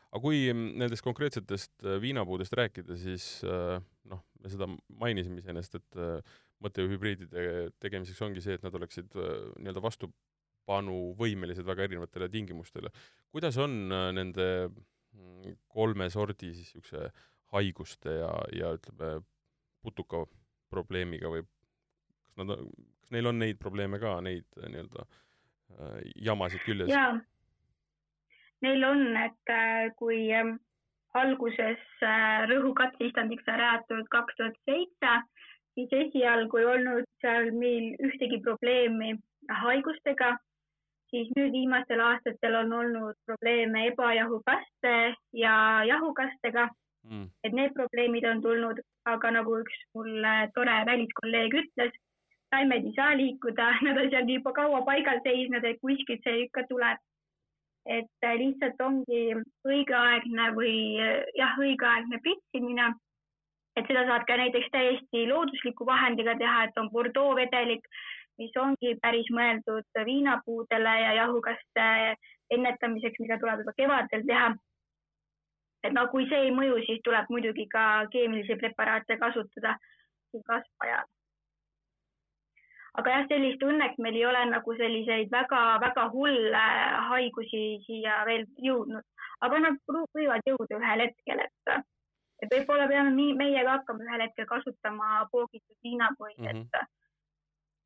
aga 0.09 0.23
kui 0.23 0.41
nendest 0.51 1.05
konkreetsetest 1.05 1.85
äh, 1.85 1.99
viinapuudest 2.01 2.55
rääkida, 2.57 2.97
siis 2.99 3.29
noh, 3.45 4.23
me 4.41 4.51
seda 4.51 4.67
mainisime 5.01 5.41
iseenesest, 5.43 5.79
et 5.79 6.01
mõte 6.59 6.83
ju 6.83 6.91
hübriidide 6.91 7.69
tegemiseks 7.79 8.21
ongi 8.25 8.43
see, 8.43 8.57
et 8.57 8.65
nad 8.65 8.75
oleksid 8.75 9.13
nii-öelda 9.13 9.83
vastupanuvõimelised 9.85 11.67
väga 11.67 11.85
erinevatele 11.85 12.27
tingimustele. 12.33 12.91
kuidas 13.31 13.57
on 13.61 13.77
nende 14.17 14.47
kolme 15.69 16.09
sordi 16.09 16.53
siis 16.53 16.73
niisuguse 16.73 17.11
haiguste 17.53 18.13
ja, 18.19 18.31
ja 18.53 18.73
ütleme, 18.77 19.21
putuka 19.83 20.25
probleemiga 20.69 21.31
või 21.33 21.43
kas 21.43 22.37
nad, 22.41 22.55
kas 23.01 23.11
neil 23.15 23.31
on 23.31 23.39
neid 23.41 23.59
probleeme 23.61 23.99
ka, 24.01 24.19
neid 24.25 24.45
äh, 24.61 24.69
nii-öelda 24.69 25.05
äh, 25.05 25.99
jamasid 26.29 26.63
küljes? 26.65 26.91
jaa, 26.91 27.13
neil 28.65 28.83
on, 28.83 29.05
et 29.17 29.53
äh, 29.53 29.89
kui 29.99 30.27
äh, 30.35 30.51
alguses 31.17 31.81
äh, 32.03 32.43
rõhukatse-istandiks 32.51 33.45
sai 33.47 33.57
rajatud 33.61 34.09
kaks 34.13 34.37
tuhat 34.37 34.59
seitse, 34.69 35.15
siis 35.73 35.95
esialgu 36.03 36.61
ei 36.61 36.69
olnud 36.75 37.09
seal 37.23 37.51
meil 37.55 37.93
ühtegi 38.05 38.41
probleemi 38.45 39.15
haigustega, 39.63 40.35
siis 41.09 41.31
nüüd 41.37 41.55
viimastel 41.55 42.03
aastatel 42.05 42.59
on 42.63 42.75
olnud 42.81 43.17
probleeme 43.25 43.87
ebajahukaste 43.93 44.95
ja 45.33 45.55
jahukastega 45.89 46.67
mm.. 47.07 47.27
et 47.43 47.53
need 47.53 47.73
probleemid 47.77 48.25
on 48.25 48.41
tulnud, 48.45 48.79
aga 49.13 49.31
nagu 49.37 49.57
üks 49.63 49.81
mul 49.95 50.29
tore 50.55 50.77
väliskolleeg 50.91 51.57
ütles, 51.63 51.97
taimed 52.53 52.87
ei 52.89 52.95
saa 52.95 53.15
liikuda, 53.17 53.69
nad 53.85 54.01
on 54.01 54.09
seal 54.13 54.33
juba 54.35 54.53
kaua 54.57 54.81
paigal 54.87 55.21
seisnud, 55.27 55.65
et 55.65 55.81
kuskilt 55.85 56.25
see 56.25 56.45
ikka 56.47 56.65
tuleb. 56.71 57.05
et 57.89 58.25
lihtsalt 58.37 58.81
ongi 58.85 59.19
õigeaegne 59.65 60.49
või 60.53 60.73
jah, 61.39 61.55
õigeaegne 61.57 62.19
pritsimine. 62.25 62.89
et 63.79 63.87
seda 63.87 64.03
saad 64.05 64.25
ka 64.27 64.35
näiteks 64.37 64.67
täiesti 64.71 65.25
loodusliku 65.29 65.85
vahendiga 65.87 66.35
teha, 66.37 66.63
et 66.65 66.77
on 66.77 66.89
Bordeaux 66.91 67.37
vedelik, 67.37 67.85
mis 68.37 68.51
ongi 68.59 68.95
päris 69.01 69.29
mõeldud 69.31 70.03
viinapuudele 70.05 70.95
ja 71.01 71.13
jahukaste 71.21 71.87
ennetamiseks, 72.55 73.19
mida 73.23 73.39
tuleb 73.39 73.63
juba 73.63 73.73
kevadel 73.77 74.27
teha 74.27 74.51
et 75.83 75.93
no 75.95 76.07
kui 76.11 76.27
see 76.29 76.47
ei 76.47 76.55
mõju, 76.55 76.81
siis 76.87 76.99
tuleb 77.05 77.29
muidugi 77.33 77.65
ka 77.71 77.85
keemilisi 78.13 78.57
preparaate 78.59 79.17
kasutada 79.21 79.77
kasvajal. 80.47 81.05
aga 82.99 83.11
jah, 83.13 83.27
sellist 83.29 83.63
õnneks 83.63 84.01
meil 84.03 84.17
ei 84.17 84.25
ole 84.27 84.41
nagu 84.49 84.73
selliseid 84.75 85.29
väga-väga 85.31 86.07
hulle 86.13 86.65
haigusi 87.11 87.61
siia 87.85 88.17
veel 88.27 88.43
jõudnud, 88.65 89.05
aga 89.45 89.59
nad 89.65 89.77
võivad 90.17 90.49
jõuda 90.49 90.79
ühel 90.81 91.05
hetkel, 91.05 91.43
et, 91.45 91.73
et 92.43 92.55
võib-olla 92.55 92.89
peame 92.91 93.29
meie 93.39 93.63
ka 93.63 93.77
hakkama 93.77 94.07
ühel 94.07 94.25
hetkel 94.25 94.49
kasutama 94.51 95.23
poogitud 95.31 95.77
viinapuid 95.85 96.37
mm, 96.37 96.45
-hmm. 96.45 96.89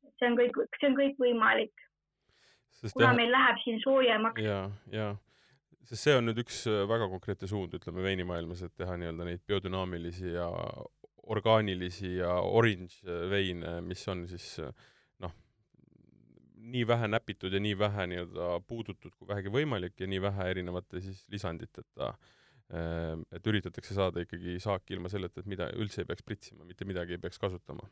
et 0.08 0.14
see 0.18 0.30
on 0.30 0.38
kõik, 0.40 0.58
see 0.80 0.90
on 0.90 0.98
kõik 0.98 1.20
võimalik. 1.20 1.86
kuna 2.92 3.06
jah... 3.06 3.16
meil 3.16 3.30
läheb 3.30 3.62
siin 3.64 3.80
soojemaks. 3.86 4.42
ja, 4.42 4.58
ja 4.90 5.14
sest 5.88 6.06
see 6.06 6.16
on 6.18 6.28
nüüd 6.28 6.40
üks 6.44 6.64
äh, 6.70 6.84
väga 6.88 7.08
konkreetne 7.12 7.48
suund, 7.50 7.74
ütleme 7.76 8.04
veinimaailmas, 8.04 8.64
et 8.66 8.74
teha 8.78 8.96
nii-öelda 9.00 9.26
neid 9.28 9.42
biodünaamilisi 9.48 10.34
ja 10.34 10.48
orgaanilisi 11.34 12.16
ja 12.18 12.36
orange 12.44 13.00
äh, 13.04 13.26
veine, 13.32 13.78
mis 13.84 14.04
on 14.12 14.24
siis 14.30 14.48
äh, 14.64 14.72
noh, 15.24 15.34
nii 16.74 16.86
vähe 16.88 17.10
näpitud 17.12 17.52
ja 17.54 17.60
nii 17.62 17.76
vähe 17.80 18.08
nii-öelda 18.12 18.48
puudutud 18.68 19.12
kui 19.18 19.28
vähegi 19.28 19.52
võimalik 19.52 20.00
ja 20.00 20.08
nii 20.10 20.22
vähe 20.24 20.48
erinevate 20.54 21.04
siis 21.04 21.26
lisanditeta, 21.32 22.14
et 23.36 23.46
üritatakse 23.46 23.92
saada 23.94 24.22
ikkagi 24.24 24.54
saaki 24.58 24.94
ilma 24.96 25.10
selleta, 25.12 25.42
et 25.42 25.48
mida 25.52 25.66
üldse 25.76 26.00
ei 26.00 26.08
peaks 26.08 26.24
pritsima, 26.24 26.64
mitte 26.64 26.86
midagi 26.88 27.12
ei 27.14 27.20
peaks 27.20 27.36
kasutama 27.38 27.84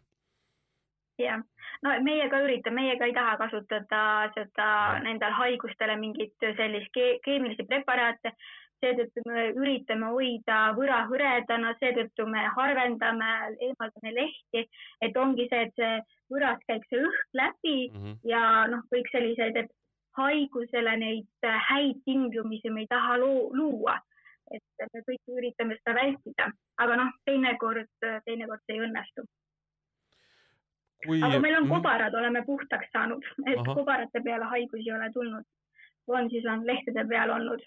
jah, 1.19 1.43
no 1.83 1.93
meie 2.05 2.29
ka 2.31 2.41
üritame, 2.45 2.81
meie 2.81 2.97
ka 2.99 3.09
ei 3.09 3.15
taha 3.17 3.37
kasutada 3.41 4.03
seda 4.37 4.69
nendel 5.05 5.35
haigustele 5.39 5.97
mingit 6.01 6.35
sellist 6.41 6.93
ke 6.97 7.19
keemilisi 7.27 7.69
preparaate. 7.69 8.35
seetõttu 8.83 9.23
me 9.31 9.43
üritame 9.55 10.09
hoida 10.11 10.57
võra 10.75 11.05
hõredana, 11.07 11.69
seetõttu 11.79 12.25
me 12.27 12.41
harvendame, 12.57 13.29
eemaldame 13.67 14.11
lehti, 14.17 14.65
et 15.07 15.17
ongi 15.25 15.47
see, 15.53 15.69
et 15.69 15.77
see 15.79 16.01
võras 16.35 16.59
käib 16.67 16.83
see 16.89 16.99
õhk 16.99 17.39
läbi 17.41 17.77
mm 17.93 18.01
-hmm. 18.01 18.17
ja 18.33 18.41
noh, 18.73 18.83
kõik 18.91 19.13
sellised, 19.13 19.57
et 19.57 19.71
haigusele 20.19 20.97
neid 20.97 21.49
häid 21.69 22.03
tingimusi 22.05 22.71
me 22.71 22.81
ei 22.81 22.91
taha 22.91 23.21
luua. 23.23 24.01
Et 24.51 24.91
me 24.93 25.05
kõik 25.07 25.31
üritame 25.39 25.79
seda 25.79 25.95
vältida, 26.01 26.51
aga 26.83 26.97
noh, 26.97 27.15
teinekord, 27.25 27.89
teinekord 28.27 28.67
see 28.67 28.75
ei 28.81 28.85
õnnestu 28.89 29.23
kui... 31.07 31.21
aga 31.23 31.41
meil 31.43 31.59
on 31.61 31.69
kobarad, 31.71 32.15
oleme 32.19 32.45
puhtaks 32.47 32.91
saanud, 32.95 33.25
et 33.51 33.59
Aha. 33.59 33.75
kobarate 33.75 34.23
peale 34.25 34.49
haigusi 34.55 34.89
ei 34.89 34.97
ole 34.97 35.11
tulnud. 35.15 35.49
on 36.13 36.29
siis 36.31 36.47
on 36.51 36.67
lehtede 36.67 37.05
peal 37.09 37.31
olnud. 37.31 37.63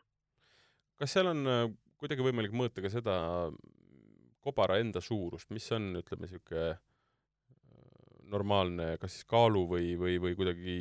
kas 0.99 1.13
seal 1.15 1.31
on 1.31 1.47
äh, 1.47 1.65
kuidagi 2.01 2.25
võimalik 2.25 2.55
mõõta 2.55 2.83
ka 2.83 2.91
seda 2.91 3.15
kobara 4.45 4.77
enda 4.81 5.01
suurust, 5.01 5.49
mis 5.55 5.65
on, 5.73 5.93
ütleme, 6.01 6.27
niisugune 6.27 6.65
äh, 6.71 6.79
normaalne, 8.31 8.95
kas 9.01 9.17
siis 9.17 9.29
kaalu 9.29 9.65
või, 9.69 9.93
või, 9.99 10.17
või 10.21 10.35
kuidagi 10.37 10.79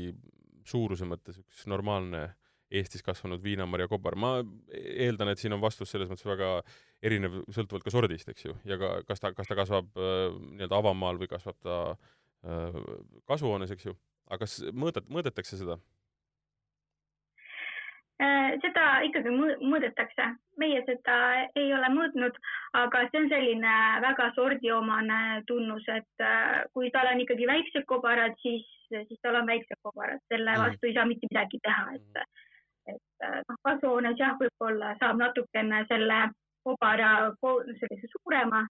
suuruse 0.65 1.09
mõttes 1.09 1.41
üks 1.43 1.69
normaalne 1.71 2.31
Eestis 2.75 3.05
kasvanud 3.07 3.43
viinamarja 3.45 3.87
kobar, 3.87 4.17
ma 4.19 4.31
eeldan, 4.75 5.29
et 5.31 5.39
siin 5.39 5.53
on 5.55 5.61
vastus 5.63 5.93
selles 5.93 6.09
mõttes 6.11 6.27
väga 6.27 6.49
erinev, 7.05 7.37
sõltuvalt 7.53 7.85
ka 7.87 7.93
sordist, 7.93 8.31
eks 8.33 8.47
ju, 8.49 8.55
ja 8.67 8.79
ka 8.81 8.89
kas 9.07 9.21
ta, 9.23 9.31
kas 9.37 9.47
ta 9.47 9.57
kasvab 9.59 9.93
äh, 9.95 10.33
nii-öelda 10.57 10.81
avamaal 10.81 11.21
või 11.21 11.29
kasvab 11.31 11.61
ta 11.63 11.77
äh, 11.93 12.15
kasvuhoones, 13.31 13.71
eks 13.75 13.87
ju, 13.89 13.97
aga 14.29 14.45
kas 14.45 14.59
mõõdet-, 14.73 15.11
mõõdetakse 15.13 15.57
seda? 15.61 15.79
Äh, 18.23 18.53
seda 18.63 18.83
ikkagi 19.03 19.31
mõõdetakse, 19.35 20.27
meie 20.63 20.85
seda 20.87 21.15
ei 21.59 21.73
ole 21.75 21.89
mõõtnud, 21.91 22.37
aga 22.79 23.01
see 23.09 23.25
on 23.25 23.27
selline 23.33 23.73
väga 24.05 24.29
sordiomane 24.37 25.19
tunnus, 25.49 25.83
et 25.91 26.23
äh, 26.23 26.61
kui 26.77 26.93
tal 26.95 27.11
on 27.11 27.25
ikkagi 27.25 27.49
väiksed 27.51 27.89
kobarad, 27.91 28.37
siis, 28.45 28.63
siis 28.93 29.19
tal 29.19 29.41
on 29.41 29.51
väiksed 29.51 29.81
kobarad, 29.83 30.23
selle 30.31 30.55
mm. 30.55 30.63
vastu 30.63 30.87
ei 30.87 30.95
saa 30.95 31.09
mitte 31.11 31.27
midagi 31.33 31.59
teha, 31.67 31.99
et, 31.99 32.39
et 32.95 33.27
äh, 33.27 33.41
noh, 33.51 33.59
kasvuhoones 33.67 34.23
jah, 34.23 34.39
võib-olla 34.39 34.95
saab 35.03 35.19
natukene 35.19 35.83
selle 35.91 36.21
kobara 36.63 37.11
sellise 37.43 38.13
suurema, 38.15 38.63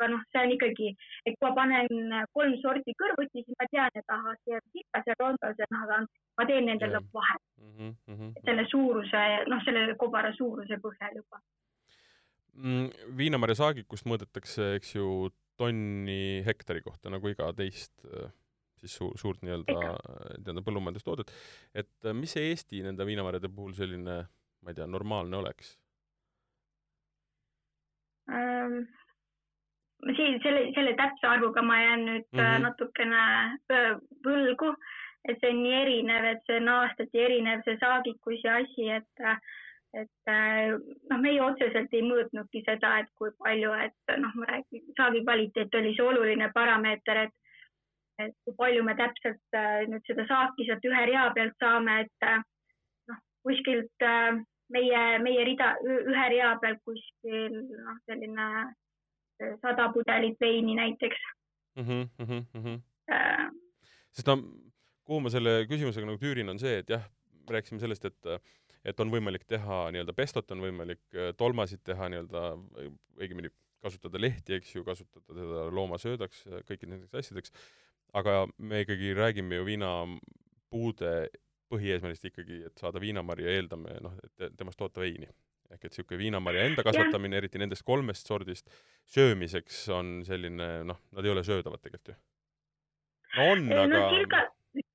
aga 0.00 0.08
noh, 0.14 0.22
see 0.32 0.40
on 0.40 0.54
ikkagi, 0.54 0.90
et 1.28 1.36
kui 1.36 1.46
ma 1.48 1.52
panen 1.58 2.14
kolm 2.36 2.56
sorti 2.62 2.94
kõrvuti, 2.96 3.44
siis 3.44 3.58
ma 3.60 3.68
tean, 3.68 4.00
et 4.00 4.14
ahah, 4.16 4.36
see 4.44 4.60
Tikas 4.72 5.10
ja 5.10 5.16
Rondos 5.20 5.60
ja 5.60 5.68
noh, 5.74 6.08
ma 6.40 6.46
teen 6.48 6.68
nendel 6.70 6.96
yeah. 6.96 7.08
vahet 7.12 7.44
mm. 7.60 7.94
-hmm. 8.08 8.32
selle 8.48 8.66
suuruse, 8.70 9.24
noh, 9.52 9.62
selle 9.66 9.96
kobara 10.00 10.32
suuruse 10.36 10.80
põhjal 10.80 11.20
juba 11.20 11.42
mm,. 12.56 13.14
viinamarja 13.20 13.60
saagikust 13.60 14.08
mõõdetakse, 14.08 14.74
eks 14.80 14.96
ju, 14.96 15.30
tonni 15.60 16.40
hektari 16.46 16.80
kohta 16.80 17.12
nagu 17.12 17.28
iga 17.28 17.50
teist 17.52 18.06
siis 18.80 18.94
su 18.96 19.10
suurt 19.20 19.42
nii-öelda, 19.44 19.74
nii-öelda 20.40 20.62
põllumajandustoodet. 20.64 21.32
et 21.74 22.08
mis 22.16 22.32
see 22.32 22.48
Eesti 22.48 22.80
nende 22.86 23.04
viinamarjade 23.04 23.52
puhul 23.52 23.76
selline, 23.76 24.22
ma 24.64 24.72
ei 24.72 24.78
tea, 24.78 24.86
normaalne 24.88 25.36
oleks? 25.36 25.76
Siin 30.16 30.38
selle, 30.42 30.70
selle 30.74 30.92
täpse 30.98 31.26
arvuga 31.28 31.62
ma 31.62 31.80
jään 31.80 32.04
nüüd 32.06 32.26
mm 32.32 32.40
-hmm. 32.40 32.62
natukene 32.62 33.22
võlgu, 34.26 34.74
et 35.28 35.40
see 35.40 35.50
on 35.50 35.62
nii 35.62 35.74
erinev, 35.82 36.24
et 36.24 36.46
see 36.46 36.60
on 36.60 36.68
aastati 36.74 37.24
erinev, 37.24 37.64
see 37.64 37.76
saagikus 37.80 38.44
ja 38.44 38.56
asi, 38.62 38.88
et 38.90 39.26
et 40.00 40.30
noh, 41.10 41.18
meie 41.18 41.42
otseselt 41.42 41.92
ei 41.92 42.02
mõõtnudki 42.06 42.62
seda, 42.66 42.98
et 42.98 43.08
kui 43.18 43.30
palju, 43.38 43.72
et 43.86 44.16
noh, 44.22 44.34
ma 44.34 44.46
räägin, 44.52 44.84
saagi 44.96 45.24
kvaliteet 45.24 45.74
oli 45.74 45.94
see 45.96 46.06
oluline 46.06 46.50
parameeter, 46.54 47.26
et 47.26 47.34
et 48.20 48.34
kui 48.44 48.54
palju 48.56 48.84
me 48.84 48.94
täpselt 48.94 49.58
nüüd 49.88 50.06
seda 50.06 50.26
saaki 50.28 50.66
sealt 50.66 50.84
ühe 50.84 51.04
rea 51.10 51.30
pealt 51.34 51.56
saame, 51.58 52.00
et 52.00 52.28
noh, 53.08 53.18
kuskilt 53.42 54.06
meie, 54.70 55.18
meie 55.24 55.44
rida, 55.44 55.74
ühe 55.82 56.28
rea 56.34 56.52
peal 56.62 56.76
kuskil 56.84 57.56
noh, 57.56 57.98
selline 58.06 58.46
sada 59.62 59.88
pudelit 59.94 60.40
veini 60.40 60.74
näiteks 60.78 61.20
mm. 61.76 61.84
-hmm, 61.84 62.08
mm 62.18 62.64
-hmm. 62.64 62.80
Äh, 63.10 63.50
sest 64.12 64.26
no 64.26 64.36
kuhu 65.04 65.20
ma 65.20 65.30
selle 65.30 65.64
küsimusega 65.66 66.06
nagu 66.06 66.20
tüürin, 66.22 66.50
on 66.50 66.58
see, 66.58 66.78
et 66.78 66.90
jah, 66.90 67.02
rääkisime 67.50 67.80
sellest, 67.82 68.04
et 68.04 68.28
et 68.84 69.00
on 69.00 69.10
võimalik 69.12 69.42
teha 69.44 69.90
nii-öelda 69.92 70.14
pestot, 70.16 70.50
on 70.54 70.62
võimalik 70.64 71.02
äh, 71.14 71.34
tolmasid 71.36 71.82
teha 71.84 72.08
nii-öelda, 72.08 72.44
õigemini 73.20 73.50
kasutada 73.80 74.20
lehti, 74.20 74.54
eks 74.56 74.74
ju, 74.74 74.84
kasutada 74.84 75.34
teda 75.34 75.66
loomasöödaks, 75.74 76.44
kõikideks 76.68 76.90
nendeks 76.90 77.20
asjadeks, 77.20 77.52
aga 78.12 78.46
me 78.58 78.82
ikkagi 78.84 79.12
räägime 79.16 79.60
ju 79.60 79.66
viinapuude 79.68 81.12
põhieesmärgist 81.70 82.26
ikkagi, 82.30 82.64
et 82.68 82.82
saada 82.82 83.00
viinamarja, 83.00 83.52
eeldame 83.56 83.96
noh, 84.04 84.16
et 84.24 84.56
temast 84.58 84.80
toota 84.80 85.00
veini 85.00 85.28
ehk 85.74 85.84
et 85.84 85.92
niisugune 85.92 86.20
viinamarja 86.20 86.66
enda 86.68 86.84
kasvatamine, 86.86 87.38
eriti 87.40 87.60
nendest 87.62 87.84
kolmest 87.86 88.30
sordist, 88.30 88.70
söömiseks 89.14 89.82
on 89.94 90.20
selline 90.26 90.70
noh, 90.88 90.98
nad 91.14 91.26
ei 91.26 91.34
ole 91.34 91.44
söödavad 91.46 91.82
tegelikult 91.84 92.12
ju. 92.12 92.16
no 93.36 93.46
on, 93.52 93.68
aga 93.70 93.86
no, 93.92 94.02
silga, 94.14 94.42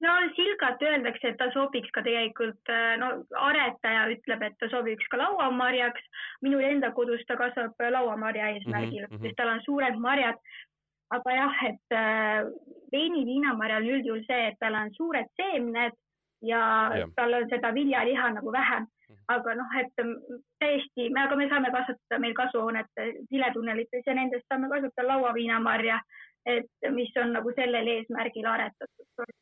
no 0.03 0.15
silgat 0.36 0.84
öeldakse, 0.89 1.32
et 1.32 1.39
ta 1.39 1.49
sobiks 1.55 1.91
ka 1.95 2.03
tegelikult, 2.05 2.73
no 3.01 3.11
aretaja 3.47 4.05
ütleb, 4.13 4.45
et 4.47 4.55
ta 4.59 4.69
sobiks 4.71 5.07
ka 5.11 5.19
lauamarjaks. 5.21 6.07
minul 6.45 6.63
enda 6.67 6.91
kodus 6.95 7.23
ta 7.28 7.39
kasvab 7.39 7.88
lauamarja 7.97 8.53
eesmärgil 8.55 9.07
mm, 9.07 9.11
-hmm. 9.11 9.28
sest 9.28 9.38
tal 9.39 9.53
on 9.55 9.61
suured 9.67 9.99
marjad. 10.07 10.39
aga 11.15 11.32
jah, 11.32 11.59
et 11.69 11.93
äh, 11.93 12.47
veini 12.91 13.26
viinamarjal 13.26 13.84
on 13.84 13.89
üldjuhul 13.95 14.23
see, 14.26 14.47
et 14.47 14.57
tal 14.59 14.73
on 14.76 14.89
suured 14.97 15.28
seemned 15.38 15.93
ja, 16.41 16.61
ja. 16.97 17.07
tal 17.15 17.34
on 17.34 17.49
seda 17.49 17.71
viljaliha 17.73 18.32
nagu 18.39 18.51
vähem 18.51 18.88
aga 19.32 19.55
noh, 19.57 19.78
et 19.80 20.03
mm, 20.03 20.41
täiesti, 20.61 21.07
aga 21.21 21.38
me 21.39 21.47
saame 21.51 21.71
kasvatada 21.73 22.19
meil 22.21 22.36
kasvuhoonete 22.38 23.07
siletunnelites 23.30 24.05
ja 24.07 24.15
nendest 24.17 24.45
saame 24.51 24.69
kasutada 24.71 25.07
lauaviinamarja, 25.09 25.99
et 26.45 26.89
mis 26.93 27.13
on 27.21 27.34
nagu 27.38 27.53
sellel 27.57 27.89
eesmärgil 27.95 28.47
aretatud. 28.49 29.34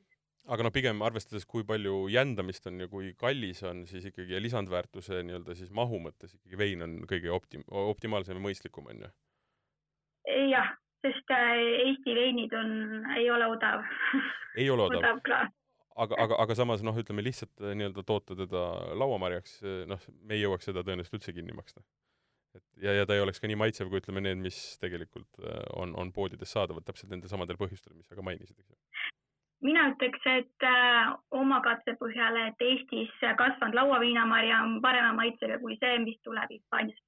aga 0.53 0.67
noh, 0.67 0.73
pigem 0.75 1.01
arvestades, 1.07 1.45
kui 1.47 1.63
palju 1.67 2.07
jändamist 2.11 2.67
on 2.67 2.79
ja 2.83 2.87
kui 2.91 3.13
kallis 3.19 3.63
on, 3.67 3.85
siis 3.87 4.07
ikkagi 4.11 4.41
lisandväärtuse 4.43 5.23
nii-öelda 5.23 5.55
siis 5.55 5.71
mahu 5.71 5.99
mõttes 6.03 6.35
ikkagi 6.35 6.59
vein 6.59 6.83
on 6.83 6.97
kõige 7.07 7.31
optim-, 7.31 7.67
optimaalsem 7.67 8.39
ja 8.39 8.45
mõistlikum, 8.47 8.87
on 8.91 9.05
ju? 9.07 9.11
jah, 10.51 10.71
sest 11.03 11.35
äh, 11.35 11.57
Eesti 11.87 12.15
veinid 12.15 12.55
on, 12.55 12.71
ei 13.17 13.27
ole 13.31 13.47
odav. 13.55 13.83
ei 14.55 14.69
ole 14.71 14.87
odav, 14.87 15.19
odav 15.19 15.51
aga, 15.95 16.17
aga, 16.25 16.37
aga 16.43 16.55
samas 16.57 16.83
noh, 16.85 16.95
ütleme 16.99 17.23
lihtsalt 17.25 17.61
äh, 17.61 17.73
nii-öelda 17.77 18.03
toota 18.07 18.37
teda 18.37 18.63
lauamarjaks, 18.99 19.57
äh, 19.63 19.83
noh, 19.89 20.01
me 20.23 20.37
ei 20.37 20.43
jõuaks 20.43 20.69
seda 20.69 20.83
tõenäoliselt 20.85 21.19
üldse 21.19 21.35
kinni 21.35 21.55
maksta. 21.57 21.83
et 22.57 22.85
ja, 22.85 22.93
ja 22.99 23.05
ta 23.09 23.15
ei 23.15 23.23
oleks 23.23 23.41
ka 23.41 23.49
nii 23.49 23.59
maitsev, 23.59 23.89
kui 23.89 24.01
ütleme 24.01 24.21
need, 24.25 24.41
mis 24.43 24.59
tegelikult 24.81 25.41
äh, 25.41 25.63
on, 25.79 25.95
on 25.99 26.13
poodides 26.13 26.53
saadavad 26.53 26.85
täpselt 26.87 27.13
nendel 27.13 27.31
samadel 27.31 27.59
põhjustel, 27.61 27.95
mis 27.97 28.09
sa 28.09 28.19
ka 28.19 28.25
mainisid, 28.25 28.57
eks 28.59 28.69
ju. 28.69 28.77
mina 29.69 29.87
ütleks, 29.93 30.27
et 30.29 30.67
äh, 30.69 31.13
oma 31.31 31.61
katse 31.65 31.97
põhjal, 32.01 32.39
et 32.47 32.67
Eestis 32.69 33.13
kasvanud 33.21 33.77
lauaviinamarja 33.81 34.63
on 34.67 34.79
parema 34.85 35.13
maitsega 35.21 35.59
kui 35.63 35.79
see, 35.81 35.99
mis 36.05 36.19
tuleb 36.27 36.57
Hispaaniast. 36.57 37.05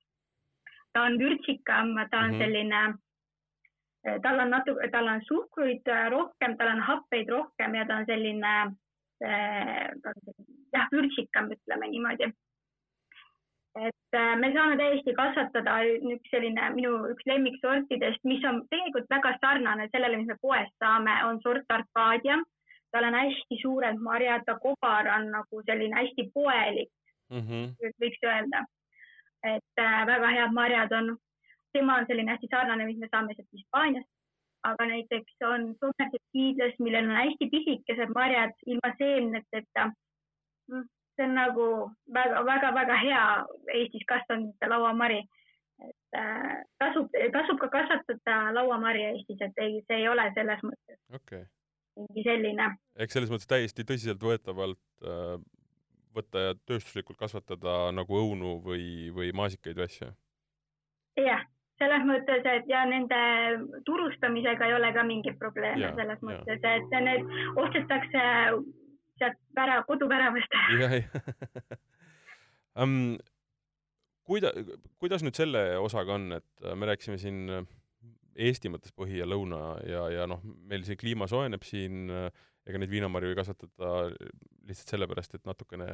ta 0.94 1.10
on 1.10 1.20
vürtsikam, 1.20 1.98
ta 2.10 2.20
on 2.20 2.32
mm 2.32 2.36
-hmm. 2.36 2.44
selline 2.44 3.05
tal 4.24 4.40
on 4.40 4.52
natuke, 4.54 4.90
tal 4.94 5.08
on 5.08 5.22
suhkruid 5.28 5.94
rohkem, 6.14 6.58
tal 6.58 6.74
on 6.76 6.82
happeid 6.82 7.30
rohkem 7.30 7.76
ja 7.76 7.86
ta 7.86 8.02
on 8.02 8.10
selline 8.10 8.56
jah, 10.74 10.90
vürtsikam, 10.92 11.52
ütleme 11.56 11.88
niimoodi. 11.92 12.32
et 13.76 14.18
me 14.40 14.52
saame 14.56 14.78
täiesti 14.80 15.14
kasvatada 15.16 15.80
üks 16.16 16.30
selline 16.32 16.70
minu 16.76 16.92
üks 17.12 17.26
lemmiksortidest, 17.28 18.22
mis 18.24 18.46
on 18.48 18.62
tegelikult 18.72 19.10
väga 19.12 19.34
sarnane 19.42 19.90
sellele, 19.92 20.22
mis 20.22 20.30
me 20.32 20.38
poest 20.42 20.72
saame, 20.84 21.16
on 21.30 21.42
sort 21.44 21.76
Arcadia. 21.78 22.38
tal 22.92 23.04
on 23.10 23.18
hästi 23.20 23.58
suured 23.62 24.00
marjad, 24.00 24.46
ta 24.46 24.56
kobar 24.60 25.10
on 25.18 25.28
nagu 25.32 25.62
selline 25.68 25.96
hästi 25.96 26.30
poelik 26.34 26.92
mm, 27.32 27.42
-hmm. 27.42 27.94
võiks 28.04 28.24
öelda. 28.24 28.66
et 29.44 29.84
väga 30.12 30.28
head 30.38 30.54
marjad 30.54 30.92
on 30.92 31.18
tema 31.76 32.00
on 32.00 32.08
selline 32.10 32.32
hästi 32.32 32.52
sarnane, 32.52 32.88
mis 32.90 33.00
me 33.02 33.10
saame 33.12 33.36
sealt 33.36 33.58
Hispaaniast. 33.60 34.12
aga 34.66 34.86
näiteks 34.90 35.44
on 35.46 35.66
soomlased 35.80 36.24
hiidlas, 36.34 36.78
millel 36.82 37.06
on 37.06 37.20
hästi 37.20 37.48
pisikesed 37.52 38.14
marjad 38.16 38.54
ilma 38.66 38.90
seemneteta. 38.98 39.84
Mm, 40.72 40.88
see 41.16 41.26
on 41.28 41.36
nagu 41.38 41.68
väga-väga-väga 42.18 42.98
hea 43.04 43.26
Eestis 43.82 44.08
kasvanud 44.10 44.68
lauamari. 44.74 45.22
et 45.86 46.18
äh, 46.18 46.64
tasub, 46.80 47.14
tasub 47.36 47.60
ka 47.60 47.68
kasvatada 47.70 48.38
lauamarja 48.58 49.12
Eestis, 49.12 49.42
et 49.44 49.64
ei, 49.64 49.82
see 49.88 49.98
ei 50.02 50.08
ole 50.08 50.30
selles 50.38 50.62
mõttes 50.64 51.00
okay. 51.20 51.44
mingi 52.00 52.24
selline. 52.24 52.70
ehk 52.96 53.12
selles 53.12 53.34
mõttes 53.34 53.52
täiesti 53.52 53.84
tõsiseltvõetavalt 53.90 55.10
äh, 55.14 55.34
võtta 56.16 56.46
ja 56.48 56.54
tööstuslikult 56.66 57.20
kasvatada 57.20 57.92
nagu 57.92 58.22
õunu 58.22 58.62
või, 58.64 59.12
või 59.18 59.34
maasikaid 59.36 59.76
või 59.76 59.90
asju? 59.90 60.14
jah 61.20 61.44
selles 61.82 62.06
mõttes, 62.08 62.46
et 62.48 62.68
ja 62.72 62.86
nende 62.88 63.22
turustamisega 63.88 64.70
ei 64.70 64.76
ole 64.78 64.92
ka 64.96 65.04
mingit 65.08 65.38
probleemi 65.42 65.90
selles 65.98 66.22
mõttes, 66.24 66.68
et 66.72 66.98
need 67.04 67.26
ostetakse 67.62 68.26
sealt 69.20 69.40
vära, 69.56 69.82
koduväravast. 69.88 70.60
jah. 70.82 70.96
um, 72.80 73.16
kuida-, 74.28 74.54
kuidas 75.02 75.24
nüüd 75.26 75.38
selle 75.38 75.66
osaga 75.82 76.16
on, 76.20 76.30
et 76.40 76.70
me 76.76 76.92
rääkisime 76.92 77.20
siin 77.22 77.46
Eesti 78.36 78.68
mõttes 78.68 78.92
põhi 78.92 79.22
ja 79.22 79.28
lõuna 79.28 79.78
ja, 79.88 80.08
ja 80.12 80.26
noh, 80.28 80.42
meil 80.68 80.84
see 80.84 80.98
kliima 81.00 81.28
soojeneb 81.32 81.64
siin, 81.64 82.10
ega 82.68 82.82
neid 82.82 82.92
viinamarju 82.92 83.32
ei 83.32 83.38
kasvatata 83.38 83.92
lihtsalt 84.68 84.92
sellepärast, 84.92 85.38
et 85.38 85.48
natukene 85.48 85.88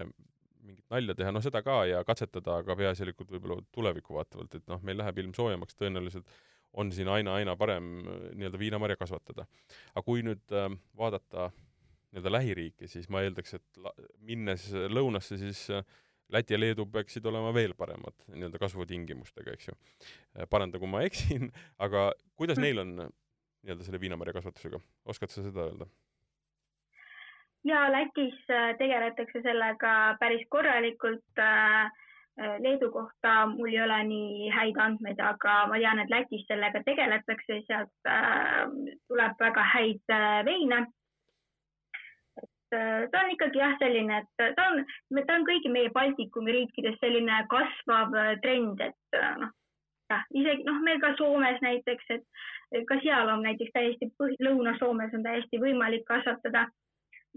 mingit 0.62 0.86
nalja 0.94 1.16
teha, 1.18 1.34
noh 1.34 1.44
seda 1.44 1.64
ka 1.66 1.82
ja 1.90 2.04
katsetada, 2.08 2.60
aga 2.62 2.76
peaasjalikult 2.78 3.34
võib-olla 3.34 3.60
tulevikku 3.76 4.16
vaatavalt, 4.18 4.60
et 4.60 4.68
noh, 4.72 4.82
meil 4.86 5.00
läheb 5.02 5.22
ilm 5.24 5.34
soojemaks, 5.38 5.78
tõenäoliselt 5.80 6.30
on 6.82 6.92
siin 6.96 7.10
aina-aina 7.12 7.58
parem 7.60 7.98
äh, 8.00 8.22
nii-öelda 8.38 8.62
viinamarja 8.62 9.00
kasvatada. 9.00 9.48
aga 9.96 10.06
kui 10.06 10.24
nüüd 10.26 10.56
äh, 10.56 10.70
vaadata 10.98 11.50
nii-öelda 12.12 12.32
lähiriiki, 12.32 12.88
siis 12.92 13.10
ma 13.12 13.24
eeldaks, 13.26 13.58
et 13.60 13.82
la, 13.84 13.94
minnes 14.28 14.70
lõunasse, 14.72 15.40
siis 15.42 15.68
äh, 15.74 15.84
Läti 16.32 16.56
ja 16.56 16.60
Leedu 16.60 16.86
peaksid 16.88 17.26
olema 17.28 17.50
veel 17.52 17.74
paremad 17.76 18.24
nii-öelda 18.32 18.60
kasvutingimustega, 18.62 19.52
eks 19.58 19.68
ju. 19.68 19.74
Äh, 20.38 20.48
paranda, 20.50 20.80
kui 20.80 20.88
ma 20.88 21.04
eksin, 21.04 21.50
aga 21.84 22.12
kuidas 22.40 22.60
mm. 22.60 22.68
neil 22.68 22.84
on 22.86 22.94
nii-öelda 23.02 23.88
selle 23.88 24.00
viinamarja 24.02 24.38
kasvatusega, 24.40 24.80
oskad 25.12 25.34
sa 25.34 25.44
seda 25.44 25.68
öelda? 25.68 25.90
Ja 27.64 27.92
Lätis 27.92 28.38
äh, 28.50 28.78
tegeletakse 28.78 29.42
sellega 29.42 30.16
päris 30.20 30.46
korralikult. 30.50 31.40
Äh, 31.40 31.86
äh, 32.40 32.58
Leedu 32.60 32.92
kohta 32.92 33.46
mul 33.46 33.74
ei 33.74 33.82
ole 33.84 34.04
nii 34.04 34.50
häid 34.56 34.80
andmeid, 34.80 35.20
aga 35.20 35.68
ma 35.68 35.78
tean, 35.78 36.00
et 36.00 36.10
Lätis 36.10 36.46
sellega 36.48 36.84
tegeletakse, 36.86 37.62
sealt 37.68 38.12
tuleb 39.08 39.46
väga 39.46 39.68
häid 39.76 40.18
veine. 40.48 40.86
ta 42.72 43.20
on 43.20 43.32
ikkagi 43.32 43.60
jah, 43.60 43.74
selline, 43.80 44.18
et 44.22 44.56
ta 44.56 44.68
on, 44.72 44.86
ta 45.28 45.34
on 45.36 45.44
kõigi 45.44 45.70
meie 45.70 45.90
Baltikumi 45.92 46.54
riikides 46.56 46.96
selline 47.02 47.42
kasvav 47.52 48.16
trend, 48.46 48.80
et 48.80 49.18
noh, 49.42 49.52
jah, 50.10 50.22
isegi 50.32 50.64
noh, 50.64 50.80
meil 50.86 51.02
ka 51.04 51.10
Soomes 51.20 51.60
näiteks, 51.62 52.14
et 52.16 52.86
ka 52.88 52.96
seal 53.04 53.28
on 53.34 53.44
näiteks 53.44 53.76
täiesti, 53.76 54.08
Lõuna-Soomes 54.48 55.12
on 55.20 55.28
täiesti 55.28 55.60
võimalik 55.60 56.08
kasvatada 56.08 56.70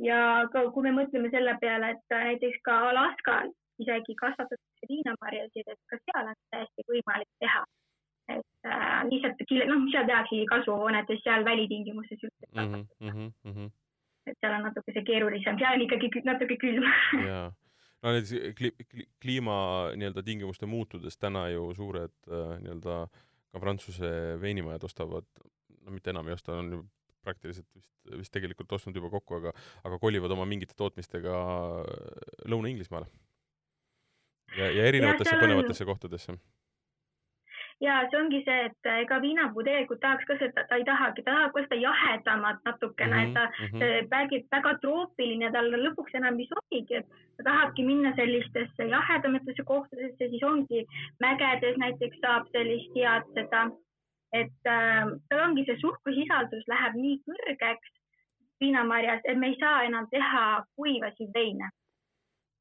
ja 0.03 0.49
ka 0.53 0.65
kui 0.75 0.87
me 0.87 0.95
mõtleme 0.97 1.31
selle 1.31 1.55
peale, 1.61 1.95
et 1.95 2.15
näiteks 2.15 2.61
ka 2.67 2.79
Alaskal 2.91 3.53
isegi 3.83 4.15
kasvatatakse 4.19 4.91
viinamarjasid, 4.91 5.71
et 5.71 5.81
ka 5.91 5.99
seal 6.03 6.31
on 6.31 6.39
täiesti 6.55 6.87
võimalik 6.91 7.31
teha. 7.43 7.65
et 8.33 8.67
äh, 8.67 9.01
lihtsalt 9.11 9.43
noh, 9.69 9.83
seal 9.93 10.07
tehaksegi 10.09 10.47
kasvuhoonetes, 10.49 11.21
seal 11.25 11.43
välitingimustes 11.45 12.23
üldse 12.25 12.47
mm. 12.55 12.87
-hmm, 13.03 13.33
mm 13.41 13.53
-hmm. 13.53 13.71
et 14.27 14.39
seal 14.41 14.55
on 14.55 14.63
natuke 14.65 14.93
see 14.93 15.05
keerulisem, 15.05 15.59
seal 15.59 15.77
on 15.77 15.85
ikkagi 15.85 16.09
natuke 16.25 16.57
külm 16.57 16.87
jaa, 17.33 17.53
no 18.03 18.15
näiteks 18.17 18.57
kli, 18.59 18.71
kli, 18.91 19.05
kliima 19.23 19.59
nii-öelda 19.97 20.23
tingimuste 20.23 20.67
muutudes 20.67 21.19
täna 21.19 21.49
ju 21.49 21.75
suured 21.75 22.17
äh, 22.29 22.57
nii-öelda 22.63 22.97
ka 23.53 23.61
Prantsuse 23.61 24.41
veinimajad 24.41 24.85
ostavad, 24.85 25.29
no 25.85 25.91
mitte 25.91 26.11
enam 26.11 26.29
ei 26.29 26.35
osta, 26.35 26.57
on 26.59 26.73
ju 26.73 26.83
praktiliselt 27.25 27.69
vist, 27.75 27.91
vist 28.23 28.35
tegelikult 28.35 28.73
ostnud 28.77 28.97
juba 28.97 29.11
kokku, 29.17 29.41
aga 29.41 29.55
aga 29.85 30.01
kolivad 30.03 30.35
oma 30.37 30.47
mingite 30.49 30.77
tootmistega 30.77 31.37
Lõuna-Inglismaale. 32.51 33.09
ja, 34.59 34.71
ja 34.71 34.91
erinevatesse 34.91 35.41
põnevatesse 35.41 35.89
kohtadesse 35.89 36.39
ja 37.83 37.97
see 38.11 38.19
ongi 38.21 38.41
see, 38.47 38.57
et 38.69 38.89
ega 38.93 39.19
viinapuu 39.23 39.65
tegelikult 39.67 40.01
tahaks 40.03 40.27
ka 40.29 40.37
seda, 40.41 40.65
ta 40.69 40.79
ei 40.79 40.87
tahagi, 40.89 41.25
ta 41.25 41.33
tahab 41.33 41.55
ka 41.55 41.65
seda 41.65 41.79
jahedamat 41.83 42.61
natukene 42.69 43.17
mm, 43.17 43.21
-hmm. 43.21 43.29
et 43.29 43.35
ta 43.35 43.45
mm 43.47 43.81
-hmm. 43.81 44.11
räägib 44.15 44.45
väga 44.57 44.75
troopiline, 44.83 45.53
tal 45.53 45.71
lõpuks 45.87 46.17
enam 46.21 46.39
ei 46.39 46.49
sobigi, 46.53 47.01
et 47.01 47.07
ta 47.37 47.49
tahabki 47.51 47.87
minna 47.91 48.15
sellistesse 48.17 48.89
jahedamatesse 48.97 49.65
kohtadesse, 49.73 50.29
siis 50.29 50.43
ongi 50.43 50.87
mägedes 51.21 51.77
näiteks 51.85 52.21
saab 52.21 52.47
sellist 52.53 52.95
head 52.97 53.27
seda, 53.35 53.71
et 54.41 54.71
äh, 54.71 55.13
tal 55.29 55.45
ongi 55.49 55.65
see 55.69 55.79
suhkrusisaldus 55.83 56.67
läheb 56.71 56.99
nii 56.99 57.21
kõrgeks 57.29 57.95
viinamarjas, 58.63 59.23
et 59.25 59.39
me 59.39 59.53
ei 59.53 59.59
saa 59.61 59.83
enam 59.87 60.09
teha 60.11 60.45
kuivasid 60.79 61.33
veine 61.35 61.71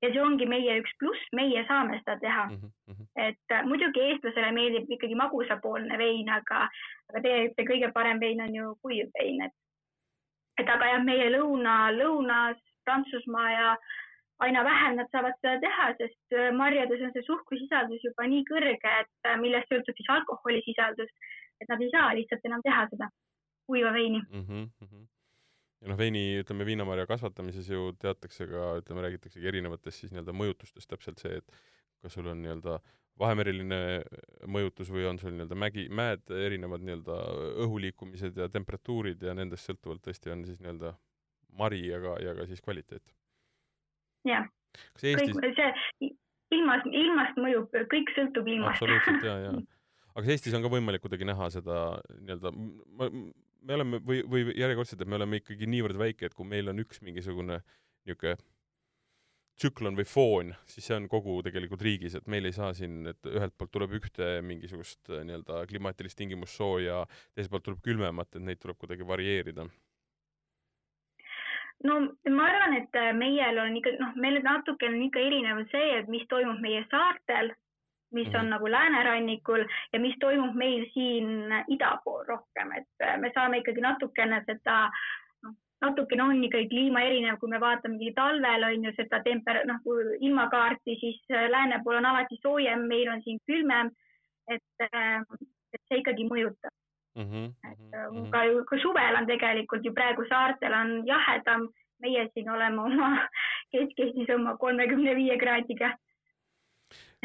ja 0.03 0.11
see 0.11 0.21
ongi 0.23 0.47
meie 0.49 0.77
üks 0.81 0.93
pluss, 0.99 1.25
meie 1.37 1.63
saame 1.69 1.99
seda 2.01 2.17
teha 2.21 2.45
mm. 2.49 2.59
-hmm. 2.59 3.07
et 3.27 3.55
äh, 3.55 3.65
muidugi 3.69 4.05
eestlasele 4.09 4.51
meeldib 4.51 4.91
ikkagi 4.91 5.15
magusapoolne 5.15 5.97
vein, 5.97 6.29
aga, 6.29 6.67
aga 7.09 7.23
tegelikult 7.25 7.59
see 7.59 7.69
kõige 7.71 7.91
parem 7.97 8.19
vein 8.25 8.41
on 8.45 8.55
ju 8.59 8.75
kuiv 8.85 9.11
vein, 9.19 9.41
et, 9.47 9.55
et 10.61 10.73
aga 10.75 10.93
jah, 10.93 11.03
meie 11.09 11.29
lõuna, 11.37 11.77
lõunas 11.99 12.59
Prantsusmaa 12.83 13.51
ja 13.51 13.67
aina 14.43 14.63
vähem 14.67 14.97
nad 14.99 15.07
saavad 15.11 15.37
seda 15.39 15.59
teha, 15.63 15.85
sest 16.01 16.35
äh, 16.39 16.51
marjades 16.63 17.05
on 17.05 17.13
see 17.15 17.27
suhkrusisaldus 17.29 18.03
juba 18.09 18.27
nii 18.27 18.43
kõrge, 18.51 18.97
et 19.05 19.29
äh, 19.29 19.39
millest 19.45 19.71
sõltub 19.71 19.99
siis 19.99 20.11
alkoholisisaldus, 20.17 21.15
et 21.63 21.71
nad 21.71 21.81
ei 21.81 21.91
saa 21.93 22.13
lihtsalt 22.19 22.47
enam 22.49 22.63
teha 22.65 22.85
seda 22.91 23.09
kuiva 23.67 23.93
veini 23.95 24.21
mm. 24.21 24.47
-hmm 24.47 25.03
ja 25.83 25.91
noh, 25.91 25.99
veini, 25.99 26.23
ütleme, 26.39 26.65
viinamarja 26.67 27.05
kasvatamises 27.09 27.67
ju 27.69 27.91
teatakse 27.99 28.47
ka, 28.47 28.67
ütleme, 28.79 29.03
räägitaksegi 29.03 29.49
erinevatest 29.51 29.99
siis 30.03 30.13
nii-öelda 30.13 30.35
mõjutustest, 30.39 30.87
täpselt 30.89 31.19
see, 31.19 31.41
et 31.41 31.57
kas 32.03 32.15
sul 32.15 32.29
on 32.31 32.39
nii-öelda 32.43 32.77
vahemeriline 33.19 33.79
mõjutus 34.49 34.89
või 34.93 35.05
on 35.09 35.19
sul 35.21 35.35
nii-öelda 35.35 35.57
mägi, 35.59 35.85
mäed, 35.93 36.23
erinevad 36.33 36.85
nii-öelda 36.87 37.17
õhuliikumised 37.65 38.39
ja 38.41 38.47
temperatuurid 38.53 39.21
ja 39.27 39.35
nendest 39.37 39.69
sõltuvalt 39.69 40.03
tõesti 40.07 40.31
on 40.33 40.45
siis 40.47 40.61
nii-öelda 40.63 40.95
mari 41.59 41.83
ja 41.85 41.99
ka, 42.01 42.15
ja 42.23 42.33
ka 42.39 42.47
siis 42.49 42.63
kvaliteet. 42.63 43.03
jah. 44.25 44.47
kas 44.95 45.03
Eestis 45.11 45.35
kõik 45.35 45.59
see 45.59 46.09
ilmas, 46.55 46.87
ilmast 46.89 47.37
mõjub, 47.43 47.75
kõik 47.91 48.15
sõltub 48.15 48.49
ilmast. 48.49 48.79
absoluutselt, 48.79 49.27
ja, 49.27 49.37
ja. 49.49 49.53
aga 50.13 50.23
kas 50.23 50.33
Eestis 50.35 50.55
on 50.57 50.63
ka 50.65 50.71
võimalik 50.71 51.03
kuidagi 51.03 51.27
näha 51.27 51.49
seda 51.53 51.77
nii-öelda, 52.21 52.53
me 53.63 53.77
oleme 53.77 53.99
või, 54.05 54.23
või 54.29 54.45
järjekordselt, 54.59 55.01
et 55.01 55.09
me 55.09 55.17
oleme 55.19 55.39
ikkagi 55.41 55.69
niivõrd 55.69 55.99
väike, 55.99 56.29
et 56.29 56.37
kui 56.37 56.47
meil 56.47 56.69
on 56.69 56.81
üks 56.83 57.01
mingisugune 57.05 57.61
niisugune 58.03 58.35
tsüklon 59.59 59.97
või 59.97 60.05
foon, 60.09 60.51
siis 60.69 60.87
see 60.89 60.95
on 60.97 61.07
kogu 61.11 61.37
tegelikult 61.45 61.83
riigis, 61.85 62.15
et 62.17 62.27
meil 62.31 62.49
ei 62.49 62.55
saa 62.55 62.71
siin, 62.77 63.03
et 63.11 63.29
ühelt 63.29 63.53
poolt 63.57 63.71
tuleb 63.75 63.93
ühte 63.99 64.29
mingisugust 64.45 65.11
äh, 65.11 65.21
nii-öelda 65.27 65.63
klimaatilist 65.69 66.17
tingimust 66.17 66.57
sooja, 66.57 67.03
teiselt 67.35 67.53
poolt 67.53 67.67
tuleb 67.69 67.83
külmemat, 67.85 68.33
et 68.33 68.45
neid 68.47 68.61
tuleb 68.61 68.79
kuidagi 68.81 69.07
varieerida. 69.07 69.67
no 71.83 71.99
ma 72.33 72.47
arvan, 72.49 72.77
et 72.81 72.97
äh, 72.97 73.11
meil 73.17 73.61
on 73.61 73.77
ikka, 73.77 73.93
noh, 74.01 74.15
meil 74.25 74.41
natukene 74.41 74.97
on 74.97 75.05
ikka 75.09 75.21
erinev 75.21 75.61
see, 75.71 75.99
et 75.99 76.09
mis 76.09 76.25
toimub 76.33 76.61
meie 76.63 76.81
saartel 76.89 77.53
mis 78.13 78.27
on 78.27 78.33
mm 78.33 78.39
-hmm. 78.39 78.49
nagu 78.49 78.71
läänerannikul 78.71 79.65
ja 79.93 79.99
mis 79.99 80.15
toimub 80.19 80.55
meil 80.55 80.85
siin 80.93 81.53
ida 81.67 81.97
pool 82.03 82.23
rohkem, 82.27 82.71
et 82.71 83.07
äh, 83.07 83.19
me 83.19 83.31
saame 83.33 83.57
ikkagi 83.57 83.81
natukene 83.81 84.43
seda 84.45 84.91
noh, 85.43 85.55
natukene 85.81 86.23
on 86.23 86.43
ikkagi 86.43 86.69
kliima 86.69 87.01
erinev, 87.01 87.39
kui 87.39 87.49
me 87.49 87.59
vaatamegi 87.59 88.13
talvel 88.13 88.63
on 88.63 88.85
ju 88.85 88.93
seda 88.97 89.19
temper-, 89.23 89.65
noh 89.65 89.79
ilmakaarti, 90.19 90.99
siis 90.99 91.19
äh, 91.31 91.49
lääne 91.49 91.81
pool 91.83 91.95
on 91.95 92.05
alati 92.05 92.37
soojem, 92.41 92.87
meil 92.87 93.09
on 93.09 93.21
siin 93.23 93.39
külmem. 93.47 93.91
et, 94.47 94.93
äh, 94.93 95.21
et 95.73 95.81
see 95.87 95.97
ikkagi 95.97 96.25
mõjutab 96.27 96.73
mm. 97.15 97.23
-hmm. 97.23 97.45
et 97.71 97.79
mm 98.11 98.17
-hmm. 98.17 98.29
ka, 98.29 98.39
ka 98.69 98.77
suvel 98.81 99.15
on 99.15 99.25
tegelikult 99.25 99.85
ju 99.85 99.93
praegu 99.93 100.25
saartel 100.29 100.73
on 100.73 101.07
jahedam, 101.07 101.69
meie 102.01 102.29
siin 102.33 102.49
oleme 102.49 102.81
oma 102.81 103.09
Kesk-Eestis 103.71 104.35
oma 104.35 104.57
kolmekümne 104.57 105.15
viie 105.15 105.37
kraadiga 105.37 105.93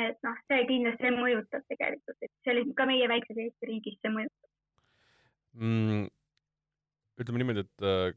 et 0.04 0.22
noh, 0.26 0.38
see 0.50 0.64
kindlasti 0.68 1.12
mõjutab 1.16 1.66
tegelikult, 1.72 2.22
et 2.22 2.32
see 2.44 2.54
oli 2.54 2.64
ka 2.78 2.86
meie 2.88 3.10
väikses 3.10 3.42
Eesti 3.44 3.70
riigis, 3.72 3.98
see 4.02 4.14
mõjutab 4.14 4.48
mm,. 5.58 6.08
ütleme 7.22 7.42
niimoodi, 7.42 7.66
et 7.66 7.86
äh, 7.86 8.16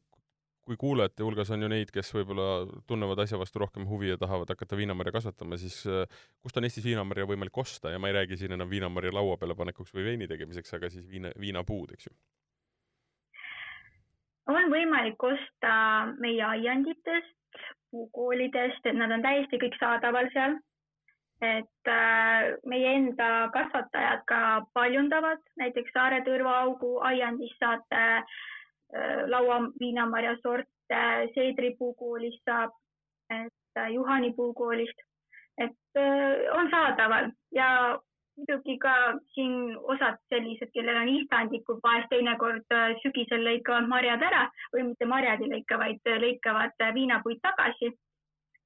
kui 0.66 0.78
kuulajate 0.80 1.26
hulgas 1.26 1.50
on 1.52 1.66
ju 1.66 1.70
neid, 1.72 1.90
kes 1.94 2.12
võib-olla 2.16 2.50
tunnevad 2.88 3.24
asja 3.24 3.40
vastu 3.42 3.64
rohkem 3.64 3.88
huvi 3.90 4.12
ja 4.12 4.20
tahavad 4.22 4.52
hakata 4.54 4.78
viinamarja 4.78 5.16
kasvatama, 5.18 5.58
siis 5.62 5.82
äh, 5.90 6.06
kust 6.42 6.58
on 6.58 6.68
Eestis 6.68 6.86
viinamarja 6.86 7.28
võimalik 7.30 7.58
osta 7.64 7.94
ja 7.94 8.00
ma 8.00 8.12
ei 8.12 8.20
räägi 8.20 8.38
siin 8.40 8.56
enam 8.58 8.70
viinamarja 8.70 9.14
laua 9.16 9.40
peale 9.42 9.58
panekuks 9.58 9.94
või 9.96 10.06
veini 10.12 10.30
tegemiseks, 10.32 10.78
aga 10.78 10.92
siis 10.94 11.10
viina, 11.10 11.34
viinapuud, 11.40 11.96
eks 11.98 12.12
ju? 12.12 12.16
on 14.52 14.68
võimalik 14.72 15.22
osta 15.24 15.74
meie 16.20 16.42
aianditest, 16.44 17.62
puukoolidest, 17.92 18.86
et 18.86 18.98
nad 18.98 19.12
on 19.14 19.24
täiesti 19.24 19.60
kõik 19.62 19.78
saadaval 19.80 20.30
seal 20.34 20.58
et 21.42 21.90
äh, 21.90 22.54
meie 22.70 22.94
enda 22.96 23.50
kasvatajad 23.54 24.26
ka 24.30 24.42
paljundavad, 24.78 25.42
näiteks 25.58 25.94
Saare 25.96 26.22
Tõrvaaugu 26.26 27.00
aiandis 27.10 27.54
saate 27.60 28.04
äh, 28.22 29.24
lauaviinamarja 29.34 30.36
sorte, 30.44 31.02
seedripuukoolist 31.34 32.46
saab, 32.46 32.78
et 33.34 33.82
äh, 33.82 33.90
Juhani 33.96 34.34
puukoolist, 34.38 35.02
et 35.58 36.02
on 36.56 36.70
saadaval 36.72 37.32
ja 37.52 37.72
muidugi 38.38 38.78
ka 38.80 38.94
siin 39.34 39.76
osad 39.82 40.22
sellised, 40.32 40.70
kellel 40.74 41.02
on 41.02 41.10
istandikud, 41.10 41.82
vahest 41.84 42.08
teinekord 42.14 42.78
sügisel 43.02 43.44
lõikavad 43.46 43.90
marjad 43.92 44.24
ära 44.30 44.46
või 44.74 44.88
mitte 44.92 45.10
marjad 45.10 45.44
ei 45.44 45.52
lõika, 45.52 45.78
vaid 45.82 46.14
lõikavad 46.24 46.88
viinapuid 46.96 47.42
tagasi 47.44 47.92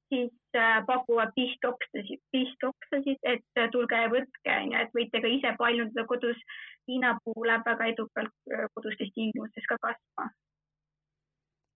siis 0.09 0.33
äh, 0.55 0.85
pakuvad 0.85 1.31
pistoksasid, 1.35 2.21
pistoksasid, 2.31 3.19
et 3.23 3.59
äh, 3.59 3.69
tulge 3.71 3.99
ja 3.99 4.09
võtke, 4.11 4.53
onju, 4.53 4.79
et 4.81 4.95
võite 4.97 5.21
ka 5.21 5.31
ise 5.31 5.53
paljundada 5.59 6.05
kodus. 6.09 6.41
viinapuu 6.87 7.45
läheb 7.49 7.65
väga 7.65 7.85
edukalt 7.89 8.33
äh, 8.53 8.67
kodustes 8.77 9.09
tingimustes 9.15 9.65
ka 9.69 9.77
kasvama. 9.81 10.29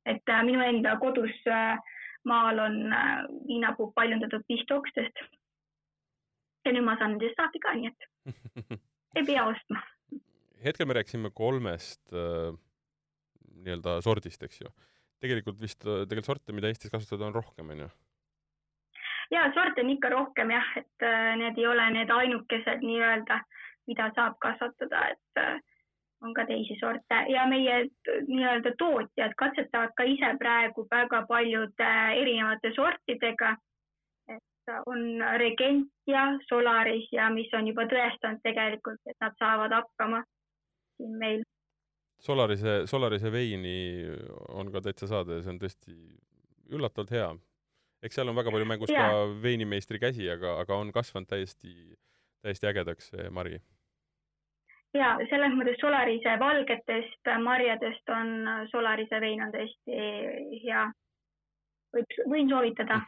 et 0.05 0.31
minu 0.45 0.61
enda 0.61 0.95
kodus 0.97 1.35
maal 2.25 2.59
on 2.59 2.77
viinapuu 3.47 3.91
paljundatud 3.95 4.45
pistokstest. 4.47 5.23
ja 6.65 6.73
nüüd 6.73 6.85
ma 6.85 6.97
saan 6.97 7.17
nendest 7.17 7.39
saaki 7.41 7.59
ka, 7.59 7.73
nii 7.73 7.89
et 7.89 8.09
ei 9.17 9.25
pea 9.25 9.45
ostma. 9.45 9.81
hetkel 10.65 10.85
me 10.85 10.99
rääkisime 10.99 11.33
kolmest 11.33 12.13
äh, 12.13 12.53
nii-öelda 13.65 14.01
sordist, 14.05 14.43
eks 14.43 14.61
ju 14.61 14.69
tegelikult 15.19 15.57
vist, 15.59 15.81
tegelikult 15.81 16.29
sorte, 16.29 16.53
mida 16.55 16.69
Eestis 16.69 16.91
kasutada, 16.93 17.25
on 17.27 17.35
rohkem, 17.35 17.73
onju 17.73 17.89
ja 19.31 19.51
sorte 19.53 19.81
on 19.81 19.89
ikka 19.89 20.09
rohkem 20.09 20.51
jah, 20.51 20.69
et 20.77 21.05
äh, 21.05 21.35
need 21.37 21.57
ei 21.57 21.67
ole 21.67 21.89
need 21.93 22.09
ainukesed 22.09 22.85
nii-öelda, 22.85 23.41
mida 23.87 24.11
saab 24.15 24.37
kasvatada, 24.41 25.03
et 25.13 25.41
äh, 25.41 25.59
on 26.21 26.33
ka 26.33 26.45
teisi 26.45 26.75
sorte 26.79 27.23
ja 27.31 27.45
meie 27.47 27.85
nii-öelda 28.27 28.73
tootjad 28.77 29.35
katsetavad 29.39 29.93
ka 29.97 30.03
ise 30.03 30.33
praegu 30.39 30.87
väga 30.91 31.23
paljude 31.27 31.91
erinevate 32.21 32.73
sortidega. 32.75 33.55
et 34.29 34.73
on 34.85 34.99
Regentia, 35.41 36.25
Solaris 36.47 37.07
ja 37.11 37.29
mis 37.33 37.53
on 37.53 37.67
juba 37.67 37.87
tõestanud 37.89 38.41
tegelikult, 38.43 38.99
et 39.07 39.17
nad 39.21 39.33
saavad 39.39 39.73
hakkama 39.73 40.23
siin 40.97 41.15
meil. 41.17 41.43
Solarise, 42.19 42.81
Solarise 42.85 43.31
veini 43.31 44.05
on 44.49 44.71
ka 44.71 44.81
täitsa 44.81 45.07
saada 45.07 45.39
ja 45.39 45.41
see 45.41 45.53
on 45.55 45.61
tõesti 45.63 45.95
üllatavalt 46.69 47.15
hea 47.15 47.29
eks 48.03 48.15
seal 48.19 48.31
on 48.31 48.37
väga 48.37 48.53
palju 48.53 48.69
mängus 48.69 48.93
ja. 48.93 49.07
ka 49.07 49.25
veinimeistri 49.43 49.99
käsi, 49.99 50.29
aga, 50.31 50.57
aga 50.63 50.79
on 50.79 50.93
kasvanud 50.95 51.29
täiesti, 51.29 51.73
täiesti 52.43 52.69
ägedaks 52.71 53.11
see 53.13 53.29
mari. 53.35 53.59
ja 54.97 55.13
selles 55.29 55.55
mõttes 55.57 55.79
Solarise 55.81 56.35
valgetest 56.41 57.33
marjadest 57.43 58.15
on 58.15 58.33
Solarise 58.71 59.21
vein 59.21 59.45
on 59.45 59.53
tõesti 59.55 60.03
hea. 60.65 60.89
võib, 61.95 62.19
võin 62.31 62.51
soovitada 62.51 63.01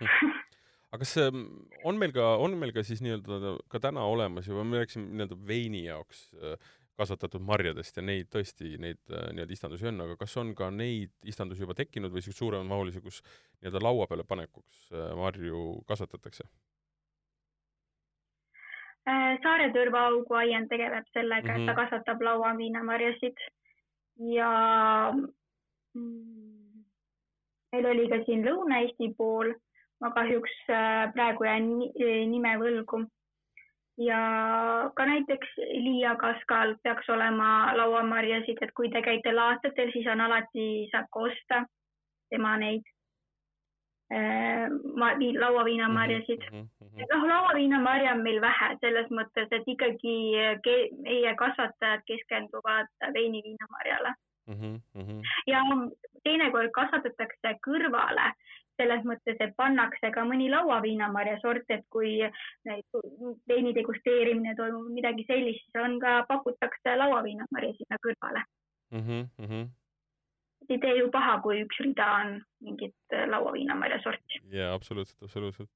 aga 0.92 1.06
kas 1.06 1.16
ähm, 1.24 1.46
on 1.88 1.98
meil 1.98 2.12
ka, 2.16 2.36
on 2.44 2.58
meil 2.60 2.74
ka 2.76 2.84
siis 2.84 3.02
nii-öelda 3.06 3.56
ka 3.72 3.80
täna 3.80 4.04
olemas 4.04 4.50
juba, 4.50 4.66
me 4.68 4.84
rääkisime 4.84 5.08
nii-öelda 5.08 5.40
veini 5.48 5.86
jaoks 5.86 6.28
äh, 6.36 6.72
kasvatatud 7.00 7.42
marjadest 7.42 7.98
ja 7.98 8.04
neid 8.04 8.28
tõesti, 8.34 8.76
neid 8.82 9.00
äh, 9.10 9.30
nii-öelda 9.36 9.56
istandusi 9.56 9.88
on, 9.90 10.02
aga 10.06 10.18
kas 10.20 10.36
on 10.38 10.52
ka 10.56 10.70
neid 10.72 11.14
istandusi 11.28 11.64
juba 11.64 11.74
tekkinud 11.78 12.12
või 12.12 12.22
niisuguse 12.22 12.44
suuremamahulisi, 12.44 13.02
kus 13.02 13.22
nii-öelda 13.62 13.82
laua 13.84 14.08
peale 14.12 14.26
panekuks 14.28 14.84
äh, 14.92 15.14
marju 15.18 15.62
kasvatatakse? 15.90 16.46
Äh, 19.10 19.40
Saare 19.44 19.72
Tõrvaaugu 19.74 20.36
aiand 20.38 20.70
tegeleb 20.70 21.08
sellega 21.14 21.48
mm, 21.48 21.56
-hmm. 21.56 21.62
et 21.62 21.66
ta 21.66 21.74
Mhm. 21.74 21.80
kasvatab 21.82 22.22
lauaviinamarjasid 22.22 23.38
ja 24.36 24.52
mm, 25.96 26.84
meil 27.72 27.86
oli 27.94 28.10
ka 28.10 28.22
siin 28.26 28.46
Lõuna-Eesti 28.46 29.14
pool, 29.18 29.54
ma 30.02 30.12
kahjuks 30.12 30.54
praegu 31.16 31.44
jään 31.44 31.70
ni- 31.80 31.92
nime 32.28 32.58
võlgu. 32.60 33.06
Ja 34.06 34.22
ka 34.96 35.06
näiteks 35.06 35.52
Liia 35.58 36.16
kaskal 36.16 36.76
peaks 36.84 37.10
olema 37.10 37.76
lauamarjasid, 37.78 38.58
et 38.62 38.72
kui 38.76 38.90
te 38.90 39.02
käite 39.02 39.34
laastatel, 39.36 39.92
siis 39.94 40.08
on 40.08 40.22
alati, 40.22 40.88
saab 40.92 41.06
ka 41.14 41.20
osta 41.28 41.62
tema 42.30 42.56
neid 42.58 42.82
äh, 44.14 44.66
ma- 44.96 45.14
vii- 45.20 45.38
lauaviinamarjasid 45.40 46.44
mm. 46.52 46.66
-hmm. 46.80 47.06
noh, 47.14 47.28
lauaviinamarja 47.34 48.12
on 48.18 48.24
meil 48.24 48.42
vähe 48.42 48.74
selles 48.82 49.10
mõttes, 49.20 49.48
et 49.52 49.68
ikkagi 49.76 50.18
ke- 50.64 50.90
meie 51.08 51.36
kasvatajad 51.36 52.02
keskenduvad 52.08 52.88
veiniviinamarjale 53.14 54.14
Mm 54.48 54.80
-hmm. 54.96 55.22
ja 55.48 55.60
teinekord 56.24 56.72
kasvatatakse 56.72 57.50
kõrvale 57.68 58.32
selles 58.82 59.04
mõttes, 59.08 59.38
et 59.40 59.54
pannakse 59.58 60.12
ka 60.16 60.24
mõni 60.28 60.50
lauaviinamarja 60.52 61.38
sort, 61.44 61.68
et 61.74 61.86
kui 61.94 62.18
veini 63.52 63.76
degusteerimine 63.78 64.56
toimub, 64.58 64.90
midagi 64.96 65.28
sellist, 65.30 65.68
siis 65.68 65.84
on 65.84 66.00
ka, 66.04 66.22
pakutakse 66.30 66.98
lauaviinamarja 67.04 67.78
sinna 67.78 68.02
kõrvale. 68.06 68.44
Mm 68.92 69.06
-hmm. 69.06 69.70
ei 70.70 70.80
tee 70.80 70.98
ju 70.98 71.12
paha, 71.12 71.40
kui 71.44 71.62
üks 71.64 71.80
rida 71.84 72.08
on 72.22 72.42
mingit 72.64 73.16
lauaviinamarja 73.28 74.02
sorti. 74.04 74.42
jaa, 74.52 74.74
absoluutselt, 74.74 75.24
absoluutselt 75.24 75.70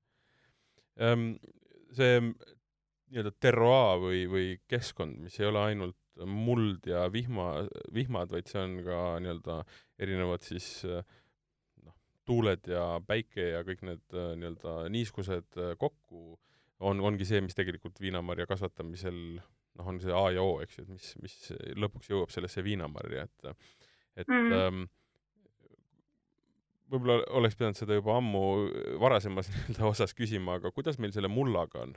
um,. 1.00 1.36
see 1.96 2.20
nii-öelda 2.20 3.32
terroir 3.40 4.02
või, 4.02 4.22
või 4.28 4.48
keskkond, 4.68 5.20
mis 5.24 5.40
ei 5.40 5.48
ole 5.48 5.60
ainult 5.60 5.98
muld 6.24 6.88
ja 6.88 7.06
vihma, 7.12 7.68
vihmad, 7.94 8.32
vaid 8.32 8.48
see 8.48 8.62
on 8.62 8.76
ka 8.84 9.00
nii-öelda 9.24 9.60
erinevad 10.00 10.44
siis 10.44 10.68
noh, 10.88 11.04
tuuled 12.26 12.68
ja 12.70 12.86
päike 13.06 13.52
ja 13.52 13.62
kõik 13.68 13.84
need 13.86 14.18
nii-öelda 14.42 14.76
niiskused 14.94 15.60
kokku 15.82 16.38
on, 16.80 17.00
ongi 17.00 17.28
see, 17.28 17.42
mis 17.46 17.56
tegelikult 17.58 18.00
viinamarja 18.02 18.48
kasvatamisel 18.50 19.20
noh, 19.40 19.88
on 19.88 20.00
see 20.04 20.14
A 20.16 20.26
ja 20.36 20.44
O, 20.44 20.58
eks 20.64 20.80
ju, 20.80 20.86
et 20.86 20.94
mis, 20.96 21.10
mis 21.24 21.36
lõpuks 21.86 22.12
jõuab 22.12 22.34
sellesse 22.34 22.64
viinamarja, 22.66 23.28
et 23.28 23.50
et 24.24 24.32
mm. 24.32 24.52
ähm, 24.56 24.84
võib-olla 26.92 27.20
oleks 27.36 27.58
pidanud 27.60 27.80
seda 27.80 27.98
juba 27.98 28.18
ammu 28.20 28.44
varasemas 29.02 29.50
nii-öelda 29.54 29.90
osas 29.92 30.16
küsima, 30.18 30.60
aga 30.60 30.72
kuidas 30.76 31.00
meil 31.02 31.16
selle 31.16 31.32
mullaga 31.32 31.84
on? 31.86 31.96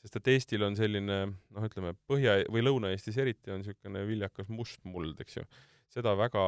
sest 0.00 0.16
et 0.16 0.30
Eestil 0.32 0.62
on 0.64 0.76
selline 0.78 1.16
noh, 1.28 1.64
ütleme 1.66 1.92
Põhja- 2.08 2.46
või 2.48 2.62
Lõuna-Eestis 2.64 3.18
eriti 3.20 3.52
on 3.52 3.60
niisugune 3.60 4.06
viljakas 4.08 4.48
must 4.48 4.80
muld, 4.88 5.18
eks 5.20 5.36
ju. 5.36 5.44
seda 5.92 6.14
väga 6.16 6.44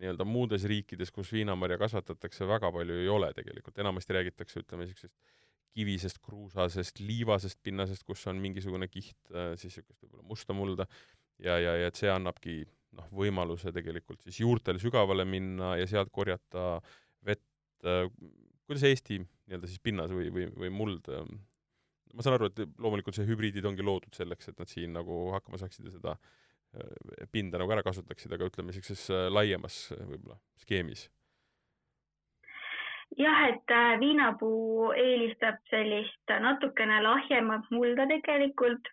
nii-öelda 0.00 0.26
muudes 0.28 0.66
riikides, 0.68 1.12
kus 1.14 1.32
viinamarja 1.34 1.78
kasvatatakse, 1.80 2.46
väga 2.48 2.70
palju 2.74 3.00
ei 3.02 3.10
ole 3.12 3.32
tegelikult, 3.36 3.78
enamasti 3.82 4.16
räägitakse, 4.16 4.62
ütleme, 4.64 4.86
niisugusest 4.86 5.14
kivisest, 5.76 6.22
kruusasest, 6.24 7.02
liivasest 7.04 7.60
pinnasest, 7.64 8.04
kus 8.08 8.22
on 8.30 8.38
mingisugune 8.40 8.88
kiht 8.88 9.18
siis 9.60 9.76
niisugust 9.76 10.06
võib-olla 10.06 10.24
musta 10.30 10.56
mulda 10.56 10.86
ja, 11.42 11.58
ja, 11.60 11.74
ja 11.82 11.90
et 11.90 11.98
see 12.00 12.08
annabki 12.08 12.62
noh, 12.96 13.10
võimaluse 13.12 13.72
tegelikult 13.76 14.22
siis 14.24 14.40
juurtel 14.40 14.80
sügavale 14.80 15.26
minna 15.28 15.74
ja 15.76 15.88
sealt 15.90 16.12
korjata 16.14 16.78
vett. 17.26 17.44
kuidas 17.84 18.86
Eesti 18.88 19.20
nii-öelda 19.20 19.68
siis 19.68 19.82
pinnas 19.84 20.14
või, 20.16 20.30
või, 20.32 20.48
või 20.56 20.72
muld 20.72 21.12
ma 22.16 22.24
saan 22.24 22.38
aru, 22.38 22.48
et 22.48 22.80
loomulikult 22.80 23.16
see 23.18 23.28
hübriidid 23.28 23.66
ongi 23.68 23.84
loodud 23.84 24.16
selleks, 24.16 24.48
et 24.50 24.60
nad 24.60 24.70
siin 24.70 24.94
nagu 24.96 25.26
hakkama 25.34 25.60
saaksid 25.60 25.88
ja 25.90 25.92
seda 25.98 26.16
pinda 27.32 27.60
nagu 27.60 27.72
ära 27.72 27.84
kasutaksid, 27.86 28.32
aga 28.32 28.48
ütleme 28.50 28.72
niisuguses 28.72 29.08
laiemas 29.32 29.78
võib-olla 29.98 30.38
skeemis. 30.62 31.06
jah, 33.16 33.46
et 33.48 33.72
viinapuu 34.00 34.92
eelistab 34.92 35.62
sellist 35.70 36.36
natukene 36.42 37.00
lahjemat 37.02 37.70
mulda 37.70 38.06
tegelikult 38.10 38.90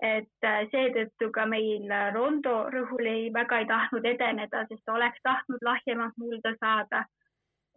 et 0.00 0.48
seetõttu 0.72 1.28
ka 1.32 1.44
meil 1.46 1.88
Rondo 2.14 2.54
rõhulei 2.72 3.28
väga 3.32 3.60
ei 3.60 3.66
tahtnud 3.68 4.06
edeneda, 4.08 4.64
sest 4.68 4.88
oleks 4.88 5.20
tahtnud 5.22 5.64
lahjemat 5.64 6.16
mulda 6.16 6.54
saada. 6.58 7.04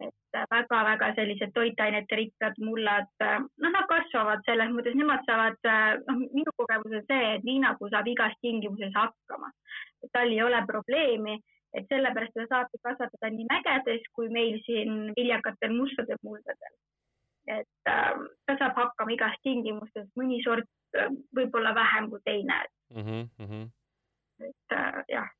Et 0.00 0.38
väga-väga 0.50 1.12
sellised 1.14 1.52
toitainete 1.54 2.16
rikkad 2.18 2.58
mullad, 2.58 3.10
noh, 3.20 3.70
nad 3.70 3.86
kasvavad 3.90 4.42
selles 4.46 4.72
mõttes, 4.74 4.96
nemad 4.98 5.22
saavad, 5.28 5.58
noh, 6.08 6.22
minu 6.34 6.54
kogemus 6.58 6.98
on 6.98 7.04
see, 7.08 7.34
et 7.36 7.44
viinapuu 7.46 7.90
saab 7.92 8.08
igas 8.10 8.34
tingimuses 8.42 8.94
hakkama. 8.94 9.50
tal 10.12 10.32
ei 10.32 10.42
ole 10.42 10.60
probleemi, 10.66 11.38
et 11.74 11.86
sellepärast 11.88 12.34
ta 12.34 12.46
saabki 12.48 12.80
kasvatada 12.82 13.30
nii 13.30 13.46
mägedes 13.50 14.02
kui 14.12 14.28
meil 14.28 14.58
siin 14.66 15.14
viljakatel 15.16 15.72
mustadel 15.78 16.20
muldadel. 16.22 16.74
et 17.46 17.88
äh, 17.88 18.12
ta 18.46 18.56
saab 18.58 18.76
hakkama 18.76 19.12
igas 19.12 19.34
tingimustes, 19.42 20.08
mõni 20.16 20.42
sort 20.44 20.68
võib-olla 21.36 21.74
vähem 21.74 22.10
kui 22.10 22.20
teine 22.24 22.60
mm. 22.94 23.28
-hmm. 23.38 23.64
et 24.48 24.76
äh, 24.78 25.04
jah. 25.08 25.30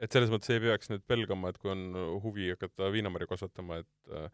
Et 0.00 0.12
selles 0.12 0.32
mõttes 0.32 0.52
ei 0.54 0.62
peaks 0.64 0.90
nüüd 0.92 1.04
pelgama, 1.08 1.50
et 1.50 1.58
kui 1.60 1.72
on 1.72 1.84
huvi 2.24 2.50
hakata 2.54 2.90
viinamarja 2.94 3.30
kasvatama, 3.34 3.82
et 3.84 4.30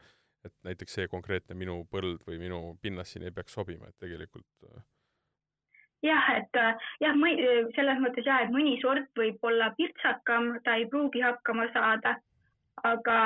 et 0.46 0.52
näiteks 0.62 0.92
see 0.94 1.08
konkreetne 1.10 1.56
minu 1.58 1.80
põld 1.90 2.20
või 2.28 2.36
minu 2.38 2.76
pinnas 2.82 3.10
siin 3.10 3.24
ei 3.26 3.34
peaks 3.34 3.56
sobima, 3.56 3.88
et 3.90 3.96
tegelikult 3.98 4.46
jah, 6.06 6.28
et 6.36 6.60
jah, 7.02 7.16
selles 7.74 8.02
mõttes 8.04 8.28
jah, 8.28 8.44
et 8.44 8.52
mõni 8.54 8.76
sort 8.82 9.10
võib 9.18 9.42
olla 9.48 9.72
pirtsakam, 9.78 10.52
ta 10.64 10.76
ei 10.78 10.86
pruugi 10.92 11.24
hakkama 11.24 11.66
saada 11.74 12.16
aga 12.84 13.16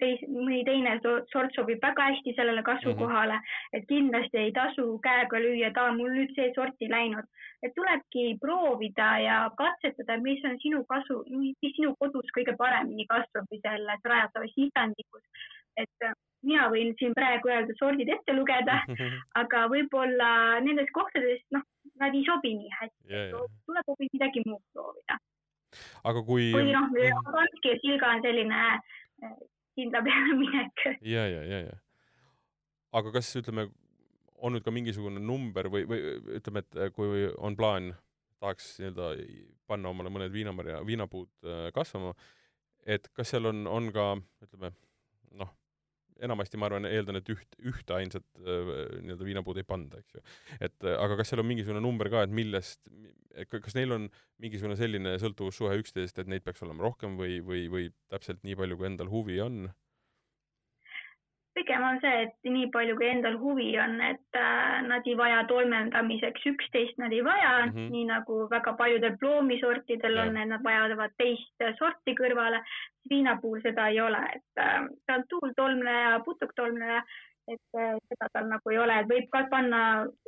teis, 0.00 0.20
mõni 0.28 0.62
teine 0.64 0.94
sort 1.32 1.54
sobib 1.56 1.82
väga 1.82 2.08
hästi 2.10 2.34
sellele 2.36 2.62
kasvukohale 2.64 3.36
mm, 3.36 3.44
-hmm. 3.44 3.78
et 3.78 3.86
kindlasti 3.88 4.38
ei 4.38 4.52
tasu 4.52 4.98
käega 5.04 5.40
lüüa, 5.44 5.68
et 5.68 5.78
aa, 5.78 5.92
mul 5.92 6.12
nüüd 6.16 6.34
see 6.36 6.52
sort 6.54 6.80
ei 6.80 6.90
läinud. 6.90 7.24
et 7.62 7.72
tulebki 7.74 8.36
proovida 8.40 9.18
ja 9.18 9.50
katsetada, 9.56 10.16
mis 10.20 10.44
on 10.44 10.58
sinu 10.60 10.84
kasu, 10.84 11.24
mis 11.30 11.76
sinu 11.76 11.94
kodus 11.98 12.32
kõige 12.36 12.56
paremini 12.56 13.06
kasvab 13.06 13.46
või 13.50 13.60
selles 13.60 14.00
rajatavas 14.04 14.54
sisendikus. 14.54 15.22
et 15.76 16.12
mina 16.42 16.68
võin 16.70 16.94
siin 16.98 17.14
praegu 17.14 17.48
öelda 17.48 17.74
sordid 17.78 18.08
ette 18.08 18.32
lugeda 18.32 18.80
mm, 18.88 18.94
-hmm. 18.98 19.20
aga 19.42 19.66
võib-olla 19.74 20.60
nendes 20.60 20.90
kohtades, 20.92 21.40
noh, 21.50 21.62
nad 22.00 22.14
ei 22.14 22.24
sobi 22.24 22.54
nii 22.56 22.74
hästi 22.80 23.12
yeah,. 23.12 23.28
Yeah. 23.28 23.48
tuleb 23.66 23.92
hoopis 23.92 24.12
midagi 24.12 24.44
muud 24.46 24.62
proovida 24.72 25.18
aga 26.04 26.22
kui 26.26 26.50
kui 26.54 26.70
noh, 26.72 26.90
Kanski 27.30 27.72
ja 27.72 27.80
Silga 27.82 28.12
on 28.16 28.22
selline 28.24 28.60
kindla 29.74 30.02
peale 30.06 30.36
minek. 30.42 30.84
ja, 31.00 31.26
ja, 31.28 31.42
ja, 31.48 31.60
ja. 31.68 31.80
aga 33.00 33.14
kas 33.16 33.32
ütleme, 33.40 33.68
on 34.44 34.56
nüüd 34.56 34.64
ka 34.66 34.74
mingisugune 34.74 35.22
number 35.22 35.70
või, 35.72 35.86
või 35.88 36.14
ütleme, 36.38 36.64
et 36.64 36.94
kui 36.96 37.26
on 37.38 37.56
plaan, 37.58 37.92
tahaks 38.42 38.74
nii-öelda 38.82 39.14
panna 39.70 39.90
omale 39.90 40.12
mõned 40.12 40.32
viinamarja, 40.34 40.82
viinapuud 40.86 41.52
kasvama, 41.74 42.12
et 42.84 43.08
kas 43.16 43.32
seal 43.32 43.48
on, 43.48 43.64
on 43.70 43.88
ka 43.94 44.10
ütleme 44.44 44.74
noh, 45.40 45.52
enamasti 46.22 46.60
ma 46.60 46.68
arvan, 46.68 46.86
eeldan, 46.88 47.18
et 47.18 47.30
üht, 47.32 47.56
ühte 47.66 47.96
ainsat 47.96 48.26
nii-öelda 48.38 49.26
viinapuud 49.26 49.58
ei 49.60 49.66
panda, 49.66 50.00
eks 50.00 50.18
ju. 50.18 50.24
et 50.68 50.88
aga 50.94 51.18
kas 51.18 51.32
seal 51.32 51.42
on 51.42 51.48
mingisugune 51.50 51.82
number 51.82 52.10
ka, 52.12 52.24
et 52.26 52.34
millest, 52.34 52.82
kas 53.50 53.74
neil 53.74 53.96
on 53.96 54.08
mingisugune 54.42 54.76
selline 54.78 55.16
sõltuvussuhe 55.22 55.78
üksteisest, 55.82 56.22
et 56.22 56.30
neid 56.30 56.44
peaks 56.46 56.62
olema 56.66 56.86
rohkem 56.86 57.18
või, 57.20 57.40
või, 57.44 57.66
või 57.72 57.88
täpselt 58.12 58.44
nii 58.46 58.58
palju, 58.60 58.78
kui 58.78 58.90
endal 58.90 59.10
huvi 59.12 59.40
on? 59.44 59.64
Pigem 61.54 61.82
on 61.86 62.00
see, 62.02 62.24
et 62.24 62.48
nii 62.50 62.68
palju, 62.74 62.96
kui 62.98 63.08
endal 63.08 63.36
huvi 63.40 63.68
on, 63.80 63.94
et 64.04 64.38
äh, 64.38 64.80
nad 64.88 65.06
ei 65.06 65.14
vaja 65.18 65.44
tolmeldamiseks 65.50 66.46
üksteist, 66.50 66.98
nad 67.02 67.12
ei 67.12 67.22
vaja 67.24 67.52
mm, 67.66 67.74
-hmm. 67.74 67.92
nii 67.94 68.04
nagu 68.10 68.38
väga 68.50 68.72
paljudel 68.80 69.16
ploomisortidel 69.20 70.18
on, 70.24 70.36
et 70.36 70.48
nad 70.48 70.64
vajavad 70.64 71.14
teist 71.18 71.68
sorti 71.78 72.16
kõrvale. 72.20 72.62
viina 73.10 73.36
puhul 73.40 73.60
seda 73.60 73.88
ei 73.92 74.00
ole, 74.00 74.20
et 74.34 74.60
äh, 74.66 74.88
ta 75.06 75.14
on 75.14 75.24
tuultolmleja, 75.28 76.20
putuktolmleja, 76.24 77.02
et 77.48 77.78
äh, 77.78 77.96
seda 78.08 78.28
tal 78.32 78.48
nagu 78.48 78.70
ei 78.70 78.78
ole, 78.78 78.98
et 79.00 79.08
võib 79.08 79.28
ka 79.32 79.44
panna 79.50 79.80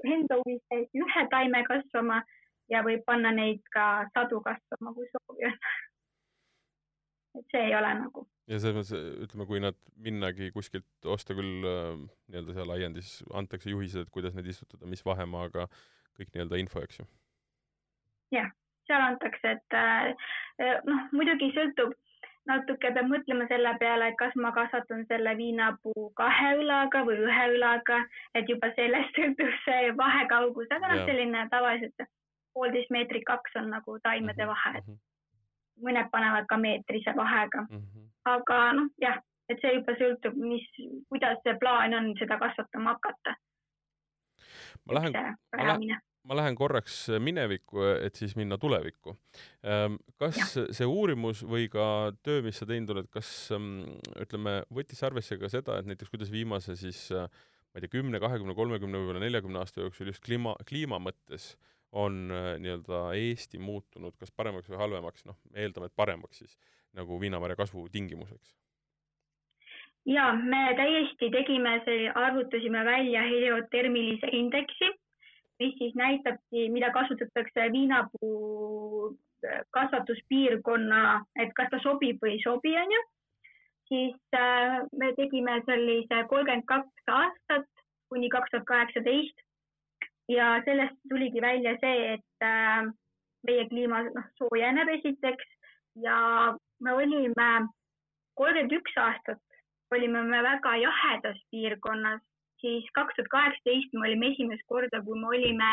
enda 0.04 0.40
huvis 0.40 0.62
täiesti 0.68 1.04
ühe 1.04 1.28
taime 1.30 1.64
kasvama 1.64 2.22
ja 2.68 2.82
võib 2.82 3.04
panna 3.06 3.32
neid 3.32 3.62
ka 3.72 4.06
sadu 4.14 4.40
kasvama, 4.40 4.94
kui 4.94 5.08
soovi 5.12 5.50
on. 5.50 5.58
et 7.36 7.52
see 7.52 7.68
ei 7.68 7.76
ole 7.76 7.92
nagu 8.00 8.26
ja 8.46 8.60
selles 8.62 8.76
mõttes, 8.78 9.20
ütleme, 9.26 9.46
kui 9.48 9.60
nad 9.62 9.78
minnagi 10.02 10.50
kuskilt 10.54 11.10
osta 11.16 11.36
küll 11.36 11.66
äh, 11.66 11.92
nii-öelda 12.30 12.56
seal 12.56 12.74
aiandis, 12.76 13.12
antakse 13.34 13.72
juhised, 13.72 14.10
kuidas 14.14 14.36
neid 14.36 14.48
istutada, 14.50 14.88
mis 14.90 15.04
vahemaaga, 15.06 15.66
kõik 16.18 16.32
nii-öelda 16.34 16.62
info, 16.62 16.82
eks 16.86 17.02
ju? 17.02 17.08
jah, 18.34 18.50
seal 18.86 19.06
antakse, 19.10 19.56
et 19.56 19.78
äh, 19.78 20.82
noh, 20.86 21.06
muidugi 21.14 21.52
sõltub, 21.56 21.94
natuke 22.46 22.92
peab 22.94 23.08
mõtlema 23.10 23.48
selle 23.50 23.72
peale, 23.82 24.12
et 24.12 24.18
kas 24.20 24.34
ma 24.38 24.52
kasvatan 24.54 25.02
selle 25.10 25.34
viinapuu 25.38 26.10
kahe 26.18 26.52
õlaga 26.60 27.02
või 27.06 27.18
ühe 27.26 27.48
õlaga, 27.56 28.04
et 28.38 28.50
juba 28.50 28.70
sellest 28.78 29.16
sõltub 29.18 29.50
see 29.64 29.90
vahekaugus, 29.98 30.70
aga 30.70 30.94
noh, 30.94 31.02
selline 31.10 31.48
tavaliselt 31.50 32.06
poolteist 32.56 32.94
meetrit 32.94 33.26
kaks 33.28 33.58
on 33.60 33.74
nagu 33.74 33.98
taimede 34.06 34.46
mhm, 34.46 34.54
vahe, 34.54 34.78
et 34.78 34.86
mhm. 34.86 35.02
Mõned 35.82 36.10
panevad 36.12 36.48
ka 36.48 36.58
meetrise 36.60 37.14
vahega 37.16 37.66
mm. 37.68 37.80
-hmm. 37.80 38.08
aga 38.32 38.60
noh, 38.78 38.90
jah, 39.02 39.20
et 39.50 39.62
see 39.62 39.76
juba 39.78 39.94
sõltub, 40.00 40.36
mis, 40.40 40.66
kuidas 41.10 41.40
see 41.44 41.54
plaan 41.60 41.94
on 41.94 42.12
seda 42.18 42.38
kasvatama 42.42 42.96
hakata. 42.96 43.36
ma 44.86 45.00
lähen, 45.00 45.16
ma 45.56 45.66
lähen, 45.70 45.98
ma 46.26 46.38
lähen 46.40 46.58
korraks 46.58 47.06
minevikku, 47.22 47.82
et 48.02 48.14
siis 48.14 48.36
minna 48.36 48.58
tulevikku. 48.58 49.16
Ehm, 49.62 49.98
kas 50.18 50.38
ja. 50.38 50.66
see 50.74 50.86
uurimus 50.86 51.42
või 51.46 51.68
ka 51.72 52.12
töö, 52.22 52.42
mis 52.42 52.58
sa 52.58 52.66
teinud 52.66 52.94
oled, 52.96 53.10
kas 53.10 53.52
mm, 53.54 54.00
ütleme, 54.26 54.62
võttis 54.74 55.02
arvesse 55.06 55.38
ka 55.38 55.50
seda, 55.52 55.78
et 55.78 55.86
näiteks 55.86 56.10
kuidas 56.10 56.32
viimase 56.32 56.76
siis 56.76 57.08
ma 57.12 57.78
ei 57.78 57.84
tea, 57.84 57.92
kümne, 57.92 58.20
kahekümne, 58.22 58.54
kolmekümne, 58.56 58.98
võib-olla 58.98 59.20
neljakümne 59.20 59.60
aasta 59.60 59.82
jooksul 59.84 60.08
just 60.08 60.24
kliima, 60.24 60.54
kliima 60.68 60.96
mõttes 61.02 61.54
on 61.96 62.28
nii-öelda 62.28 63.00
Eesti 63.16 63.58
muutunud 63.62 64.16
kas 64.20 64.32
paremaks 64.36 64.68
või 64.68 64.80
halvemaks, 64.82 65.24
noh, 65.28 65.38
me 65.50 65.64
eeldame, 65.64 65.88
et 65.88 65.96
paremaks 65.96 66.42
siis, 66.42 66.58
nagu 66.96 67.20
viinamarja 67.20 67.56
kasvu 67.56 67.88
tingimuseks? 67.92 68.54
ja 70.06 70.28
me 70.36 70.68
täiesti 70.78 71.30
tegime, 71.34 71.72
arvutasime 72.14 72.84
välja 72.84 73.24
heliotermilise 73.26 74.28
indeksi 74.38 74.92
mis 75.58 75.74
siis 75.78 75.94
näitabki, 75.94 76.68
mida 76.68 76.90
kasutatakse 76.90 77.72
viinapuu 77.72 79.16
äh, 79.44 79.60
kasvatuspiirkonna, 79.70 81.24
et 81.36 81.54
kas 81.56 81.70
ta 81.70 81.80
sobib 81.82 82.20
või 82.22 82.36
ei 82.36 82.42
sobi, 82.44 82.74
onju. 82.82 83.02
siis 83.88 84.16
äh, 84.34 84.82
me 84.92 85.12
tegime 85.16 85.60
sellise 85.66 86.22
kolmkümmend 86.28 86.66
kaks 86.66 87.12
aastat 87.20 87.68
kuni 88.08 88.28
kaks 88.28 88.50
tuhat 88.50 88.66
kaheksateist 88.66 89.45
ja 90.28 90.60
sellest 90.64 90.96
tuligi 91.08 91.40
välja 91.40 91.76
see, 91.80 92.14
et 92.16 92.46
äh, 92.46 92.86
meie 93.46 93.66
kliima 93.70 94.02
noh, 94.08 94.30
soojeneb 94.38 94.88
esiteks 94.98 95.50
ja 96.02 96.18
me 96.80 96.92
olime 96.92 97.50
kolmkümmend 98.34 98.72
üks 98.80 98.96
aastat 99.00 99.42
olime 99.94 100.22
me 100.22 100.42
väga 100.42 100.74
jahedas 100.82 101.38
piirkonnas 101.50 102.22
siis 102.60 102.88
kaks 102.98 103.14
tuhat 103.16 103.28
kaheksateist 103.36 103.92
me 103.92 104.08
olime 104.08 104.30
esimest 104.32 104.64
korda, 104.66 105.02
kui 105.04 105.18
me 105.20 105.28
olime 105.28 105.70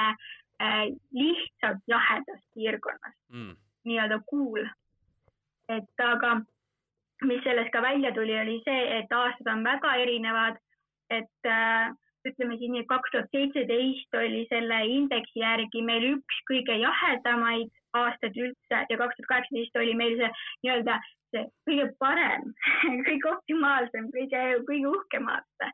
äh, 0.62 0.86
lihtsalt 1.12 1.84
jahedas 1.88 2.41
piirkonnas 2.56 3.16
mm., 3.34 3.56
nii-öelda 3.88 4.20
cool. 4.30 4.68
et 5.70 6.06
aga 6.06 6.36
mis 7.24 7.43
sellest 7.43 7.72
ka 7.72 7.82
välja 7.82 8.12
tuli, 8.14 8.36
oli 8.39 8.60
see, 8.66 8.82
et 8.99 9.12
aastad 9.16 9.47
on 9.54 9.64
väga 9.64 9.95
erinevad, 10.04 10.60
et 11.10 11.47
äh, 11.47 11.91
ütleme 12.30 12.58
siis 12.60 12.72
nii, 12.72 12.84
et 12.84 12.92
kaks 12.92 13.14
tuhat 13.14 13.36
seitseteist 13.36 14.20
oli 14.20 14.44
selle 14.52 14.80
indeksi 14.98 15.44
järgi 15.44 15.84
meil 15.86 16.10
üks 16.16 16.40
kõige 16.50 16.78
jahedamaid 16.82 17.72
aastaid 18.00 18.40
üldse 18.46 18.86
ja 18.90 18.98
kaks 19.02 19.20
tuhat 19.20 19.32
kaheksateist 19.34 19.82
oli 19.84 19.94
meil 20.00 20.18
see 20.22 20.32
nii-öelda 20.66 20.98
see 21.34 21.46
kõige 21.70 21.88
parem 22.02 22.52
kõige 23.08 23.32
optimaalsem, 23.36 24.12
kõige, 24.16 24.44
kõige 24.70 24.94
uhkem 24.98 25.32
aasta 25.36 25.72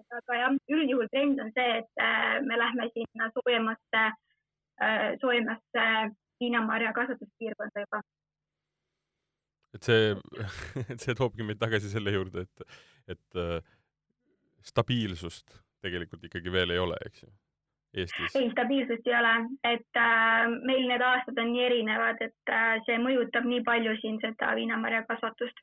aga 0.00 0.38
jah, 0.38 0.56
üldjuhul 0.74 1.08
trend 1.12 1.40
on 1.42 1.50
see, 1.54 1.78
et 1.80 2.02
äh, 2.02 2.40
me 2.46 2.58
lähme 2.58 2.88
sinna 2.94 3.30
soojemasse, 3.36 4.02
äh, 4.82 5.06
soojemasse 5.22 5.86
viinamarja 6.42 6.92
kasvatuspiirkonda 6.96 7.84
juba. 7.86 8.02
et 9.74 9.82
see, 9.88 10.14
et 10.92 11.00
see 11.02 11.16
toobki 11.18 11.46
meid 11.46 11.60
tagasi 11.62 11.90
selle 11.90 12.14
juurde, 12.14 12.46
et, 12.46 12.76
et 13.16 13.40
äh, 13.40 13.74
stabiilsust 14.64 15.60
tegelikult 15.84 16.24
ikkagi 16.28 16.52
veel 16.52 16.74
ei 16.74 16.80
ole, 16.82 16.96
eks 17.06 17.26
ju, 17.26 17.30
Eestis? 17.94 18.34
ei, 18.40 18.48
stabiilsust 18.54 19.06
ei 19.10 19.18
ole, 19.18 19.34
et 19.74 20.00
äh, 20.00 20.48
meil 20.66 20.88
need 20.90 21.04
aastad 21.04 21.38
on 21.38 21.52
nii 21.52 21.68
erinevad, 21.68 22.24
et 22.24 22.54
äh, 22.56 22.74
see 22.88 22.98
mõjutab 23.02 23.46
nii 23.50 23.62
palju 23.68 23.94
siin 24.00 24.18
seda 24.24 24.54
viinamarja 24.58 25.04
kasvatust 25.10 25.62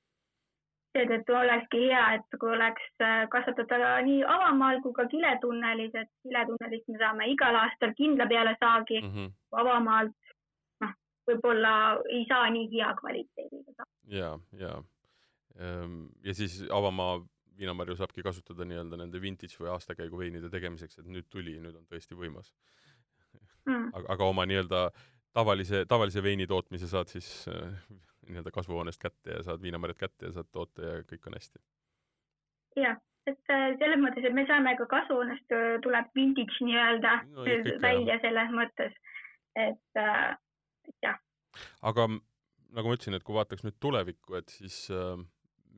seetõttu 0.95 1.35
olekski 1.37 1.85
hea, 1.87 2.03
et 2.17 2.39
kui 2.39 2.51
oleks 2.55 2.87
äh, 3.03 3.23
kasvatada 3.31 3.93
nii 4.05 4.23
avamaal 4.27 4.81
kui 4.83 4.95
ka 4.97 5.07
kiletunnelis, 5.11 5.93
et 5.95 6.09
kiletunnelist 6.25 6.89
me 6.91 7.01
saame 7.01 7.27
igal 7.31 7.57
aastal 7.63 7.93
kindla 7.99 8.27
peale 8.31 8.55
saagi 8.59 9.01
mm, 9.01 9.11
-hmm. 9.13 9.33
avamaalt 9.63 10.33
noh, 10.83 10.95
võib-olla 11.29 11.73
ei 12.09 12.25
saa 12.29 12.49
nii 12.49 12.67
hea 12.73 12.93
kvaliteediga. 12.99 13.87
ja, 14.19 14.31
ja, 14.63 14.73
ehm, 15.59 16.03
ja 16.27 16.33
siis 16.33 16.63
avamaa 16.79 17.21
viinamarju 17.61 17.95
saabki 17.99 18.25
kasutada 18.25 18.65
nii-öelda 18.67 18.99
nende 18.99 19.21
vintage 19.21 19.59
või 19.61 19.71
aastakäigu 19.75 20.19
veinide 20.19 20.49
tegemiseks, 20.53 20.99
et 21.01 21.09
nüüd 21.09 21.29
tuli, 21.29 21.57
nüüd 21.61 21.77
on 21.77 21.87
tõesti 21.89 22.17
võimas 22.17 22.51
mm.. 23.65 23.91
aga, 23.93 24.05
aga 24.15 24.29
oma 24.33 24.45
nii-öelda 24.49 24.85
tavalise, 25.33 25.85
tavalise 25.89 26.23
veini 26.23 26.47
tootmise 26.47 26.89
saad 26.91 27.11
siis 27.13 27.29
äh, 27.51 27.77
nii-öelda 28.29 28.51
kasvuhoonest 28.51 29.01
kätte 29.01 29.37
ja 29.37 29.45
saad 29.45 29.61
viinamarjad 29.61 30.01
kätte 30.05 30.29
ja 30.29 30.35
saad 30.39 30.51
toota 30.51 30.85
ja 30.85 30.99
kõik 31.07 31.29
on 31.29 31.37
hästi. 31.37 31.61
jah, 32.81 32.99
et 33.29 33.53
äh, 33.53 33.67
selles 33.81 34.01
mõttes, 34.01 34.27
et 34.27 34.35
me 34.37 34.45
saame 34.49 34.75
ka 34.79 34.87
kasvuhoonest 34.95 35.57
äh, 35.57 35.75
tuleb 35.85 36.11
vintage 36.15 36.65
nii-öelda 36.67 37.15
no, 37.29 37.45
välja 37.83 38.15
jah. 38.15 38.23
selles 38.25 38.55
mõttes, 38.57 38.97
et, 39.55 40.01
äh, 40.01 40.31
jah. 41.03 41.21
aga 41.81 42.07
nagu 42.71 42.87
ma 42.87 42.95
ütlesin, 42.95 43.17
et 43.17 43.27
kui 43.27 43.35
vaataks 43.35 43.65
nüüd 43.67 43.77
tulevikku, 43.83 44.37
et 44.39 44.53
siis 44.53 44.83
äh, 44.95 45.15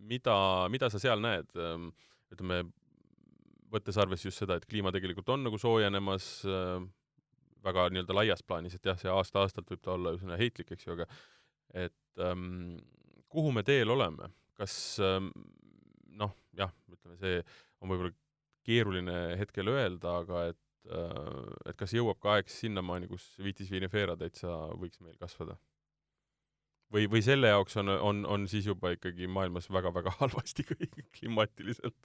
mida, 0.09 0.35
mida 0.73 0.89
sa 0.91 1.01
seal 1.01 1.21
näed 1.23 1.49
äh,, 1.59 1.87
ütleme, 2.33 2.63
võttes 3.73 3.97
arvesse 4.01 4.29
just 4.29 4.41
seda, 4.41 4.57
et 4.57 4.67
kliima 4.69 4.93
tegelikult 4.93 5.31
on 5.33 5.45
nagu 5.47 5.59
soojenemas 5.61 6.27
äh, 6.47 6.83
väga 7.63 7.87
nii-öelda 7.93 8.17
laias 8.17 8.43
plaanis, 8.45 8.75
et 8.77 8.89
jah, 8.89 8.97
see 8.99 9.11
aasta-aastalt 9.11 9.69
võib 9.71 9.83
ta 9.83 9.93
olla 9.95 10.13
üsna 10.17 10.37
heitlik, 10.39 10.73
eks 10.75 10.87
ju, 10.87 10.97
aga 10.97 11.07
et 11.85 12.23
ähm, 12.23 12.75
kuhu 13.31 13.53
me 13.55 13.63
teel 13.65 13.93
oleme, 13.93 14.29
kas 14.59 14.75
ähm, 15.03 15.31
noh, 16.19 16.35
jah, 16.57 16.73
ütleme, 16.91 17.17
see 17.21 17.39
on 17.81 17.93
võib-olla 17.93 18.13
keeruline 18.67 19.17
hetkel 19.39 19.71
öelda, 19.71 20.19
aga 20.23 20.45
et 20.51 20.91
äh, 20.91 21.69
et 21.71 21.79
kas 21.79 21.95
jõuab 21.95 22.19
ka 22.21 22.37
aeg 22.37 22.51
sinnamaani, 22.51 23.09
kus 23.11 23.31
Vitis 23.43 23.71
vinifera 23.71 24.17
täitsa 24.19 24.53
võiks 24.79 25.01
meil 25.01 25.17
kasvada? 25.21 25.57
Või, 26.93 27.09
või 27.09 27.21
selle 27.25 27.51
jaoks 27.51 27.77
on, 27.81 27.89
on, 27.89 28.23
on 28.29 28.47
siis 28.47 28.67
juba 28.69 28.93
ikkagi 28.95 29.27
maailmas 29.27 29.69
väga-väga 29.73 30.13
halvasti 30.21 30.67
kõik 30.71 30.99
klimaatiliselt? 31.19 31.97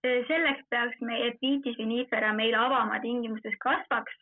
selleks 0.00 0.62
peaks 0.72 1.00
me, 1.04 1.18
et 1.26 1.34
Vitis 1.42 1.76
vinifera 1.76 2.30
meil 2.32 2.54
avamaa 2.56 3.02
tingimustes 3.02 3.52
kasvaks, 3.60 4.14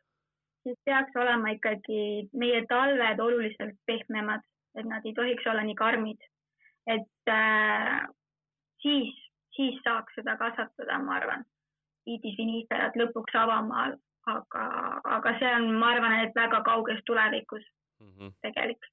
siis 0.67 0.79
peaks 0.85 1.15
olema 1.15 1.53
ikkagi 1.55 2.27
meie 2.35 2.65
talved 2.67 3.23
oluliselt 3.23 3.77
pehmemad, 3.87 4.43
et 4.75 4.89
nad 4.91 5.07
ei 5.07 5.15
tohiks 5.15 5.47
olla 5.47 5.63
nii 5.63 5.77
karmid. 5.79 6.19
et 6.89 7.31
äh, 7.31 8.09
siis, 8.83 9.15
siis 9.55 9.79
saaks 9.85 10.19
seda 10.19 10.35
kasvatada, 10.41 10.99
ma 10.99 11.21
arvan, 11.21 11.47
viidis 12.07 12.35
viniiferat 12.41 12.99
lõpuks 12.99 13.39
avamaal, 13.39 13.95
aga, 14.35 14.65
aga 15.05 15.35
see 15.39 15.55
on, 15.61 15.71
ma 15.79 15.93
arvan, 15.95 16.21
et 16.25 16.35
väga 16.35 16.65
kauges 16.67 17.07
tulevikus 17.07 17.63
mm 18.19 18.27
-hmm. 18.27 18.35
tegelikult. 18.43 18.93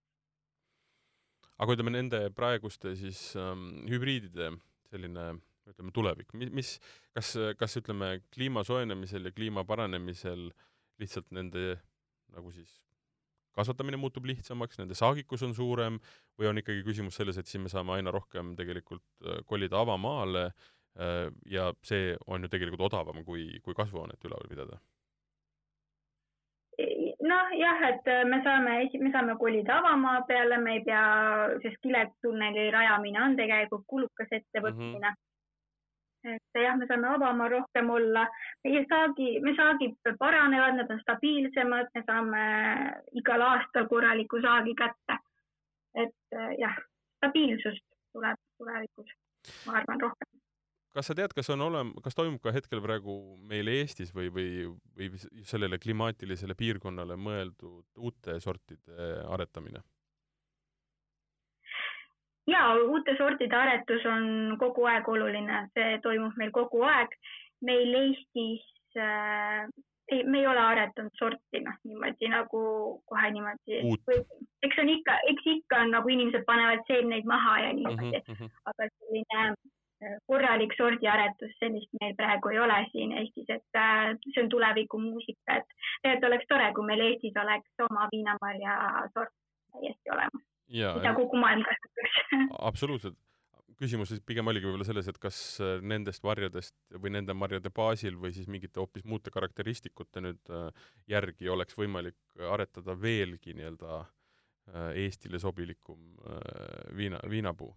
aga 1.58 1.74
ütleme 1.74 1.92
nende 1.92 2.30
praeguste 2.36 2.96
siis 2.96 3.36
ähm, 3.36 3.68
hübriidide 3.90 4.52
selline 4.90 5.36
ütleme 5.66 5.92
tulevik, 5.92 6.34
mis, 6.34 6.80
kas, 7.14 7.34
kas 7.58 7.78
ütleme 7.82 8.22
kliima 8.34 8.64
soojenemisel 8.64 9.26
ja 9.26 9.32
kliima 9.32 9.64
paranemisel 9.66 10.52
lihtsalt 11.02 11.32
nende 11.32 11.80
nagu 12.36 12.52
siis 12.52 12.82
kasvatamine 13.56 13.98
muutub 13.98 14.28
lihtsamaks, 14.28 14.80
nende 14.82 14.98
saagikus 14.98 15.44
on 15.48 15.56
suurem 15.56 16.00
või 16.40 16.50
on 16.52 16.60
ikkagi 16.60 16.84
küsimus 16.88 17.18
selles, 17.20 17.40
et 17.40 17.50
siin 17.50 17.64
me 17.64 17.72
saame 17.72 17.96
aina 17.96 18.14
rohkem 18.14 18.54
tegelikult 18.60 19.06
äh, 19.24 19.40
kolida 19.48 19.80
avamaale 19.80 20.50
äh, 20.50 21.30
ja 21.52 21.70
see 21.88 22.14
on 22.28 22.46
ju 22.46 22.52
tegelikult 22.52 22.90
odavam 22.90 23.24
kui, 23.28 23.48
kui 23.64 23.78
kasvuhoonet 23.78 24.28
üleval 24.28 24.52
pidada? 24.52 24.82
Noh, 27.30 27.52
jah, 27.60 27.84
et 27.90 28.08
äh, 28.12 28.24
me 28.30 28.42
saame, 28.46 28.78
me 29.02 29.12
saame 29.14 29.36
kolida 29.42 29.80
avamaa 29.80 30.24
peale, 30.30 30.58
me 30.62 30.78
ei 30.78 30.84
pea, 30.86 31.04
sest 31.64 31.80
kiletunneli 31.84 32.70
rajamine 32.74 33.22
on 33.24 33.38
tegelikult 33.40 33.86
kulukas 33.88 34.36
ettevõtmine 34.40 35.10
mm. 35.10 35.14
-hmm 35.14 35.24
et 36.26 36.58
jah, 36.58 36.74
me 36.78 36.88
saame 36.90 37.06
vabama 37.06 37.48
rohkem 37.52 37.90
olla, 37.94 38.24
meie 38.66 38.80
saagi, 38.90 39.28
me 39.46 39.52
saagid 39.58 39.94
paranevad, 40.18 40.74
nad 40.80 40.90
on 40.90 41.02
stabiilsemad, 41.04 41.92
me 41.94 42.02
saame 42.08 42.46
igal 43.22 43.44
aastal 43.46 43.86
korraliku 43.92 44.42
saagi 44.42 44.74
kätte. 44.80 45.20
et 46.04 46.40
jah, 46.60 46.80
stabiilsust 47.20 47.86
tuleb 48.14 48.42
tulevikus, 48.58 49.14
ma 49.68 49.78
arvan, 49.80 50.02
rohkem. 50.02 50.35
Kas 50.96 51.10
sa 51.10 51.16
tead, 51.18 51.34
kas 51.36 51.50
on 51.54 51.64
olem-, 51.66 51.94
kas 52.04 52.16
toimub 52.18 52.42
ka 52.44 52.54
hetkel 52.56 52.82
praegu 52.84 53.16
meil 53.50 53.68
Eestis 53.72 54.14
või, 54.16 54.30
või, 54.36 54.48
või 54.96 55.10
sellele 55.48 55.80
klimaatilisele 55.82 56.56
piirkonnale 56.58 57.18
mõeldud 57.20 58.00
uute 58.00 58.40
sortide 58.44 59.12
aretamine? 59.28 59.84
ja 62.48 62.62
uute 62.78 63.16
sortide 63.18 63.58
aretus 63.58 64.06
on 64.06 64.56
kogu 64.62 64.86
aeg 64.86 65.08
oluline, 65.10 65.66
see 65.74 65.98
toimub 66.04 66.38
meil 66.38 66.54
kogu 66.54 66.84
aeg. 66.86 67.16
meil 67.66 67.96
Eestis 68.04 68.64
äh, 69.02 69.66
ei, 70.12 70.24
me 70.24 70.40
ei 70.40 70.48
ole 70.48 70.62
aretanud 70.62 71.14
sorti 71.20 71.62
noh, 71.66 71.78
niimoodi 71.88 72.30
nagu 72.30 72.62
kohe 73.10 73.32
niimoodi. 73.34 73.80
eks 74.66 74.82
on 74.84 74.92
ikka, 74.94 75.18
eks 75.32 75.48
ikka 75.56 75.82
on 75.86 75.96
nagu 75.98 76.12
inimesed 76.14 76.46
panevad 76.46 76.84
seemneid 76.88 77.26
maha 77.30 77.58
ja 77.64 77.74
niimoodi 77.74 78.22
mm, 78.22 78.36
-hmm. 78.36 78.52
aga 78.72 78.90
selline 78.92 79.48
korralik 80.30 80.74
sordiaretus, 80.78 81.54
sellist 81.60 81.92
meil 82.02 82.16
praegu 82.18 82.52
ei 82.54 82.60
ole 82.60 82.80
siin 82.92 83.14
Eestis, 83.20 83.50
et 83.50 83.80
äh, 83.80 84.16
see 84.32 84.44
on 84.44 84.50
tulevikumuusika, 84.54 85.60
et 85.60 85.78
tegelikult 86.04 86.30
oleks 86.32 86.50
tore, 86.52 86.72
kui 86.78 86.90
meil 86.90 87.06
Eestis 87.10 87.38
oleks 87.44 87.86
oma 87.90 88.10
viinamarja 88.14 88.80
sort 89.14 89.34
täiesti 89.76 90.14
olemas 90.16 90.44
mida 90.70 91.14
kogu 91.18 91.38
maailm 91.38 91.64
kasutaks 91.66 92.50
absoluutselt. 92.70 93.18
küsimus 93.80 94.10
siis 94.10 94.22
pigem 94.26 94.48
oligi 94.48 94.66
võib-olla 94.66 94.88
selles, 94.88 95.08
et 95.12 95.18
kas 95.22 95.38
äh, 95.60 95.78
nendest 95.84 96.24
marjadest 96.24 96.76
või 96.96 97.12
nende 97.18 97.36
marjade 97.36 97.70
baasil 97.76 98.16
või 98.18 98.32
siis 98.34 98.48
mingite 98.48 98.80
hoopis 98.80 99.04
muude 99.06 99.34
karakteristikute 99.36 100.24
nüüd 100.24 100.54
äh, 100.54 100.70
järgi 101.12 101.50
oleks 101.52 101.78
võimalik 101.78 102.18
aretada 102.52 102.98
veelgi 103.00 103.58
nii-öelda 103.58 104.04
Eestile 104.98 105.38
sobilikum 105.38 106.16
viina, 106.98 107.20
viinapuu? 107.30 107.68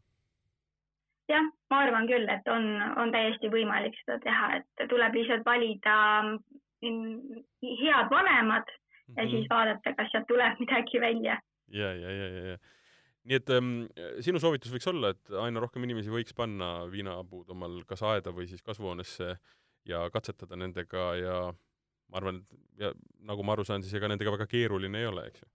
jah, 1.29 1.51
ma 1.71 1.83
arvan 1.85 2.09
küll, 2.09 2.29
et 2.33 2.49
on, 2.49 2.67
on 3.03 3.13
täiesti 3.13 3.51
võimalik 3.53 3.97
seda 4.01 4.19
teha, 4.25 4.49
et 4.61 4.89
tuleb 4.91 5.15
lihtsalt 5.19 5.45
valida 5.47 5.97
mm, 6.25 7.45
head 7.83 8.11
vanemad 8.13 8.65
ja 8.69 8.79
mm 8.79 9.15
-hmm. 9.15 9.31
siis 9.31 9.47
vaadata, 9.51 9.95
kas 9.95 10.11
sealt 10.13 10.27
tuleb 10.29 10.59
midagi 10.65 11.01
välja. 11.01 11.39
ja, 11.69 11.95
ja, 11.95 12.11
ja, 12.11 12.29
ja, 12.29 12.45
ja 12.53 12.59
nii 13.29 13.37
et 13.37 13.51
ähm, 13.51 13.73
sinu 14.25 14.41
soovitus 14.41 14.73
võiks 14.73 14.89
olla, 14.89 15.13
et 15.13 15.31
aina 15.45 15.61
rohkem 15.61 15.85
inimesi 15.85 16.13
võiks 16.13 16.35
panna 16.37 16.87
viinapuud 16.91 17.51
omal 17.51 17.83
kas 17.89 18.03
aeda 18.03 18.33
või 18.33 18.47
siis 18.49 18.63
kasvuhoonesse 18.63 19.37
ja 19.89 20.11
katsetada 20.11 20.57
nendega 20.57 21.05
ja 21.21 21.37
ma 22.09 22.21
arvan, 22.21 22.41
et 22.41 22.85
ja 22.85 22.93
nagu 23.29 23.45
ma 23.45 23.53
aru 23.53 23.67
saan, 23.69 23.85
siis 23.85 23.95
ega 23.99 24.09
nendega 24.09 24.33
väga 24.33 24.47
keeruline 24.47 25.03
ei 25.03 25.07
ole, 25.11 25.27
eks 25.29 25.43
ju? 25.43 25.49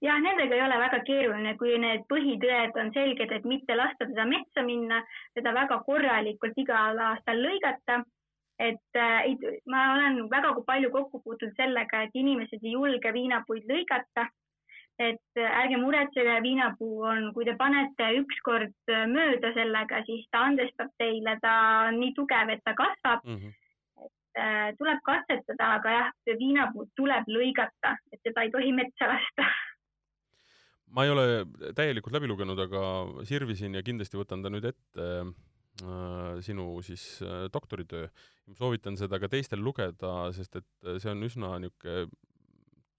Jah, 0.00 0.20
nendega 0.24 0.56
ei 0.56 0.62
ole 0.64 0.78
väga 0.80 1.02
keeruline, 1.06 1.56
kui 1.60 1.76
need 1.78 2.06
põhitõed 2.12 2.78
on 2.82 2.92
selged, 2.96 3.32
et 3.36 3.44
mitte 3.44 3.76
lasta 3.76 4.08
teda 4.08 4.24
metsa 4.28 4.64
minna, 4.64 5.02
teda 5.36 5.52
väga 5.56 5.80
korralikult 5.86 6.58
igal 6.64 6.98
aastal 7.10 7.42
lõigata. 7.46 8.02
et 8.60 8.96
äh, 8.96 9.24
ma 9.72 9.94
olen 9.94 10.26
väga 10.28 10.52
palju 10.66 10.90
kokku 10.90 11.22
puutunud 11.24 11.54
sellega, 11.56 12.02
et 12.02 12.10
inimesed 12.14 12.60
ei 12.62 12.72
julge 12.72 13.12
viinapuid 13.12 13.64
lõigata 13.64 14.26
et 15.00 15.40
äh, 15.40 15.62
ärge 15.62 15.78
muretsege, 15.80 16.34
viinapuu 16.44 17.06
on, 17.08 17.30
kui 17.34 17.46
te 17.48 17.54
panete 17.56 18.10
ükskord 18.20 18.92
äh, 18.92 19.06
mööda 19.08 19.54
sellega, 19.56 20.02
siis 20.04 20.26
ta 20.32 20.44
andestab 20.50 20.92
teile, 21.00 21.38
ta 21.40 21.54
on 21.88 22.00
nii 22.02 22.12
tugev, 22.18 22.52
et 22.52 22.60
ta 22.64 22.76
kasvab 22.76 23.24
mm. 23.24 23.38
-hmm. 23.38 23.56
et 24.68 24.78
tuleb 24.78 25.00
katsetada, 25.04 25.72
aga 25.78 25.96
jah, 25.96 26.12
viinapuud 26.44 26.92
tuleb 26.96 27.32
lõigata, 27.32 27.96
et 28.12 28.20
seda 28.28 28.44
ei 28.44 28.52
tohi 28.52 28.72
metsa 28.76 29.08
lasta 29.14 29.48
ma 30.94 31.06
ei 31.06 31.12
ole 31.12 31.24
täielikult 31.76 32.14
läbi 32.16 32.30
lugenud, 32.30 32.58
aga 32.66 32.82
sirvisin 33.28 33.78
ja 33.78 33.84
kindlasti 33.86 34.18
võtan 34.18 34.42
ta 34.42 34.50
nüüd 34.52 34.66
ette 34.70 35.06
äh, 35.20 36.40
sinu 36.46 36.72
siis 36.86 37.04
äh, 37.26 37.46
doktoritöö. 37.52 38.08
soovitan 38.58 38.96
seda 38.98 39.20
ka 39.22 39.28
teistel 39.30 39.62
lugeda, 39.62 40.32
sest 40.34 40.56
et 40.58 40.90
see 40.98 41.12
on 41.12 41.22
üsna 41.28 41.54
niisugune 41.62 42.08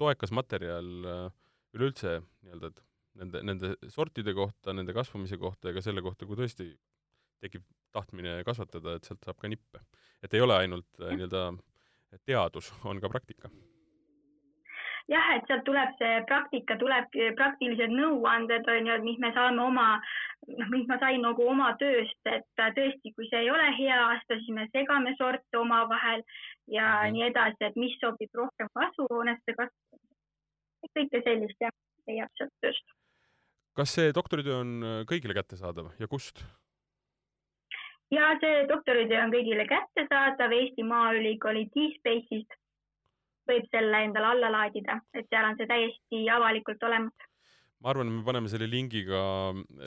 toekas 0.01 0.33
materjal 0.33 0.87
äh, 1.05 1.27
üleüldse 1.77 2.19
nii-öelda, 2.21 2.71
et 2.71 2.81
nende, 3.19 3.43
nende 3.45 3.73
sortide 3.91 4.33
kohta, 4.37 4.73
nende 4.75 4.95
kasvamise 4.95 5.37
kohta 5.41 5.69
ja 5.69 5.77
ka 5.77 5.83
selle 5.85 6.03
kohta, 6.05 6.27
kui 6.27 6.39
tõesti 6.39 6.71
tekib 7.41 7.65
tahtmine 7.95 8.39
kasvatada, 8.47 8.95
et 8.97 9.07
sealt 9.07 9.25
saab 9.25 9.39
ka 9.41 9.49
nippe. 9.51 9.81
et 10.21 10.33
ei 10.37 10.43
ole 10.43 10.57
ainult 10.57 11.01
äh, 11.01 11.13
nii-öelda 11.17 11.51
teadus, 12.27 12.71
on 12.85 12.99
ka 13.01 13.09
praktika. 13.09 13.51
Jah, 15.11 15.31
et 15.35 15.47
sealt 15.47 15.65
tuleb 15.67 15.95
see 15.99 16.19
praktika, 16.29 16.77
tuleb 16.81 17.17
praktilised 17.39 17.91
nõuanded, 17.95 18.67
on 18.73 18.87
ju, 18.87 18.93
et 18.97 19.05
mis 19.07 19.19
me 19.23 19.31
saame 19.35 19.63
oma, 19.63 19.87
noh, 20.47 20.69
mis 20.73 20.87
ma 20.87 20.97
sain 21.03 21.21
nagu 21.25 21.47
oma 21.53 21.73
tööst, 21.81 22.19
et 22.31 22.47
tõesti, 22.57 23.13
kui 23.15 23.27
see 23.29 23.43
ei 23.43 23.51
ole 23.51 23.67
hea 23.79 23.97
aasta, 24.05 24.39
siis 24.39 24.55
me 24.55 24.67
segame 24.71 25.15
sorte 25.19 25.59
omavahel 25.59 26.23
ja 26.67 26.87
mm 26.87 27.03
-hmm. 27.03 27.11
nii 27.17 27.27
edasi, 27.29 27.61
et 27.67 27.75
mis 27.75 27.97
sobib 27.99 28.41
rohkem 28.43 28.71
kasvuhoonesse 28.73 29.57
kasvatamiseks 29.59 30.11
kõike 30.95 31.21
sellist 31.25 31.61
jah, 31.61 31.73
leiab 32.07 32.31
sealt 32.37 32.53
tööst. 32.61 32.97
kas 33.75 33.93
see 33.95 34.11
doktoritöö 34.13 34.57
on 34.61 34.71
äh, 34.83 34.97
kõigile 35.07 35.33
kättesaadav 35.33 35.93
ja 35.99 36.07
kust? 36.07 36.43
ja 38.11 38.31
see 38.41 38.65
doktoritöö 38.67 39.23
on 39.23 39.33
kõigile 39.35 39.67
kättesaadav 39.69 40.51
Eesti 40.57 40.83
Maaülikooli 40.83 41.67
D-Space'ist. 41.75 42.57
Võib 43.49 43.67
selle 43.71 44.05
endale 44.05 44.33
alla 44.35 44.51
laadida, 44.53 44.99
et 45.13 45.27
seal 45.29 45.49
on 45.49 45.59
see 45.59 45.69
täiesti 45.69 46.23
avalikult 46.29 46.83
olemas 46.89 47.27
ma 47.81 47.89
arvan, 47.89 48.11
et 48.11 48.13
me 48.19 48.25
paneme 48.25 48.51
selle 48.51 48.69
lingi 48.69 49.01
ka 49.07 49.21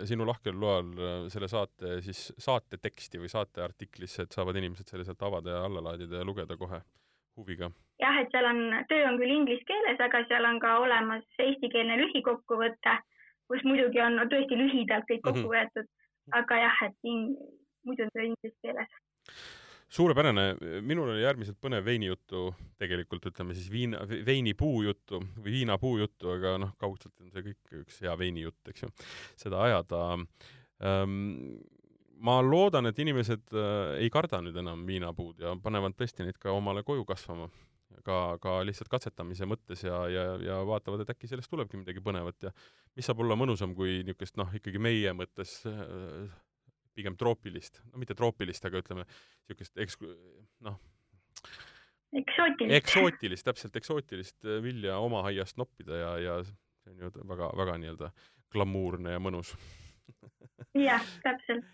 sinu 0.08 0.26
lahkel 0.26 0.58
loal 0.58 0.90
äh, 0.98 1.14
selle 1.32 1.48
saate 1.50 2.00
siis 2.06 2.26
saate 2.42 2.80
teksti 2.82 3.22
või 3.22 3.30
saate 3.30 3.62
artiklisse, 3.62 4.26
et 4.26 4.34
saavad 4.34 4.58
inimesed 4.58 4.90
selle 4.90 5.06
sealt 5.06 5.22
avada 5.22 5.58
ja 5.58 5.64
alla 5.68 5.84
laadida 5.90 6.20
ja 6.20 6.26
lugeda 6.26 6.58
kohe 6.58 6.82
huviga 7.38 7.70
jah, 8.02 8.18
et 8.20 8.32
seal 8.34 8.48
on, 8.48 8.62
töö 8.90 9.06
on 9.08 9.18
küll 9.20 9.34
inglise 9.36 9.66
keeles, 9.68 10.00
aga 10.02 10.24
seal 10.28 10.46
on 10.48 10.60
ka 10.62 10.78
olemas 10.82 11.42
eestikeelne 11.46 11.98
lühikokkuvõte, 12.02 12.96
kus 13.50 13.62
muidugi 13.68 14.02
on 14.02 14.18
no, 14.18 14.26
tõesti 14.32 14.58
lühidalt 14.58 15.06
kõik 15.10 15.22
kokku 15.22 15.46
mhm. 15.46 15.54
võetud 15.54 15.86
mm, 15.86 15.94
-hmm. 15.94 16.38
aga 16.40 16.60
jah, 16.64 16.82
et 16.88 17.10
in, 17.14 17.26
muidu 17.86 18.06
on 18.06 18.14
töö 18.16 18.28
inglise 18.30 18.56
keeles 18.64 19.00
suurepärane, 19.94 20.44
minul 20.82 21.12
oli 21.12 21.26
äärmiselt 21.26 21.60
põnev 21.62 21.84
veinijuttu, 21.86 22.48
tegelikult 22.80 23.28
ütleme 23.30 23.54
siis 23.56 23.68
viina, 23.72 24.00
veinipuu 24.26 24.82
juttu 24.86 25.20
või 25.38 25.60
viinapuu 25.60 25.98
juttu, 26.00 26.32
aga 26.34 26.56
noh, 26.62 26.72
kaudselt 26.80 27.14
on 27.22 27.30
see 27.34 27.44
kõik 27.50 27.76
üks 27.84 28.00
hea 28.02 28.14
veinijutt, 28.18 28.60
eks 28.72 28.86
ju, 28.86 28.90
seda 29.40 29.62
ajada. 29.68 30.02
Ähm, 30.84 31.18
ma 32.24 32.40
loodan, 32.42 32.90
et 32.90 32.98
inimesed 33.02 33.54
äh, 33.54 34.00
ei 34.02 34.10
karda 34.12 34.42
nüüd 34.42 34.58
enam 34.64 34.82
viinapuud 34.88 35.44
ja 35.44 35.54
panevad 35.62 35.94
tõesti 35.98 36.26
neid 36.26 36.40
ka 36.42 36.54
omale 36.54 36.84
koju 36.86 37.06
kasvama. 37.08 37.50
Ka, 38.04 38.34
ka 38.42 38.58
lihtsalt 38.66 38.90
katsetamise 38.92 39.46
mõttes 39.48 39.80
ja, 39.86 40.02
ja, 40.10 40.24
ja 40.42 40.56
vaatavad, 40.66 41.04
et 41.04 41.12
äkki 41.14 41.28
sellest 41.30 41.48
tulebki 41.48 41.78
midagi 41.78 42.02
põnevat 42.04 42.48
ja 42.48 42.50
mis 42.98 43.06
saab 43.06 43.22
olla 43.24 43.36
mõnusam 43.38 43.72
kui 43.76 44.02
niisugust 44.04 44.36
noh, 44.36 44.50
ikkagi 44.58 44.82
meie 44.82 45.14
mõttes 45.16 45.60
äh, 45.70 46.26
pigem 46.94 47.16
troopilist, 47.20 47.82
no 47.92 48.00
mitte 48.02 48.16
troopilist, 48.18 48.64
aga 48.68 48.82
ütleme, 48.82 49.06
niisugust 49.48 49.80
eks-, 49.82 49.98
noh, 50.64 50.78
eksootilist, 52.14 52.76
eksootilist, 52.78 53.46
täpselt 53.46 53.78
eksootilist 53.80 54.46
äh, 54.46 54.60
vilja 54.64 54.98
oma 55.02 55.24
aiast 55.28 55.58
noppida 55.60 55.98
ja, 56.00 56.12
ja 56.22 56.36
see 56.46 56.92
on 56.92 57.06
ju 57.06 57.12
väga, 57.30 57.50
väga 57.58 57.78
nii-öelda 57.82 58.10
glamuurne 58.54 59.16
ja 59.16 59.22
mõnus. 59.22 59.54
Jah, 60.78 61.02
täpselt. 61.26 61.66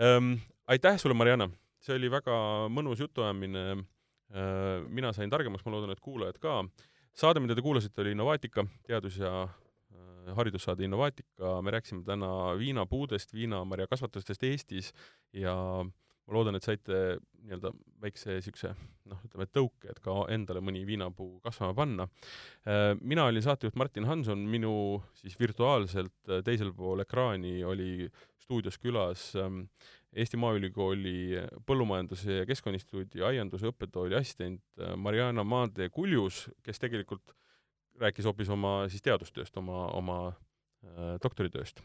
Ähm,. 0.00 0.38
aitäh 0.70 0.96
sulle, 0.98 1.16
Marianna, 1.18 1.50
see 1.84 1.98
oli 1.98 2.10
väga 2.12 2.36
mõnus 2.72 3.02
jutuajamine. 3.04 3.66
Äh, 4.34 4.86
mina 4.88 5.12
sain 5.14 5.30
targemaks, 5.30 5.64
ma 5.66 5.74
loodan, 5.74 5.92
et 5.94 6.02
kuulajad 6.02 6.40
ka. 6.42 6.62
saade, 7.14 7.42
mida 7.42 7.54
te 7.54 7.62
kuulasite, 7.62 8.00
oli 8.02 8.14
Innovaatika, 8.16 8.64
teadus- 8.88 9.20
ja 9.20 9.44
haridussaade 10.34 10.86
Innovaatika, 10.86 11.58
me 11.62 11.74
rääkisime 11.74 12.04
täna 12.06 12.30
viinapuudest, 12.58 13.34
viinamarjakasvatustest 13.34 14.42
Eestis 14.48 14.92
ja 15.32 15.54
ma 16.24 16.36
loodan, 16.38 16.56
et 16.56 16.64
saite 16.64 17.00
nii-öelda 17.44 17.70
väikse 18.00 18.38
niisuguse 18.38 18.70
noh, 19.10 19.20
ütleme 19.26 19.46
tõuke, 19.52 19.90
et 19.92 20.00
ka 20.04 20.14
endale 20.32 20.62
mõni 20.64 20.84
viinapuu 20.88 21.36
kasvama 21.44 21.76
panna. 21.76 22.06
Äh, 22.64 22.94
mina 23.00 23.26
olin 23.28 23.44
saatejuht 23.44 23.76
Martin 23.76 24.08
Hanson, 24.08 24.46
minu 24.48 25.02
siis 25.20 25.36
virtuaalselt 25.40 26.32
teisel 26.46 26.72
pool 26.76 27.04
ekraani 27.04 27.58
oli 27.68 28.08
stuudios 28.40 28.80
külas 28.80 29.32
ähm, 29.40 29.66
Eesti 30.14 30.38
Maaülikooli 30.38 31.44
Põllumajanduse 31.66 32.40
ja 32.40 32.48
Keskkonnainstituudi 32.48 33.24
aianduse 33.26 33.68
õppetooli 33.72 34.16
assistent 34.18 34.62
äh, 34.80 34.94
Mariana 34.96 35.44
Maantee 35.44 35.90
Kuljus, 35.92 36.46
kes 36.64 36.80
tegelikult 36.80 37.34
rääkis 38.00 38.24
hoopis 38.28 38.48
oma 38.50 38.88
siis 38.88 39.02
teadustööst, 39.02 39.56
oma, 39.60 39.86
oma 39.94 40.28
äh, 40.28 40.34
doktoritööst. 41.22 41.80